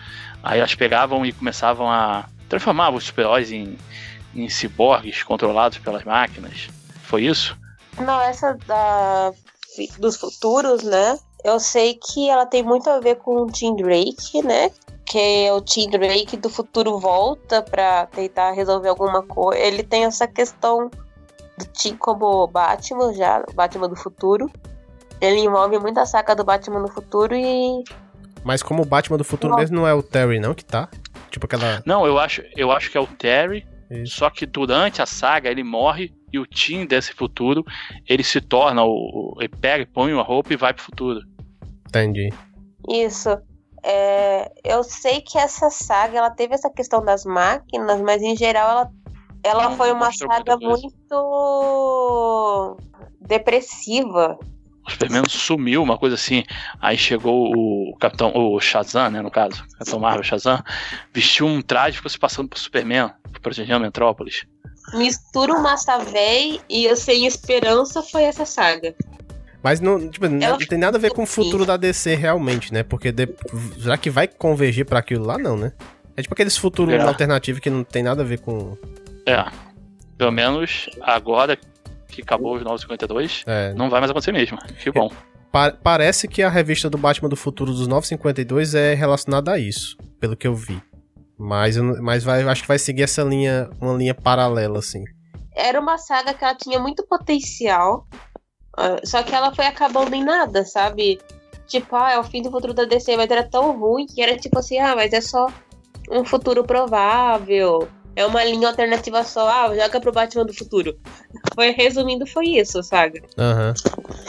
[0.47, 3.77] Aí elas pegavam e começavam a transformar os super-heróis em,
[4.33, 6.69] em ciborgues controlados pelas máquinas.
[7.03, 7.59] Foi isso?
[7.99, 9.33] Não, essa da,
[9.99, 11.19] dos futuros, né?
[11.43, 14.71] Eu sei que ela tem muito a ver com o Tim Drake, né?
[15.05, 19.61] Que o Tim Drake do futuro volta para tentar resolver alguma coisa.
[19.61, 20.89] Ele tem essa questão
[21.59, 24.49] do Tim como Batman já, Batman do futuro.
[25.21, 27.83] Ele envolve muita saca do Batman no futuro e
[28.47, 29.59] mas como o Batman do futuro não.
[29.59, 30.89] mesmo não é o Terry, não, que tá?
[31.31, 31.83] Tipo aquela.
[31.85, 33.67] Não, eu acho, eu acho que é o Terry.
[33.91, 34.19] Isso.
[34.19, 37.65] Só que durante a saga ele morre e o Tim desse futuro
[38.09, 39.37] ele se torna o.
[39.41, 41.21] Ele pega, põe uma roupa e vai pro futuro.
[41.89, 42.33] Entendi.
[42.89, 43.37] Isso.
[43.83, 48.71] É, eu sei que essa saga ela teve essa questão das máquinas, mas em geral
[48.71, 48.91] ela,
[49.43, 51.17] ela foi uma saga muito
[53.21, 54.39] depressiva.
[54.87, 56.45] O Superman sumiu, uma coisa assim.
[56.81, 60.63] Aí chegou o Capitão, o Shazam, né, no caso, Capitão Marvel Shazam,
[61.13, 63.11] vestiu um traje e ficou se passando por Superman,
[63.43, 64.47] protegendo Metrópolis.
[64.95, 68.95] Mistura o Massa Véi e o Sem Esperança foi essa saga.
[69.63, 72.85] Mas não, tipo, não tem nada a ver com o futuro da DC realmente, né?
[72.85, 73.29] Porque de,
[73.79, 75.73] já que vai convergir para aquilo lá, não, né?
[76.17, 77.03] É tipo aqueles futuros é.
[77.03, 78.77] alternativos que não tem nada a ver com.
[79.27, 79.45] É.
[80.17, 81.59] Pelo menos agora
[82.09, 83.75] que acabou os 952, é.
[83.75, 84.59] não vai mais acontecer mesmo.
[84.83, 85.11] Que bom.
[85.53, 89.97] Pa parece que a revista do Batman do Futuro dos 952 é relacionada a isso,
[90.21, 90.83] pelo que eu vi.
[91.39, 95.05] Mas, mas vai, acho que vai seguir essa linha, uma linha paralela, assim.
[95.55, 98.07] Era uma saga que ela tinha muito potencial,
[98.77, 101.19] ah, só que ela foi acabando em nada, sabe?
[101.67, 104.37] Tipo, ah, é o fim do futuro da DC, mas era tão ruim que era
[104.37, 105.47] tipo assim, ah, mas é só
[106.11, 110.99] um futuro provável é uma linha alternativa só, ah, joga pro Batman do futuro.
[111.55, 113.23] Foi resumindo, foi isso, sabe?
[113.37, 113.75] Aham.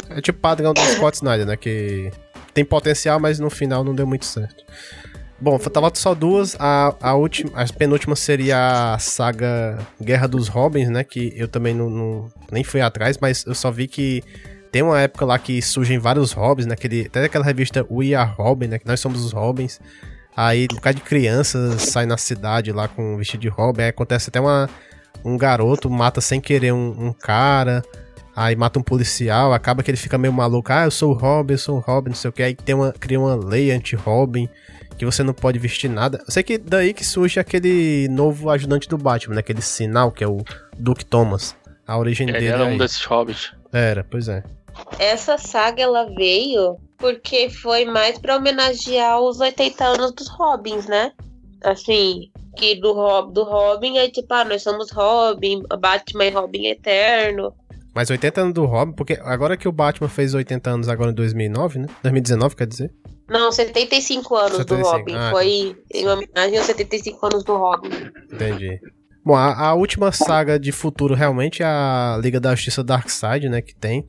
[0.10, 0.18] Uhum.
[0.18, 1.56] É tipo padrão do Scott Snyder, né?
[1.56, 2.12] Que
[2.54, 4.66] tem potencial, mas no final não deu muito certo.
[5.40, 6.56] Bom, tava só duas.
[6.60, 11.04] A, a última, a penúltima seria a saga Guerra dos Robins, né?
[11.04, 14.24] Que eu também não, não, nem fui atrás, mas eu só vi que
[14.72, 18.32] tem uma época lá que surgem vários Robins, naquele, né, até aquela revista We Are
[18.36, 18.80] Robin, né?
[18.80, 19.80] Que nós somos os Robins.
[20.38, 23.82] Aí um bocado de crianças sai na cidade lá com um vestido de Robin.
[23.82, 24.70] Aí acontece até uma,
[25.26, 27.82] um garoto mata sem querer um, um, cara.
[28.36, 29.52] Aí mata um policial.
[29.52, 30.72] Acaba que ele fica meio maluco.
[30.72, 32.44] Ah, eu sou o Robin, eu sou o Robin, não sei o que.
[32.44, 34.48] Aí tem uma, cria uma lei anti-Robin.
[34.96, 36.24] Que você não pode vestir nada.
[36.28, 39.40] Eu sei que daí que surge aquele novo ajudante do Batman, né?
[39.40, 40.44] Aquele sinal que é o
[40.78, 41.56] Duke Thomas.
[41.88, 42.52] A origem ele dele.
[42.52, 43.54] Era é um desses Hobbits.
[43.74, 44.44] Era, pois é.
[45.00, 51.12] Essa saga ela veio porque foi mais para homenagear os 80 anos dos Robins, né?
[51.64, 56.68] Assim, que do, Rob, do Robin é tipo, ah, nós somos Robin, Batman e Robin
[56.68, 57.54] eterno.
[57.94, 61.16] Mas 80 anos do Robin, porque agora que o Batman fez 80 anos agora em
[61.16, 61.88] 2009, né?
[62.04, 62.92] 2019, quer dizer?
[63.28, 64.76] Não, 75 anos 75.
[64.76, 65.16] do Robin.
[65.16, 65.98] Ah, foi tá.
[65.98, 67.90] em homenagem aos 75 anos do Robin.
[68.32, 68.80] Entendi.
[69.26, 73.62] Bom, a, a, última saga de futuro realmente é a Liga da Justiça Darkseid, né?
[73.62, 74.08] Que tem.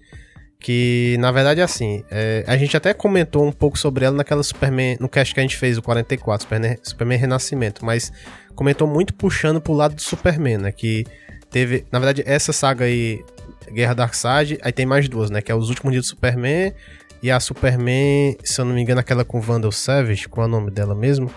[0.61, 2.05] Que na verdade é assim.
[2.11, 4.97] É, a gente até comentou um pouco sobre ela naquela Superman.
[5.01, 7.85] No cast que a gente fez, o 44, Superman, Superman Renascimento.
[7.85, 8.13] Mas
[8.55, 10.73] comentou muito puxando pro lado do Superman, né?
[10.73, 11.05] Que
[11.51, 11.85] teve.
[11.93, 13.25] Na verdade, essa saga aí,
[13.73, 15.41] Guerra Darkseid, aí tem mais duas, né?
[15.41, 16.73] Que é os últimos dias do Superman.
[17.23, 20.51] E a Superman, se eu não me engano, aquela com Vandal Savage, qual é o
[20.51, 21.33] nome dela mesmo?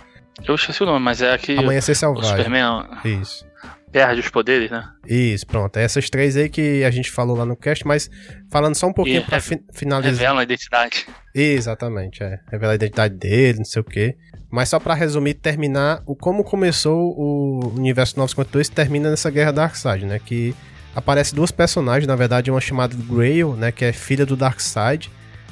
[0.48, 1.57] Eu esqueci o nome, mas é aqui.
[1.57, 2.34] Amanhecer Selvagem.
[2.34, 2.88] O Superman.
[3.06, 3.51] Isso
[3.91, 4.88] perde os poderes, né?
[5.07, 5.77] Isso, pronto.
[5.77, 8.09] É essas três aí que a gente falou lá no cast, mas
[8.49, 10.13] falando só um pouquinho para fi finalizar.
[10.13, 11.07] Revela a identidade.
[11.34, 12.39] Exatamente, é.
[12.51, 14.15] Revela a identidade dele, não sei o quê.
[14.49, 20.05] Mas só para resumir, terminar o como começou o universo 952 termina nessa guerra Darkseid,
[20.05, 20.19] né?
[20.19, 20.53] Que
[20.95, 25.09] aparece duas personagens, na verdade, uma chamada Grail, né, que é filha do Darkseid.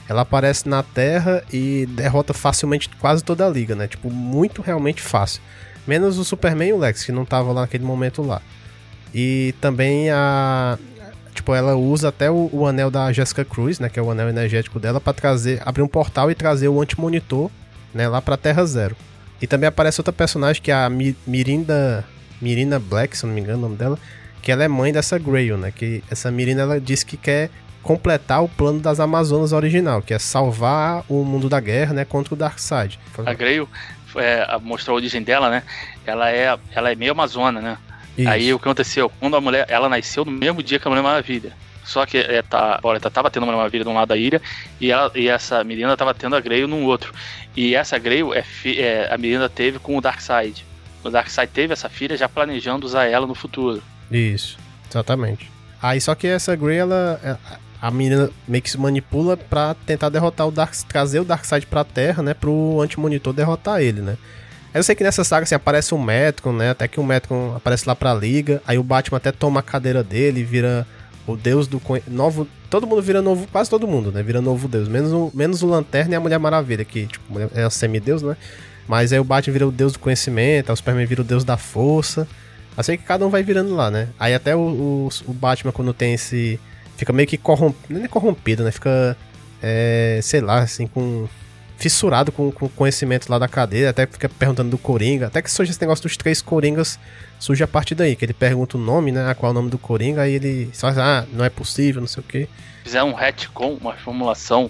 [0.08, 3.88] Ela aparece na Terra e derrota facilmente quase toda a liga, né?
[3.88, 5.42] Tipo, muito realmente fácil.
[5.90, 8.44] Menos o Superman e o Lex, que não tava lá naquele momento lá.
[9.12, 10.78] E também a
[11.34, 14.30] tipo, ela usa até o, o, anel da Jessica Cruz, né, que é o anel
[14.30, 17.50] energético dela para trazer, abrir um portal e trazer o anti-monitor,
[17.92, 18.96] né, lá para Terra Zero.
[19.42, 22.06] E também aparece outra personagem que é a Mirinda
[22.40, 23.98] Mirina Black, se não me engano o nome dela,
[24.44, 25.72] que ela é mãe dessa Grail, né?
[25.76, 27.50] Que essa Mirina ela disse que quer
[27.82, 32.34] completar o plano das Amazonas original, que é salvar o mundo da guerra, né, contra
[32.34, 33.00] o Darkseid.
[33.26, 33.68] A Grail
[34.20, 35.64] é, mostrou a origem dela, né?
[36.06, 37.78] Ela é, ela é meio amazona, né?
[38.18, 38.30] Isso.
[38.30, 39.12] Aí o que aconteceu?
[39.20, 41.54] Quando a mulher, ela nasceu no mesmo dia que a Mulher Maravilha.
[41.86, 44.42] Só que é, tá, a Boleta tava tendo uma Maravilha de um lado da ilha
[44.80, 47.14] e, ela, e essa menina tava tendo a Grail no outro.
[47.56, 50.66] E essa Grail é, é, a menina teve com o Darkseid.
[51.04, 53.82] O Darkseid teve essa filha já planejando usar ela no futuro.
[54.12, 54.58] Isso,
[54.90, 55.50] exatamente.
[55.82, 57.40] Aí só que essa Grey, ela.
[57.82, 61.84] A menina meio que se manipula pra tentar derrotar o Dark, trazer o Darkseid pra
[61.84, 62.34] Terra, né?
[62.34, 64.18] Pro Anti-Monitor derrotar ele, né?
[64.74, 66.70] Eu sei que nessa saga assim, aparece um Metron, né?
[66.70, 68.62] Até que o Metron aparece lá pra Liga.
[68.68, 70.86] Aí o Batman até toma a cadeira dele, vira
[71.26, 72.48] o deus do novo.
[72.70, 74.22] Todo mundo vira novo, quase todo mundo, né?
[74.22, 74.88] Vira novo deus.
[74.88, 77.26] Menos o, menos o Lanterna e a Mulher Maravilha, que tipo,
[77.56, 78.38] é a semideus, né?
[78.88, 81.44] Mas aí o Batman vira o deus do conhecimento, aí o Superman vira o deus
[81.44, 82.28] da força.
[82.78, 84.10] Assim que cada um vai virando lá, né?
[84.20, 86.60] Aí até o, o, o Batman, quando tem esse.
[87.00, 87.98] Fica meio que corrompido.
[87.98, 88.72] Não é corrompido, né?
[88.72, 89.16] Fica.
[89.64, 91.28] É, sei lá, assim, com.
[91.78, 95.28] Fissurado com, com conhecimento lá da cadeia, até fica perguntando do Coringa.
[95.28, 97.00] Até que surge esse negócio dos três Coringas,
[97.40, 99.34] surge a partir daí, que ele pergunta o nome, né?
[99.34, 102.20] Qual é o nome do Coringa, aí ele diz, ah, não é possível, não sei
[102.20, 102.50] o quê.
[102.84, 104.70] Fizer um retcon, uma formulação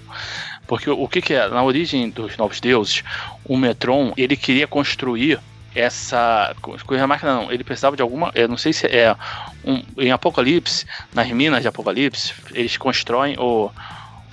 [0.70, 1.50] porque o que, que é?
[1.50, 3.04] Na origem dos Novos Deuses,
[3.44, 5.40] o Metron, ele queria construir
[5.76, 6.56] essa
[6.86, 9.16] coisa máquina não, ele precisava de alguma, eu não sei se é
[9.64, 13.72] um, em Apocalipse, nas minas de Apocalipse, eles constroem ou,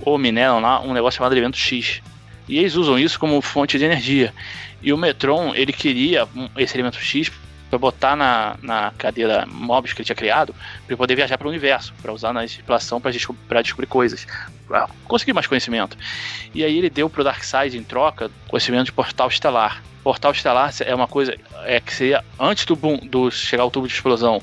[0.00, 2.00] ou mineram lá um negócio chamado elemento X.
[2.48, 4.32] E eles usam isso como fonte de energia.
[4.82, 7.30] E o Metron, ele queria esse elemento X
[7.76, 10.54] para botar na, na cadeira Mobius que ele tinha criado,
[10.86, 14.26] para poder viajar para o universo, para usar na exploração para descobrir coisas,
[14.66, 15.96] pra conseguir mais conhecimento.
[16.54, 20.72] E aí ele deu para o Darkseid em troca conhecimento de portal estelar portal estelar
[20.84, 24.40] é uma coisa é que seria antes do boom, do chegar ao tubo de explosão.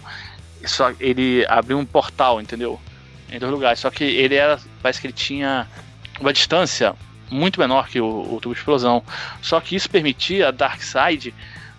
[0.65, 2.77] Só ele abriu um portal, entendeu?
[3.31, 3.79] Em dois lugares.
[3.79, 5.65] Só que ele era, parece que ele tinha
[6.19, 6.93] uma distância
[7.31, 9.01] muito menor que o, o tubo de explosão.
[9.41, 11.33] Só que isso permitia a Darkseid,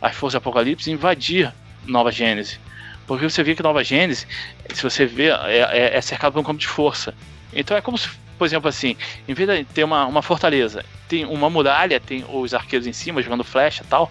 [0.04, 1.52] as forças de Apocalipse, invadir
[1.86, 2.60] Nova Gênese.
[3.06, 4.26] Porque você vê que Nova Gênese,
[4.72, 7.14] se você vê, é, é, é cercado por um campo de força.
[7.52, 8.96] Então é como se por exemplo, assim,
[9.28, 13.22] em vez de ter uma, uma fortaleza, tem uma muralha, tem os arqueiros em cima
[13.22, 14.10] jogando flecha e tal,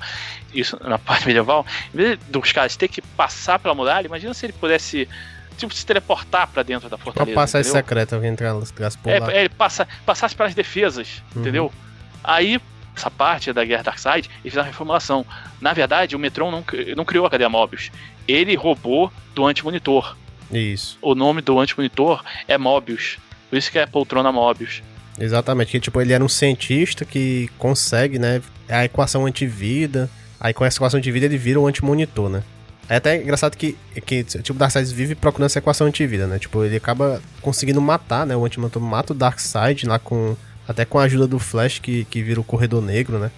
[0.53, 4.45] isso na parte medieval, em vez dos caras ter que passar pela muralha, imagina se
[4.45, 5.09] ele pudesse
[5.57, 7.37] tipo, se teleportar para dentro da fortaleza.
[7.37, 11.41] Uma passagem secreta, alguém entrar nas por é, é, ele passa, passasse pelas defesas, uhum.
[11.41, 11.71] entendeu?
[12.23, 12.61] Aí,
[12.95, 15.25] essa parte da Guerra Darkseid, eles fizeram a reformulação.
[15.59, 16.63] Na verdade, o Metron não,
[16.95, 17.91] não criou a cadeia Mobius.
[18.27, 20.15] Ele roubou do anti-monitor.
[20.51, 20.97] Isso.
[21.01, 23.17] O nome do anti-monitor é Mobius.
[23.49, 24.81] Por isso que é poltrona Mobius.
[25.19, 30.09] Exatamente, que tipo, ele era um cientista que consegue, né, a equação antivida,
[30.39, 32.43] aí com essa equação antivida ele vira um antimonitor, né?
[32.89, 36.37] É até engraçado que, que tipo, o Darkseid vive procurando essa equação antivida, né?
[36.37, 38.35] Tipo, ele acaba conseguindo matar, né?
[38.35, 40.35] O antimonitor mata o Darkseid lá com...
[40.68, 43.31] Até com a ajuda do Flash, que, que vira o Corredor Negro, né?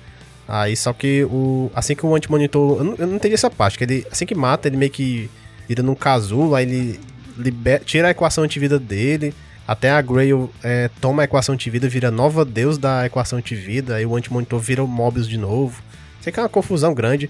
[0.48, 1.72] Aí só que o...
[1.74, 2.78] Assim que o antimonitor...
[2.78, 4.06] Eu não, eu não entendi essa parte, que ele...
[4.12, 5.30] Assim que mata, ele meio que
[5.68, 7.00] vira num casulo, aí ele
[7.38, 9.34] liber, tira a equação antivida dele
[9.68, 13.56] até a Grail é, toma a equação de vida, vira nova deus da equação de
[13.56, 15.82] vida, aí o anti-monitor vira o Mobius de novo.
[16.22, 17.30] Sei que é uma confusão grande.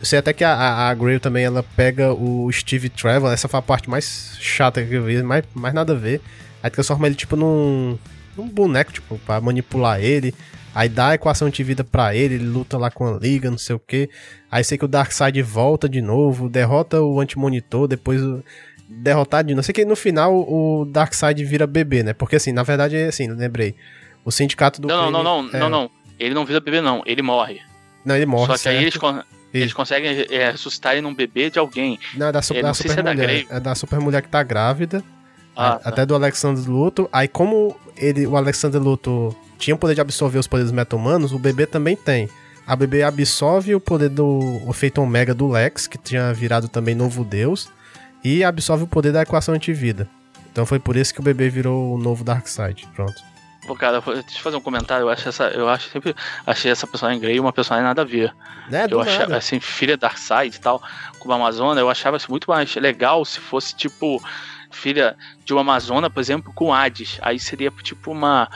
[0.00, 3.48] Eu sei até que a, a, a Grail também ela pega o Steve Trevor, essa
[3.48, 6.22] foi a parte mais chata que eu vi, mais, mais nada a ver.
[6.62, 7.98] Aí transforma ele tipo num,
[8.36, 10.34] num boneco, tipo, pra manipular ele.
[10.74, 13.58] Aí dá a equação de vida pra ele, ele luta lá com a liga, não
[13.58, 14.10] sei o que.
[14.50, 18.20] Aí sei que o Darkseid volta de novo, derrota o anti-monitor, depois
[18.88, 22.12] derrotar de não sei que no final o Darkseid vira bebê, né?
[22.12, 23.76] Porque assim, na verdade é assim, lembrei.
[24.24, 25.58] O sindicato do Não, não, não, não, é...
[25.60, 25.90] não, não.
[26.18, 27.60] Ele não vira bebê não, ele morre.
[28.04, 28.46] Não, ele morre.
[28.46, 28.76] Só que certo.
[28.76, 28.98] aí eles,
[29.52, 31.98] eles conseguem é, ressuscitar ele num bebê de alguém.
[32.16, 33.30] Não, é da, su é, da super mulher.
[33.30, 35.04] É, é da super mulher que tá grávida.
[35.56, 35.88] Ah, tá.
[35.88, 37.08] Até do Alexander Luthor.
[37.12, 41.38] Aí como ele, o Alexander Luthor tinha o poder de absorver os poderes meta-humanos, o
[41.38, 42.28] bebê também tem.
[42.66, 47.24] A bebê absorve o poder do efeito Omega do Lex, que tinha virado também novo
[47.24, 47.68] deus
[48.22, 50.08] e absorve o poder da equação antivida.
[50.50, 52.88] Então foi por isso que o bebê virou o novo Darkseid.
[52.94, 53.14] Pronto.
[53.66, 55.04] Pô, cara, deixa eu fazer um comentário.
[55.04, 56.14] Eu acho essa, eu acho sempre
[56.46, 58.34] achei essa personagem Grey uma personagem nada a ver.
[58.70, 59.36] É, eu achava nada.
[59.38, 60.82] assim, filha Darkseid e tal,
[61.18, 64.22] como a Amazônia, eu achava isso muito mais legal se fosse tipo
[64.74, 67.18] filha de uma Amazona, por exemplo, com Hades.
[67.22, 68.48] Aí seria tipo uma,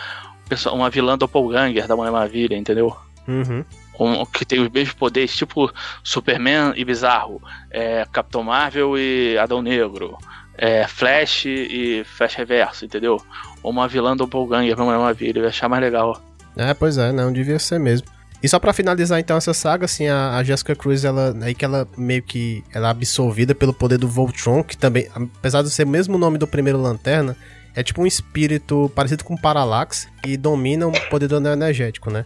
[0.73, 2.95] uma vilã doppelganger da Mulher Maravilha, entendeu?
[3.27, 3.65] Uhum.
[3.99, 5.73] Um, que tem os mesmos poderes, tipo
[6.05, 10.17] Superman e Bizarro, é, Capitão Marvel e Adão Negro,
[10.57, 13.21] é, Flash e Flash Reverso, entendeu?
[13.63, 16.21] Ou uma vilã doppelganger pra Mulher Maravilha, eu ia achar mais legal.
[16.57, 18.18] É, pois é, não devia ser mesmo.
[18.43, 21.65] E só para finalizar então essa saga, assim, a, a, Jessica Cruz, ela aí que
[21.65, 25.85] ela meio que ela é absorvida pelo poder do Voltron, que também, apesar de ser
[25.85, 27.37] o mesmo nome do primeiro Lanterna,
[27.75, 32.25] é tipo um espírito parecido com Parallax e domina o poder do anel energético, né?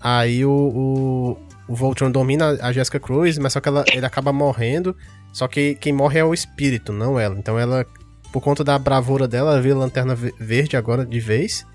[0.00, 4.32] Aí o, o, o Voltron domina a Jessica Cruz, mas só que ela, ele acaba
[4.32, 4.94] morrendo,
[5.32, 7.38] só que quem morre é o espírito, não ela.
[7.38, 7.86] Então ela,
[8.30, 11.66] por conta da bravura dela, ela vira Lanterna Verde agora de vez.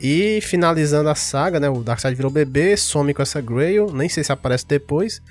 [0.00, 1.68] E finalizando a saga, né?
[1.68, 5.22] O Darkseid virou bebê, some com essa Grail, nem sei se aparece depois.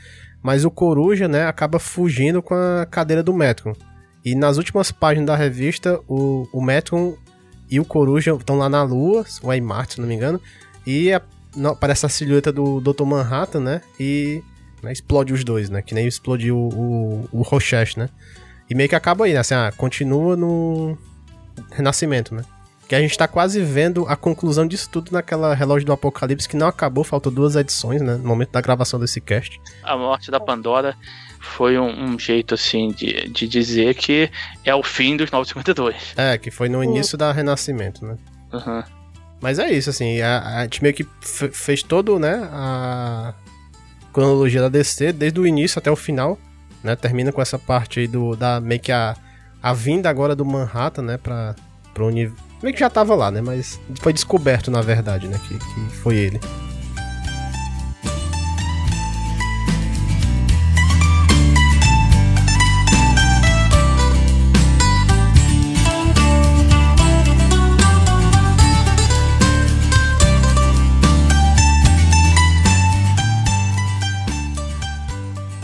[0.41, 3.73] Mas o Coruja, né, acaba fugindo com a cadeira do Metron.
[4.25, 7.15] E nas últimas páginas da revista, o, o Metron
[7.69, 10.39] e o Coruja estão lá na Lua, o em Marte, se não me engano.
[10.85, 11.21] E a,
[11.55, 13.03] não, aparece a silhueta do Dr.
[13.03, 13.81] Manhattan, né?
[13.99, 14.43] E
[14.81, 15.81] né, explode os dois, né?
[15.81, 17.57] Que nem explodiu o, o, o
[17.97, 18.09] né?
[18.69, 19.39] E meio que acaba aí, né?
[19.39, 20.97] Assim, ah, continua no
[21.71, 22.43] Renascimento, né?
[22.93, 26.55] Que a gente tá quase vendo a conclusão disso tudo naquela Relógio do Apocalipse que
[26.55, 28.17] não acabou, faltou duas edições, né?
[28.17, 29.59] No momento da gravação desse cast.
[29.81, 30.95] A morte da Pandora
[31.39, 34.29] foi um, um jeito, assim, de, de dizer que
[34.63, 36.13] é o fim dos 952.
[36.15, 38.15] É, que foi no início da Renascimento, né?
[38.53, 38.83] Uhum.
[39.41, 41.07] Mas é isso, assim, a, a gente meio que
[41.51, 43.33] fez todo, né, a
[44.13, 46.37] cronologia da DC, desde o início até o final,
[46.83, 46.95] né?
[46.95, 49.15] Termina com essa parte aí do, da meio que a,
[49.63, 51.55] a vinda agora do Manhattan, né, pra,
[51.91, 53.41] pro universo Meio que já tava lá, né?
[53.41, 55.37] Mas foi descoberto, na verdade, né?
[55.37, 56.39] Que, que foi ele.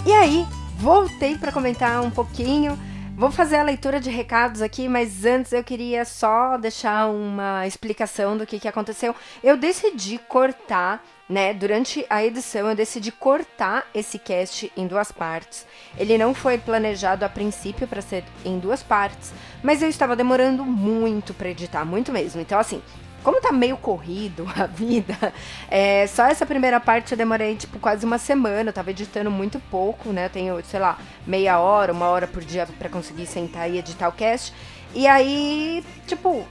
[0.06, 0.46] E aí,
[0.78, 2.78] voltei para comentar um pouquinho
[3.20, 8.38] Vou fazer a leitura de recados aqui, mas antes eu queria só deixar uma explicação
[8.38, 9.14] do que, que aconteceu.
[9.44, 11.54] Eu decidi cortar, né?
[11.54, 15.68] Durante a edição, eu decidi cortar esse cast em duas partes.
[15.98, 20.64] Ele não foi planejado a princípio para ser em duas partes, mas eu estava demorando
[20.64, 22.40] muito para editar, muito mesmo.
[22.40, 22.82] Então, assim,
[23.24, 25.34] como tá meio corrido a vida,
[25.70, 28.70] é, só essa primeira parte eu demorei, tipo, quase uma semana.
[28.70, 30.26] Eu tava editando muito pouco, né?
[30.26, 34.08] Eu tenho, sei lá, meia hora, uma hora por dia para conseguir sentar e editar
[34.08, 34.54] o cast.
[34.94, 36.46] E aí, tipo,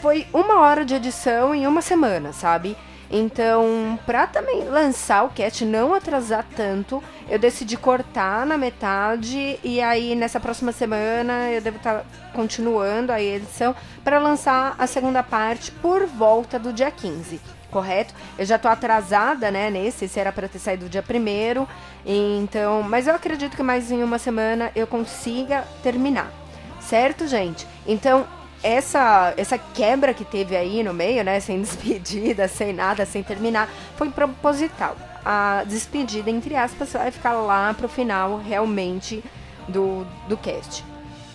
[0.00, 2.76] foi uma hora de edição em uma semana, sabe?
[3.10, 9.80] Então, pra também lançar o cast, não atrasar tanto, eu decidi cortar na metade e
[9.80, 15.22] aí nessa próxima semana eu devo estar tá continuando a edição para lançar a segunda
[15.22, 18.14] parte por volta do dia 15 correto?
[18.38, 21.68] Eu já tô atrasada, né, nesse, esse era para ter saído dia primeiro,
[22.06, 26.32] então, mas eu acredito que mais em uma semana eu consiga terminar,
[26.80, 27.66] certo, gente?
[27.86, 28.26] Então,
[28.66, 31.38] essa, essa quebra que teve aí no meio, né?
[31.38, 34.96] Sem despedida, sem nada, sem terminar, foi proposital.
[35.24, 39.22] A despedida, entre aspas, vai ficar lá pro final realmente
[39.68, 40.84] do, do cast.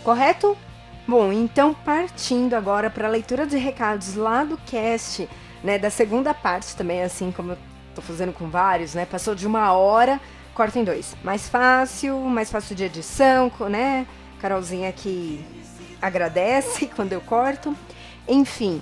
[0.03, 0.57] Correto?
[1.07, 5.27] Bom, então partindo agora para a leitura de recados lá do cast,
[5.63, 5.77] né?
[5.79, 7.57] Da segunda parte também, assim como eu
[7.95, 9.05] tô fazendo com vários, né?
[9.05, 10.19] Passou de uma hora,
[10.53, 11.15] corta em dois.
[11.23, 14.05] Mais fácil, mais fácil de edição, né?
[14.39, 15.43] Carolzinha aqui
[16.01, 17.75] agradece quando eu corto.
[18.27, 18.81] Enfim,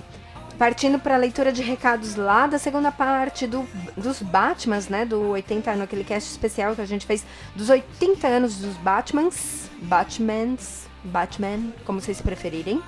[0.58, 3.66] partindo para a leitura de recados lá da segunda parte do,
[3.96, 5.04] dos Batmans, né?
[5.04, 7.24] Do 80 anos, aquele cast especial que a gente fez
[7.54, 9.70] dos 80 anos dos Batmans.
[9.82, 12.82] Batmans, Batman, como vocês preferirem.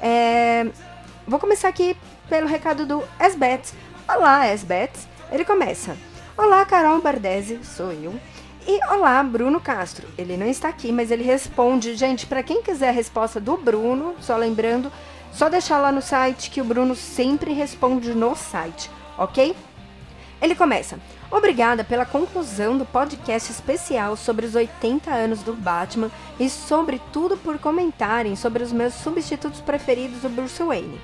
[0.00, 0.66] É,
[1.26, 1.96] vou começar aqui
[2.28, 3.72] pelo recado do Esbet.
[4.08, 4.92] Olá, Esbet.
[5.32, 5.96] Ele começa.
[6.36, 8.14] Olá, Carol Bardesi, sou eu.
[8.70, 10.06] E olá, Bruno Castro.
[10.18, 11.96] Ele não está aqui, mas ele responde.
[11.96, 14.92] Gente, para quem quiser a resposta do Bruno, só lembrando,
[15.32, 19.56] só deixar lá no site que o Bruno sempre responde no site, ok?
[20.42, 21.00] Ele começa.
[21.30, 27.58] Obrigada pela conclusão do podcast especial sobre os 80 anos do Batman e sobretudo por
[27.58, 31.00] comentarem sobre os meus substitutos preferidos do Bruce Wayne.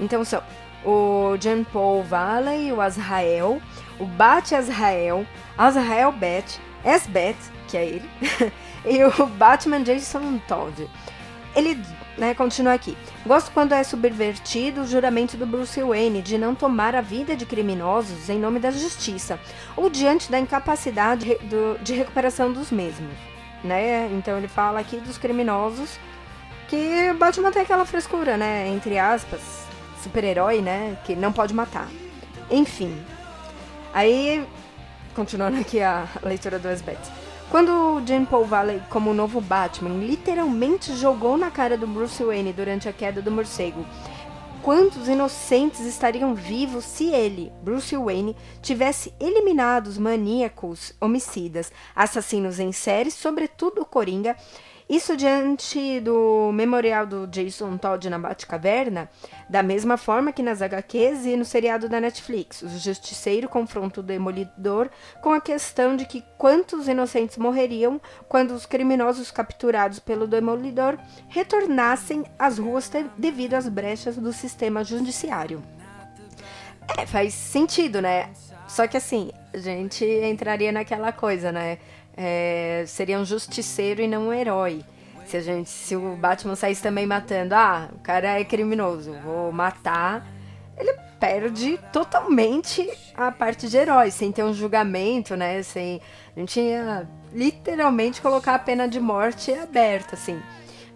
[0.00, 0.42] Então são
[0.84, 3.62] o Jean Paul Valley, o Azrael,
[4.00, 5.24] o Bat Azrael,
[5.56, 7.36] Azrael Bat, S-Bat,
[7.68, 8.10] que é ele,
[8.86, 10.88] e o Batman Jason Todd.
[11.54, 11.80] Ele
[12.16, 12.96] né, continua aqui.
[13.26, 17.46] Gosto quando é subvertido o juramento do Bruce Wayne de não tomar a vida de
[17.46, 19.38] criminosos em nome da justiça,
[19.76, 21.36] ou diante da incapacidade
[21.82, 23.12] de recuperação dos mesmos.
[23.64, 24.08] Né?
[24.12, 25.98] Então ele fala aqui dos criminosos
[26.68, 28.68] Que Batman tem aquela frescura, né?
[28.68, 29.40] Entre aspas,
[30.02, 30.98] super-herói, né?
[31.04, 31.88] Que não pode matar.
[32.50, 32.96] Enfim.
[33.92, 34.46] Aí,
[35.18, 37.00] continuando aqui a leitura do Esbet.
[37.50, 42.88] Quando Jane Paul Valley, como novo Batman, literalmente jogou na cara do Bruce Wayne durante
[42.88, 43.84] a queda do morcego,
[44.62, 52.70] quantos inocentes estariam vivos se ele, Bruce Wayne, tivesse eliminado os maníacos, homicidas, assassinos em
[52.70, 54.36] série, sobretudo o Coringa,
[54.88, 59.10] isso diante do memorial do Jason Todd na Batcaverna,
[59.48, 62.62] da mesma forma que nas HQs e no seriado da Netflix.
[62.62, 64.88] O Justiceiro confronta o Demolidor
[65.20, 70.98] com a questão de que quantos inocentes morreriam quando os criminosos capturados pelo Demolidor
[71.28, 75.62] retornassem às ruas devido às brechas do sistema judiciário.
[76.96, 78.30] É, faz sentido, né?
[78.66, 81.78] Só que assim, a gente entraria naquela coisa, né?
[82.20, 84.84] É, seria um justiceiro e não um herói.
[85.24, 89.52] Se a gente, se o Batman saísse também matando, ah, o cara é criminoso, vou
[89.52, 90.26] matar,
[90.76, 95.62] ele perde totalmente a parte de herói, sem ter um julgamento, né?
[95.62, 96.00] Sem,
[96.36, 100.40] a gente ia literalmente colocar a pena de morte aberta, assim.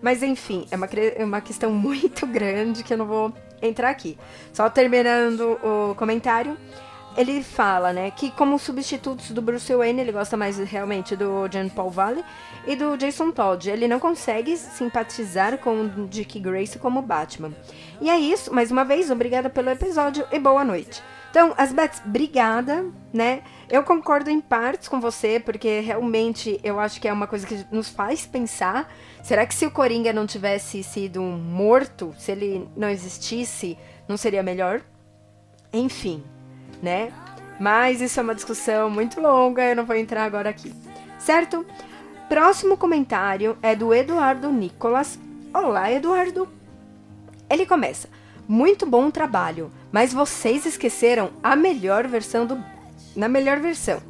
[0.00, 4.18] Mas enfim, é uma, é uma questão muito grande que eu não vou entrar aqui.
[4.52, 6.56] Só terminando o comentário
[7.16, 11.68] ele fala, né, que como substitutos do Bruce Wayne, ele gosta mais realmente do John
[11.68, 12.24] Paul Valley
[12.66, 13.70] e do Jason Todd.
[13.70, 17.52] Ele não consegue simpatizar com o Dick Grace como Batman.
[18.00, 21.02] E é isso, mais uma vez, obrigada pelo episódio e boa noite.
[21.30, 23.42] Então, Asbeth, obrigada, né?
[23.70, 27.64] Eu concordo em partes com você, porque realmente eu acho que é uma coisa que
[27.72, 28.92] nos faz pensar.
[29.22, 34.42] Será que se o Coringa não tivesse sido morto, se ele não existisse, não seria
[34.42, 34.82] melhor?
[35.72, 36.22] Enfim,
[36.82, 37.12] né?
[37.60, 40.74] Mas isso é uma discussão muito longa, eu não vou entrar agora aqui.
[41.18, 41.64] Certo?
[42.28, 45.18] Próximo comentário é do Eduardo Nicolas.
[45.54, 46.48] Olá, Eduardo.
[47.48, 48.08] Ele começa:
[48.48, 52.62] Muito bom trabalho, mas vocês esqueceram a melhor versão do.
[53.14, 54.02] Na melhor versão.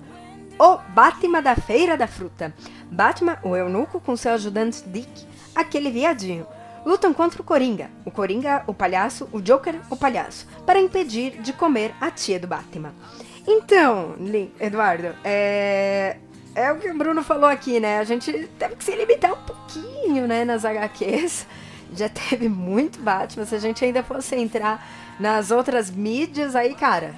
[0.58, 2.54] O Batman da Feira da Fruta.
[2.90, 6.46] Batman, o eunuco com seu ajudante Dick, aquele viadinho
[6.84, 11.52] lutam contra o Coringa, o Coringa, o palhaço, o Joker, o palhaço, para impedir de
[11.52, 12.92] comer a tia do Batman.
[13.46, 14.14] Então,
[14.60, 16.16] Eduardo, é,
[16.54, 17.98] é o que o Bruno falou aqui, né?
[17.98, 21.46] A gente teve que se limitar um pouquinho, né, nas HQs.
[21.94, 23.44] Já teve muito Batman.
[23.44, 24.86] Se a gente ainda fosse entrar
[25.18, 27.14] nas outras mídias, aí, cara,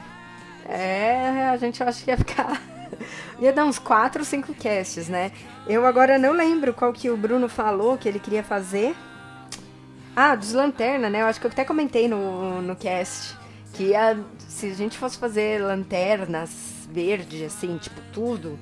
[0.68, 2.60] é, a gente acha que ia ficar.
[3.38, 5.30] ia dar uns 4 ou 5 casts, né?
[5.66, 8.94] Eu agora não lembro qual que o Bruno falou que ele queria fazer.
[10.16, 11.22] Ah, dos lanterna, né?
[11.22, 13.36] Eu acho que eu até comentei no, no cast
[13.72, 18.56] que a, se a gente fosse fazer lanternas verdes, assim, tipo tudo,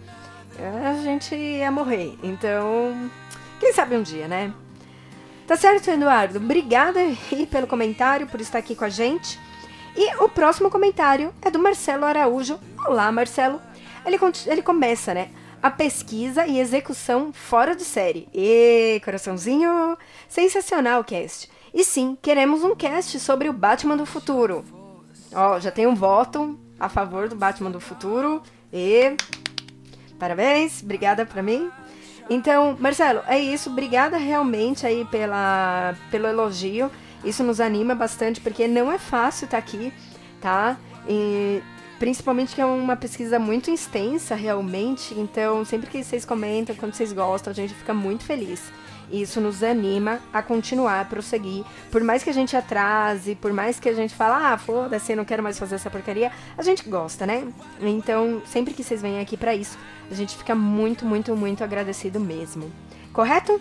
[0.59, 2.17] a gente ia morrer.
[2.23, 3.11] Então,
[3.61, 4.53] quem sabe um dia, né?
[5.47, 6.39] Tá certo, Eduardo?
[6.39, 9.39] Obrigada aí pelo comentário, por estar aqui com a gente.
[9.95, 12.59] E o próximo comentário é do Marcelo Araújo.
[12.87, 13.61] Olá, Marcelo.
[14.07, 15.29] Ele, ele começa, né?
[15.63, 18.29] A pesquisa e execução fora de série.
[18.35, 19.97] E coraçãozinho!
[20.29, 21.49] Sensacional cast.
[21.73, 24.65] E sim, queremos um cast sobre o Batman do futuro.
[25.33, 28.43] Ó, já tem um voto a favor do Batman do futuro.
[28.73, 29.17] E
[30.19, 31.71] parabéns, obrigada para mim.
[32.29, 33.71] Então, Marcelo, é isso.
[33.71, 36.91] Obrigada realmente aí pela, pelo elogio.
[37.25, 39.93] Isso nos anima bastante, porque não é fácil estar tá aqui,
[40.41, 40.77] tá?
[41.09, 41.63] E
[42.03, 45.15] Principalmente que é uma pesquisa muito extensa, realmente.
[45.17, 48.61] Então, sempre que vocês comentam, quando vocês gostam, a gente fica muito feliz.
[49.09, 51.65] Isso nos anima a continuar, a prosseguir.
[51.93, 55.25] Por mais que a gente atrase, por mais que a gente fale, ah, foda-se, não
[55.25, 57.47] quero mais fazer essa porcaria, a gente gosta, né?
[57.81, 59.79] Então, sempre que vocês vêm aqui para isso,
[60.11, 62.69] a gente fica muito, muito, muito agradecido mesmo.
[63.13, 63.61] Correto?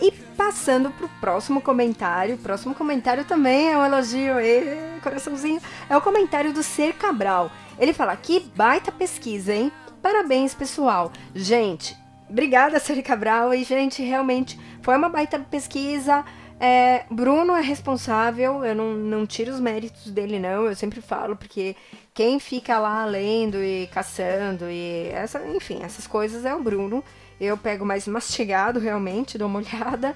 [0.00, 5.96] E passando pro próximo comentário, o próximo comentário também é um elogio, e coraçãozinho, é
[5.96, 7.50] o comentário do Ser Cabral.
[7.78, 9.70] Ele fala: "Que baita pesquisa, hein?
[10.00, 11.12] Parabéns, pessoal.
[11.34, 11.94] Gente,
[12.28, 16.24] obrigada, Ser Cabral, e gente, realmente foi uma baita pesquisa.
[16.58, 21.34] É, Bruno é responsável, eu não, não tiro os méritos dele, não, eu sempre falo,
[21.34, 21.74] porque
[22.12, 27.02] quem fica lá lendo e caçando e essa, enfim, essas coisas é o Bruno.
[27.40, 30.14] Eu pego mais mastigado, realmente, dou uma olhada.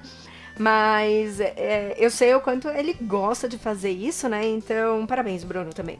[0.57, 4.45] Mas é, eu sei o quanto ele gosta de fazer isso, né?
[4.45, 5.99] Então, parabéns, Bruno, também.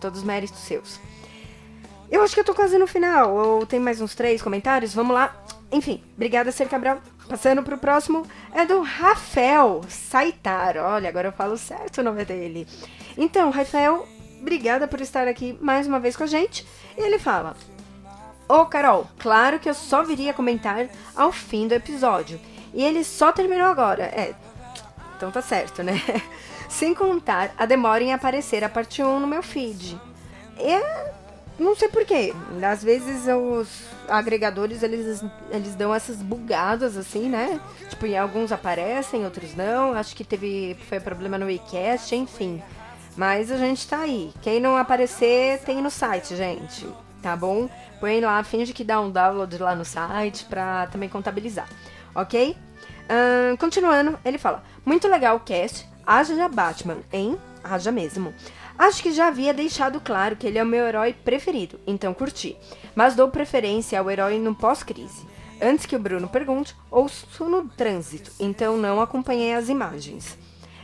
[0.00, 0.98] Todos os méritos seus.
[2.10, 3.34] Eu acho que eu tô quase no final.
[3.34, 4.94] Ou tem mais uns três comentários?
[4.94, 5.34] Vamos lá.
[5.70, 7.00] Enfim, obrigada, Ser Cabral.
[7.28, 8.24] Passando pro próximo,
[8.54, 10.76] é do Rafael Saitar.
[10.76, 12.68] Olha, agora eu falo certo o nome dele.
[13.18, 14.06] Então, Rafael,
[14.40, 16.64] obrigada por estar aqui mais uma vez com a gente.
[16.96, 17.56] E ele fala:
[18.48, 22.40] Ô, oh, Carol, claro que eu só viria comentar ao fim do episódio.
[22.72, 24.04] E ele só terminou agora.
[24.04, 24.34] É,
[25.16, 26.00] então tá certo, né?
[26.68, 30.00] Sem contar a demora em aparecer a parte 1 no meu feed.
[30.58, 31.12] É,
[31.58, 32.32] não sei porquê.
[32.62, 33.68] Às vezes os
[34.08, 37.60] agregadores eles, eles dão essas bugadas assim, né?
[37.88, 39.92] Tipo, alguns aparecem, outros não.
[39.94, 42.62] Acho que teve foi problema no WeCast, enfim.
[43.16, 44.32] Mas a gente tá aí.
[44.42, 46.86] Quem não aparecer, tem no site, gente.
[47.26, 47.68] Tá bom?
[47.98, 51.68] Põe lá, finge que dá um download lá no site pra também contabilizar.
[52.14, 52.56] Ok?
[53.10, 55.88] Uh, continuando, ele fala: Muito legal o cast.
[56.06, 57.36] Haja Batman, hein?
[57.64, 58.32] Haja mesmo.
[58.78, 62.56] Acho que já havia deixado claro que ele é o meu herói preferido, então curti.
[62.94, 65.26] Mas dou preferência ao herói no pós-crise.
[65.60, 70.38] Antes que o Bruno pergunte, ouço no trânsito, então não acompanhei as imagens.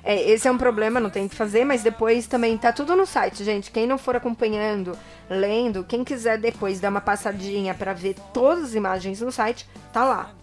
[0.05, 3.07] É, esse é um problema, não tem que fazer, mas depois também tá tudo no
[3.07, 3.70] site, gente.
[3.70, 4.99] Quem não for acompanhando,
[5.31, 10.05] lendo, quem quiser depois dar uma passadinha para ver todas as imagens no site, tá
[10.05, 10.35] lá.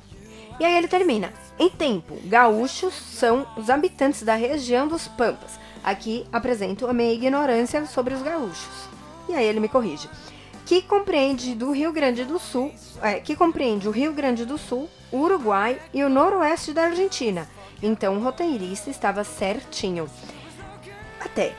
[0.59, 1.33] E aí ele termina.
[1.57, 5.59] Em tempo, gaúchos são os habitantes da região dos Pampas.
[5.83, 8.89] Aqui apresento a minha ignorância sobre os gaúchos.
[9.27, 10.09] E aí ele me corrige.
[10.65, 12.71] Que compreende do Rio Grande do Sul,
[13.01, 17.47] é, que compreende o Rio Grande do Sul, o Uruguai e o noroeste da Argentina
[17.81, 20.09] então o roteirista estava certinho.
[21.19, 21.53] Até.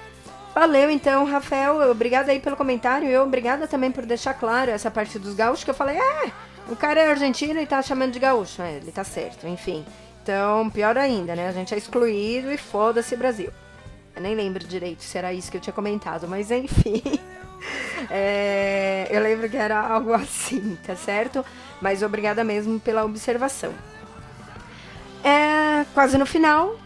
[0.55, 1.91] Valeu então, Rafael.
[1.91, 3.09] Obrigada aí pelo comentário.
[3.09, 6.33] E obrigada também por deixar claro essa parte dos gaúchos que eu falei, é,
[6.69, 8.63] o cara é argentino e tá chamando de gaúcho.
[8.63, 9.85] É, ele tá certo, enfim.
[10.23, 11.49] Então, pior ainda, né?
[11.49, 13.51] A gente é excluído e foda-se Brasil.
[14.15, 17.03] Eu nem lembro direito se era isso que eu tinha comentado, mas enfim.
[18.11, 21.45] É, eu lembro que era algo assim, tá certo?
[21.79, 23.75] Mas obrigada mesmo pela observação.
[25.23, 26.77] É, quase no final,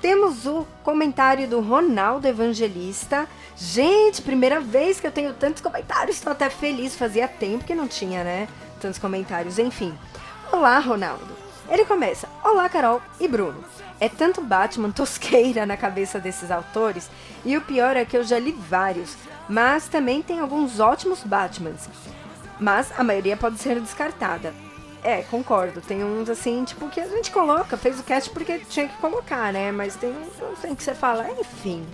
[0.00, 3.28] temos o comentário do Ronaldo Evangelista.
[3.56, 6.96] Gente, primeira vez que eu tenho tantos comentários, estou até feliz.
[6.96, 8.48] Fazia tempo que não tinha, né?
[8.80, 9.96] Tantos comentários, enfim.
[10.50, 11.28] Olá, Ronaldo.
[11.68, 13.62] Ele começa: Olá, Carol e Bruno.
[14.00, 17.10] É tanto Batman tosqueira na cabeça desses autores,
[17.44, 19.14] e o pior é que eu já li vários,
[19.46, 21.88] mas também tem alguns ótimos Batmans.
[22.58, 24.54] Mas a maioria pode ser descartada.
[25.02, 25.80] É, concordo.
[25.80, 29.52] Tem uns assim, tipo, que a gente coloca, fez o cast porque tinha que colocar,
[29.52, 29.72] né?
[29.72, 31.86] Mas tem uns que você fala, enfim,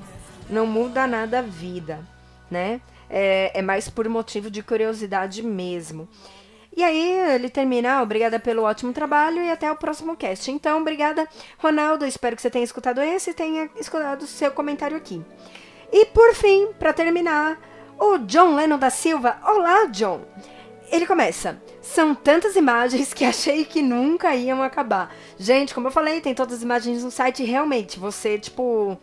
[0.51, 2.01] não muda nada a vida,
[2.51, 2.81] né?
[3.09, 6.09] É, é mais por motivo de curiosidade mesmo.
[6.77, 10.51] E aí ele termina, ah, obrigada pelo ótimo trabalho e até o próximo cast.
[10.51, 11.27] Então, obrigada,
[11.59, 12.05] Ronaldo.
[12.05, 15.25] Espero que você tenha escutado esse e tenha escutado o seu comentário aqui.
[15.91, 17.59] E por fim, para terminar,
[17.99, 19.39] o John Lennon da Silva.
[19.43, 20.21] Olá, John!
[20.91, 21.61] Ele começa.
[21.83, 25.15] São tantas imagens que achei que nunca iam acabar.
[25.39, 27.45] Gente, como eu falei, tem todas as imagens no site.
[27.45, 28.99] Realmente, você, tipo.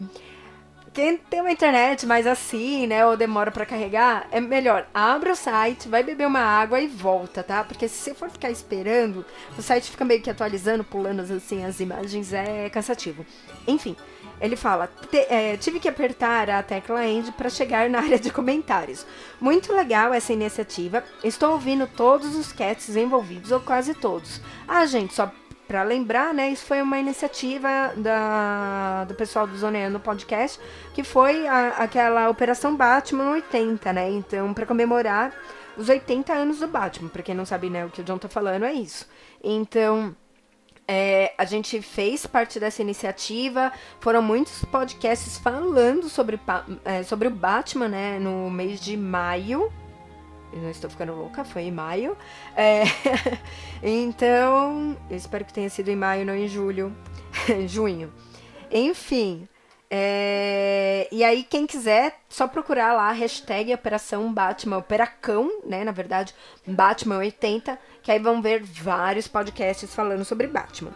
[0.93, 4.87] Quem tem uma internet mais assim, né, ou demora para carregar, é melhor.
[4.93, 7.63] Abre o site, vai beber uma água e volta, tá?
[7.63, 9.25] Porque se você for ficar esperando,
[9.57, 13.25] o site fica meio que atualizando, pulando assim as imagens, é cansativo.
[13.67, 13.95] Enfim,
[14.39, 14.89] ele fala:
[15.29, 19.05] é, tive que apertar a tecla End para chegar na área de comentários.
[19.39, 21.03] Muito legal essa iniciativa.
[21.23, 24.41] Estou ouvindo todos os cats envolvidos, ou quase todos.
[24.67, 25.31] Ah, gente, só
[25.67, 30.59] para lembrar, né, isso foi uma iniciativa da, do pessoal do Zoneando Podcast,
[30.93, 34.09] que foi a, aquela Operação Batman 80, né?
[34.11, 35.33] Então, para comemorar
[35.77, 37.09] os 80 anos do Batman.
[37.09, 39.07] Para quem não sabe, né, o que o John tá falando é isso.
[39.43, 40.15] Então,
[40.87, 46.39] é, a gente fez parte dessa iniciativa, foram muitos podcasts falando sobre,
[46.83, 49.71] é, sobre o Batman, né, no mês de maio.
[50.51, 52.15] Eu não estou ficando louca, foi em maio.
[52.55, 52.83] É,
[53.81, 56.95] então, eu espero que tenha sido em maio, não em julho.
[57.67, 58.13] junho.
[58.71, 59.47] Enfim,
[59.95, 65.83] é, e aí, quem quiser, só procurar lá a hashtag Operação Batman, Operacão, né?
[65.83, 66.33] Na verdade,
[66.65, 70.91] Batman 80, que aí vão ver vários podcasts falando sobre Batman.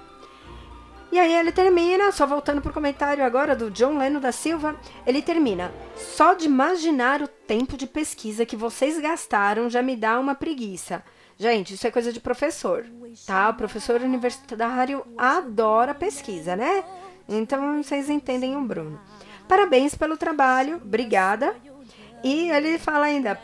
[1.10, 4.76] E aí ele termina, só voltando pro comentário agora do John Leno da Silva,
[5.06, 5.72] ele termina.
[5.96, 11.02] Só de imaginar o tempo de pesquisa que vocês gastaram já me dá uma preguiça.
[11.40, 12.86] Gente, isso é coisa de professor,
[13.26, 13.50] tá?
[13.50, 16.84] O professor universitário adora pesquisa, né?
[17.30, 19.00] Então vocês entendem o Bruno.
[19.48, 21.56] Parabéns pelo trabalho, obrigada.
[22.24, 23.40] E ele fala ainda: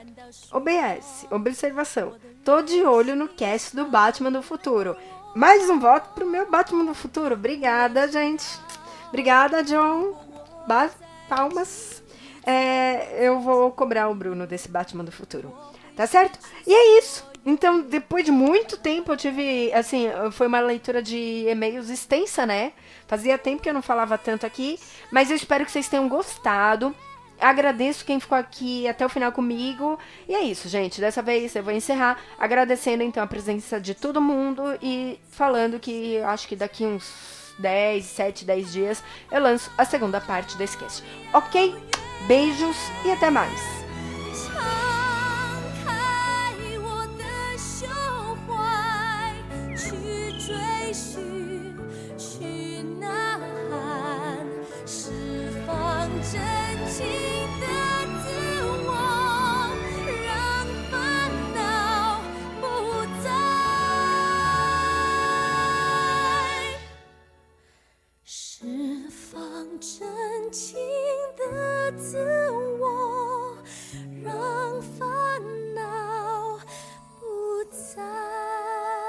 [0.52, 2.14] OBS, observação.
[2.44, 4.98] Tô de olho no cast do Batman do futuro.
[5.34, 7.36] Mais um voto pro meu Batman do futuro.
[7.36, 8.46] Obrigada, gente.
[9.08, 10.14] Obrigada, John.
[10.68, 10.90] Ba
[11.30, 12.04] palmas.
[12.46, 15.54] É, eu vou cobrar o Bruno desse Batman do futuro.
[15.96, 16.38] Tá certo?
[16.68, 17.26] E é isso.
[17.46, 19.72] Então, depois de muito tempo, eu tive.
[19.72, 22.74] Assim, foi uma leitura de e-mails extensa, né?
[23.08, 24.78] Fazia tempo que eu não falava tanto aqui,
[25.10, 26.94] mas eu espero que vocês tenham gostado.
[27.40, 30.00] Agradeço quem ficou aqui até o final comigo.
[30.28, 31.02] E é isso, gente.
[31.02, 36.20] Dessa vez eu vou encerrar agradecendo então a presença de todo mundo e falando que
[36.20, 41.04] acho que daqui uns 10, 7, 10 dias eu lanço a segunda parte desse cast.
[41.34, 41.76] Ok?
[42.28, 43.60] Beijos e até mais.
[56.32, 56.40] 真
[56.88, 57.06] 情
[57.60, 57.68] 的
[58.24, 58.26] 自
[58.88, 58.90] 我
[60.26, 60.32] 让
[60.90, 60.94] 烦
[61.54, 61.58] 恼
[62.62, 62.64] 不
[63.22, 63.28] 再
[68.24, 68.64] 释
[69.10, 69.44] 放
[69.80, 70.80] 真情
[71.36, 72.18] 的自
[72.80, 73.58] 我
[74.24, 75.04] 让烦
[75.76, 76.58] 恼
[77.20, 77.22] 不
[77.70, 79.03] 再。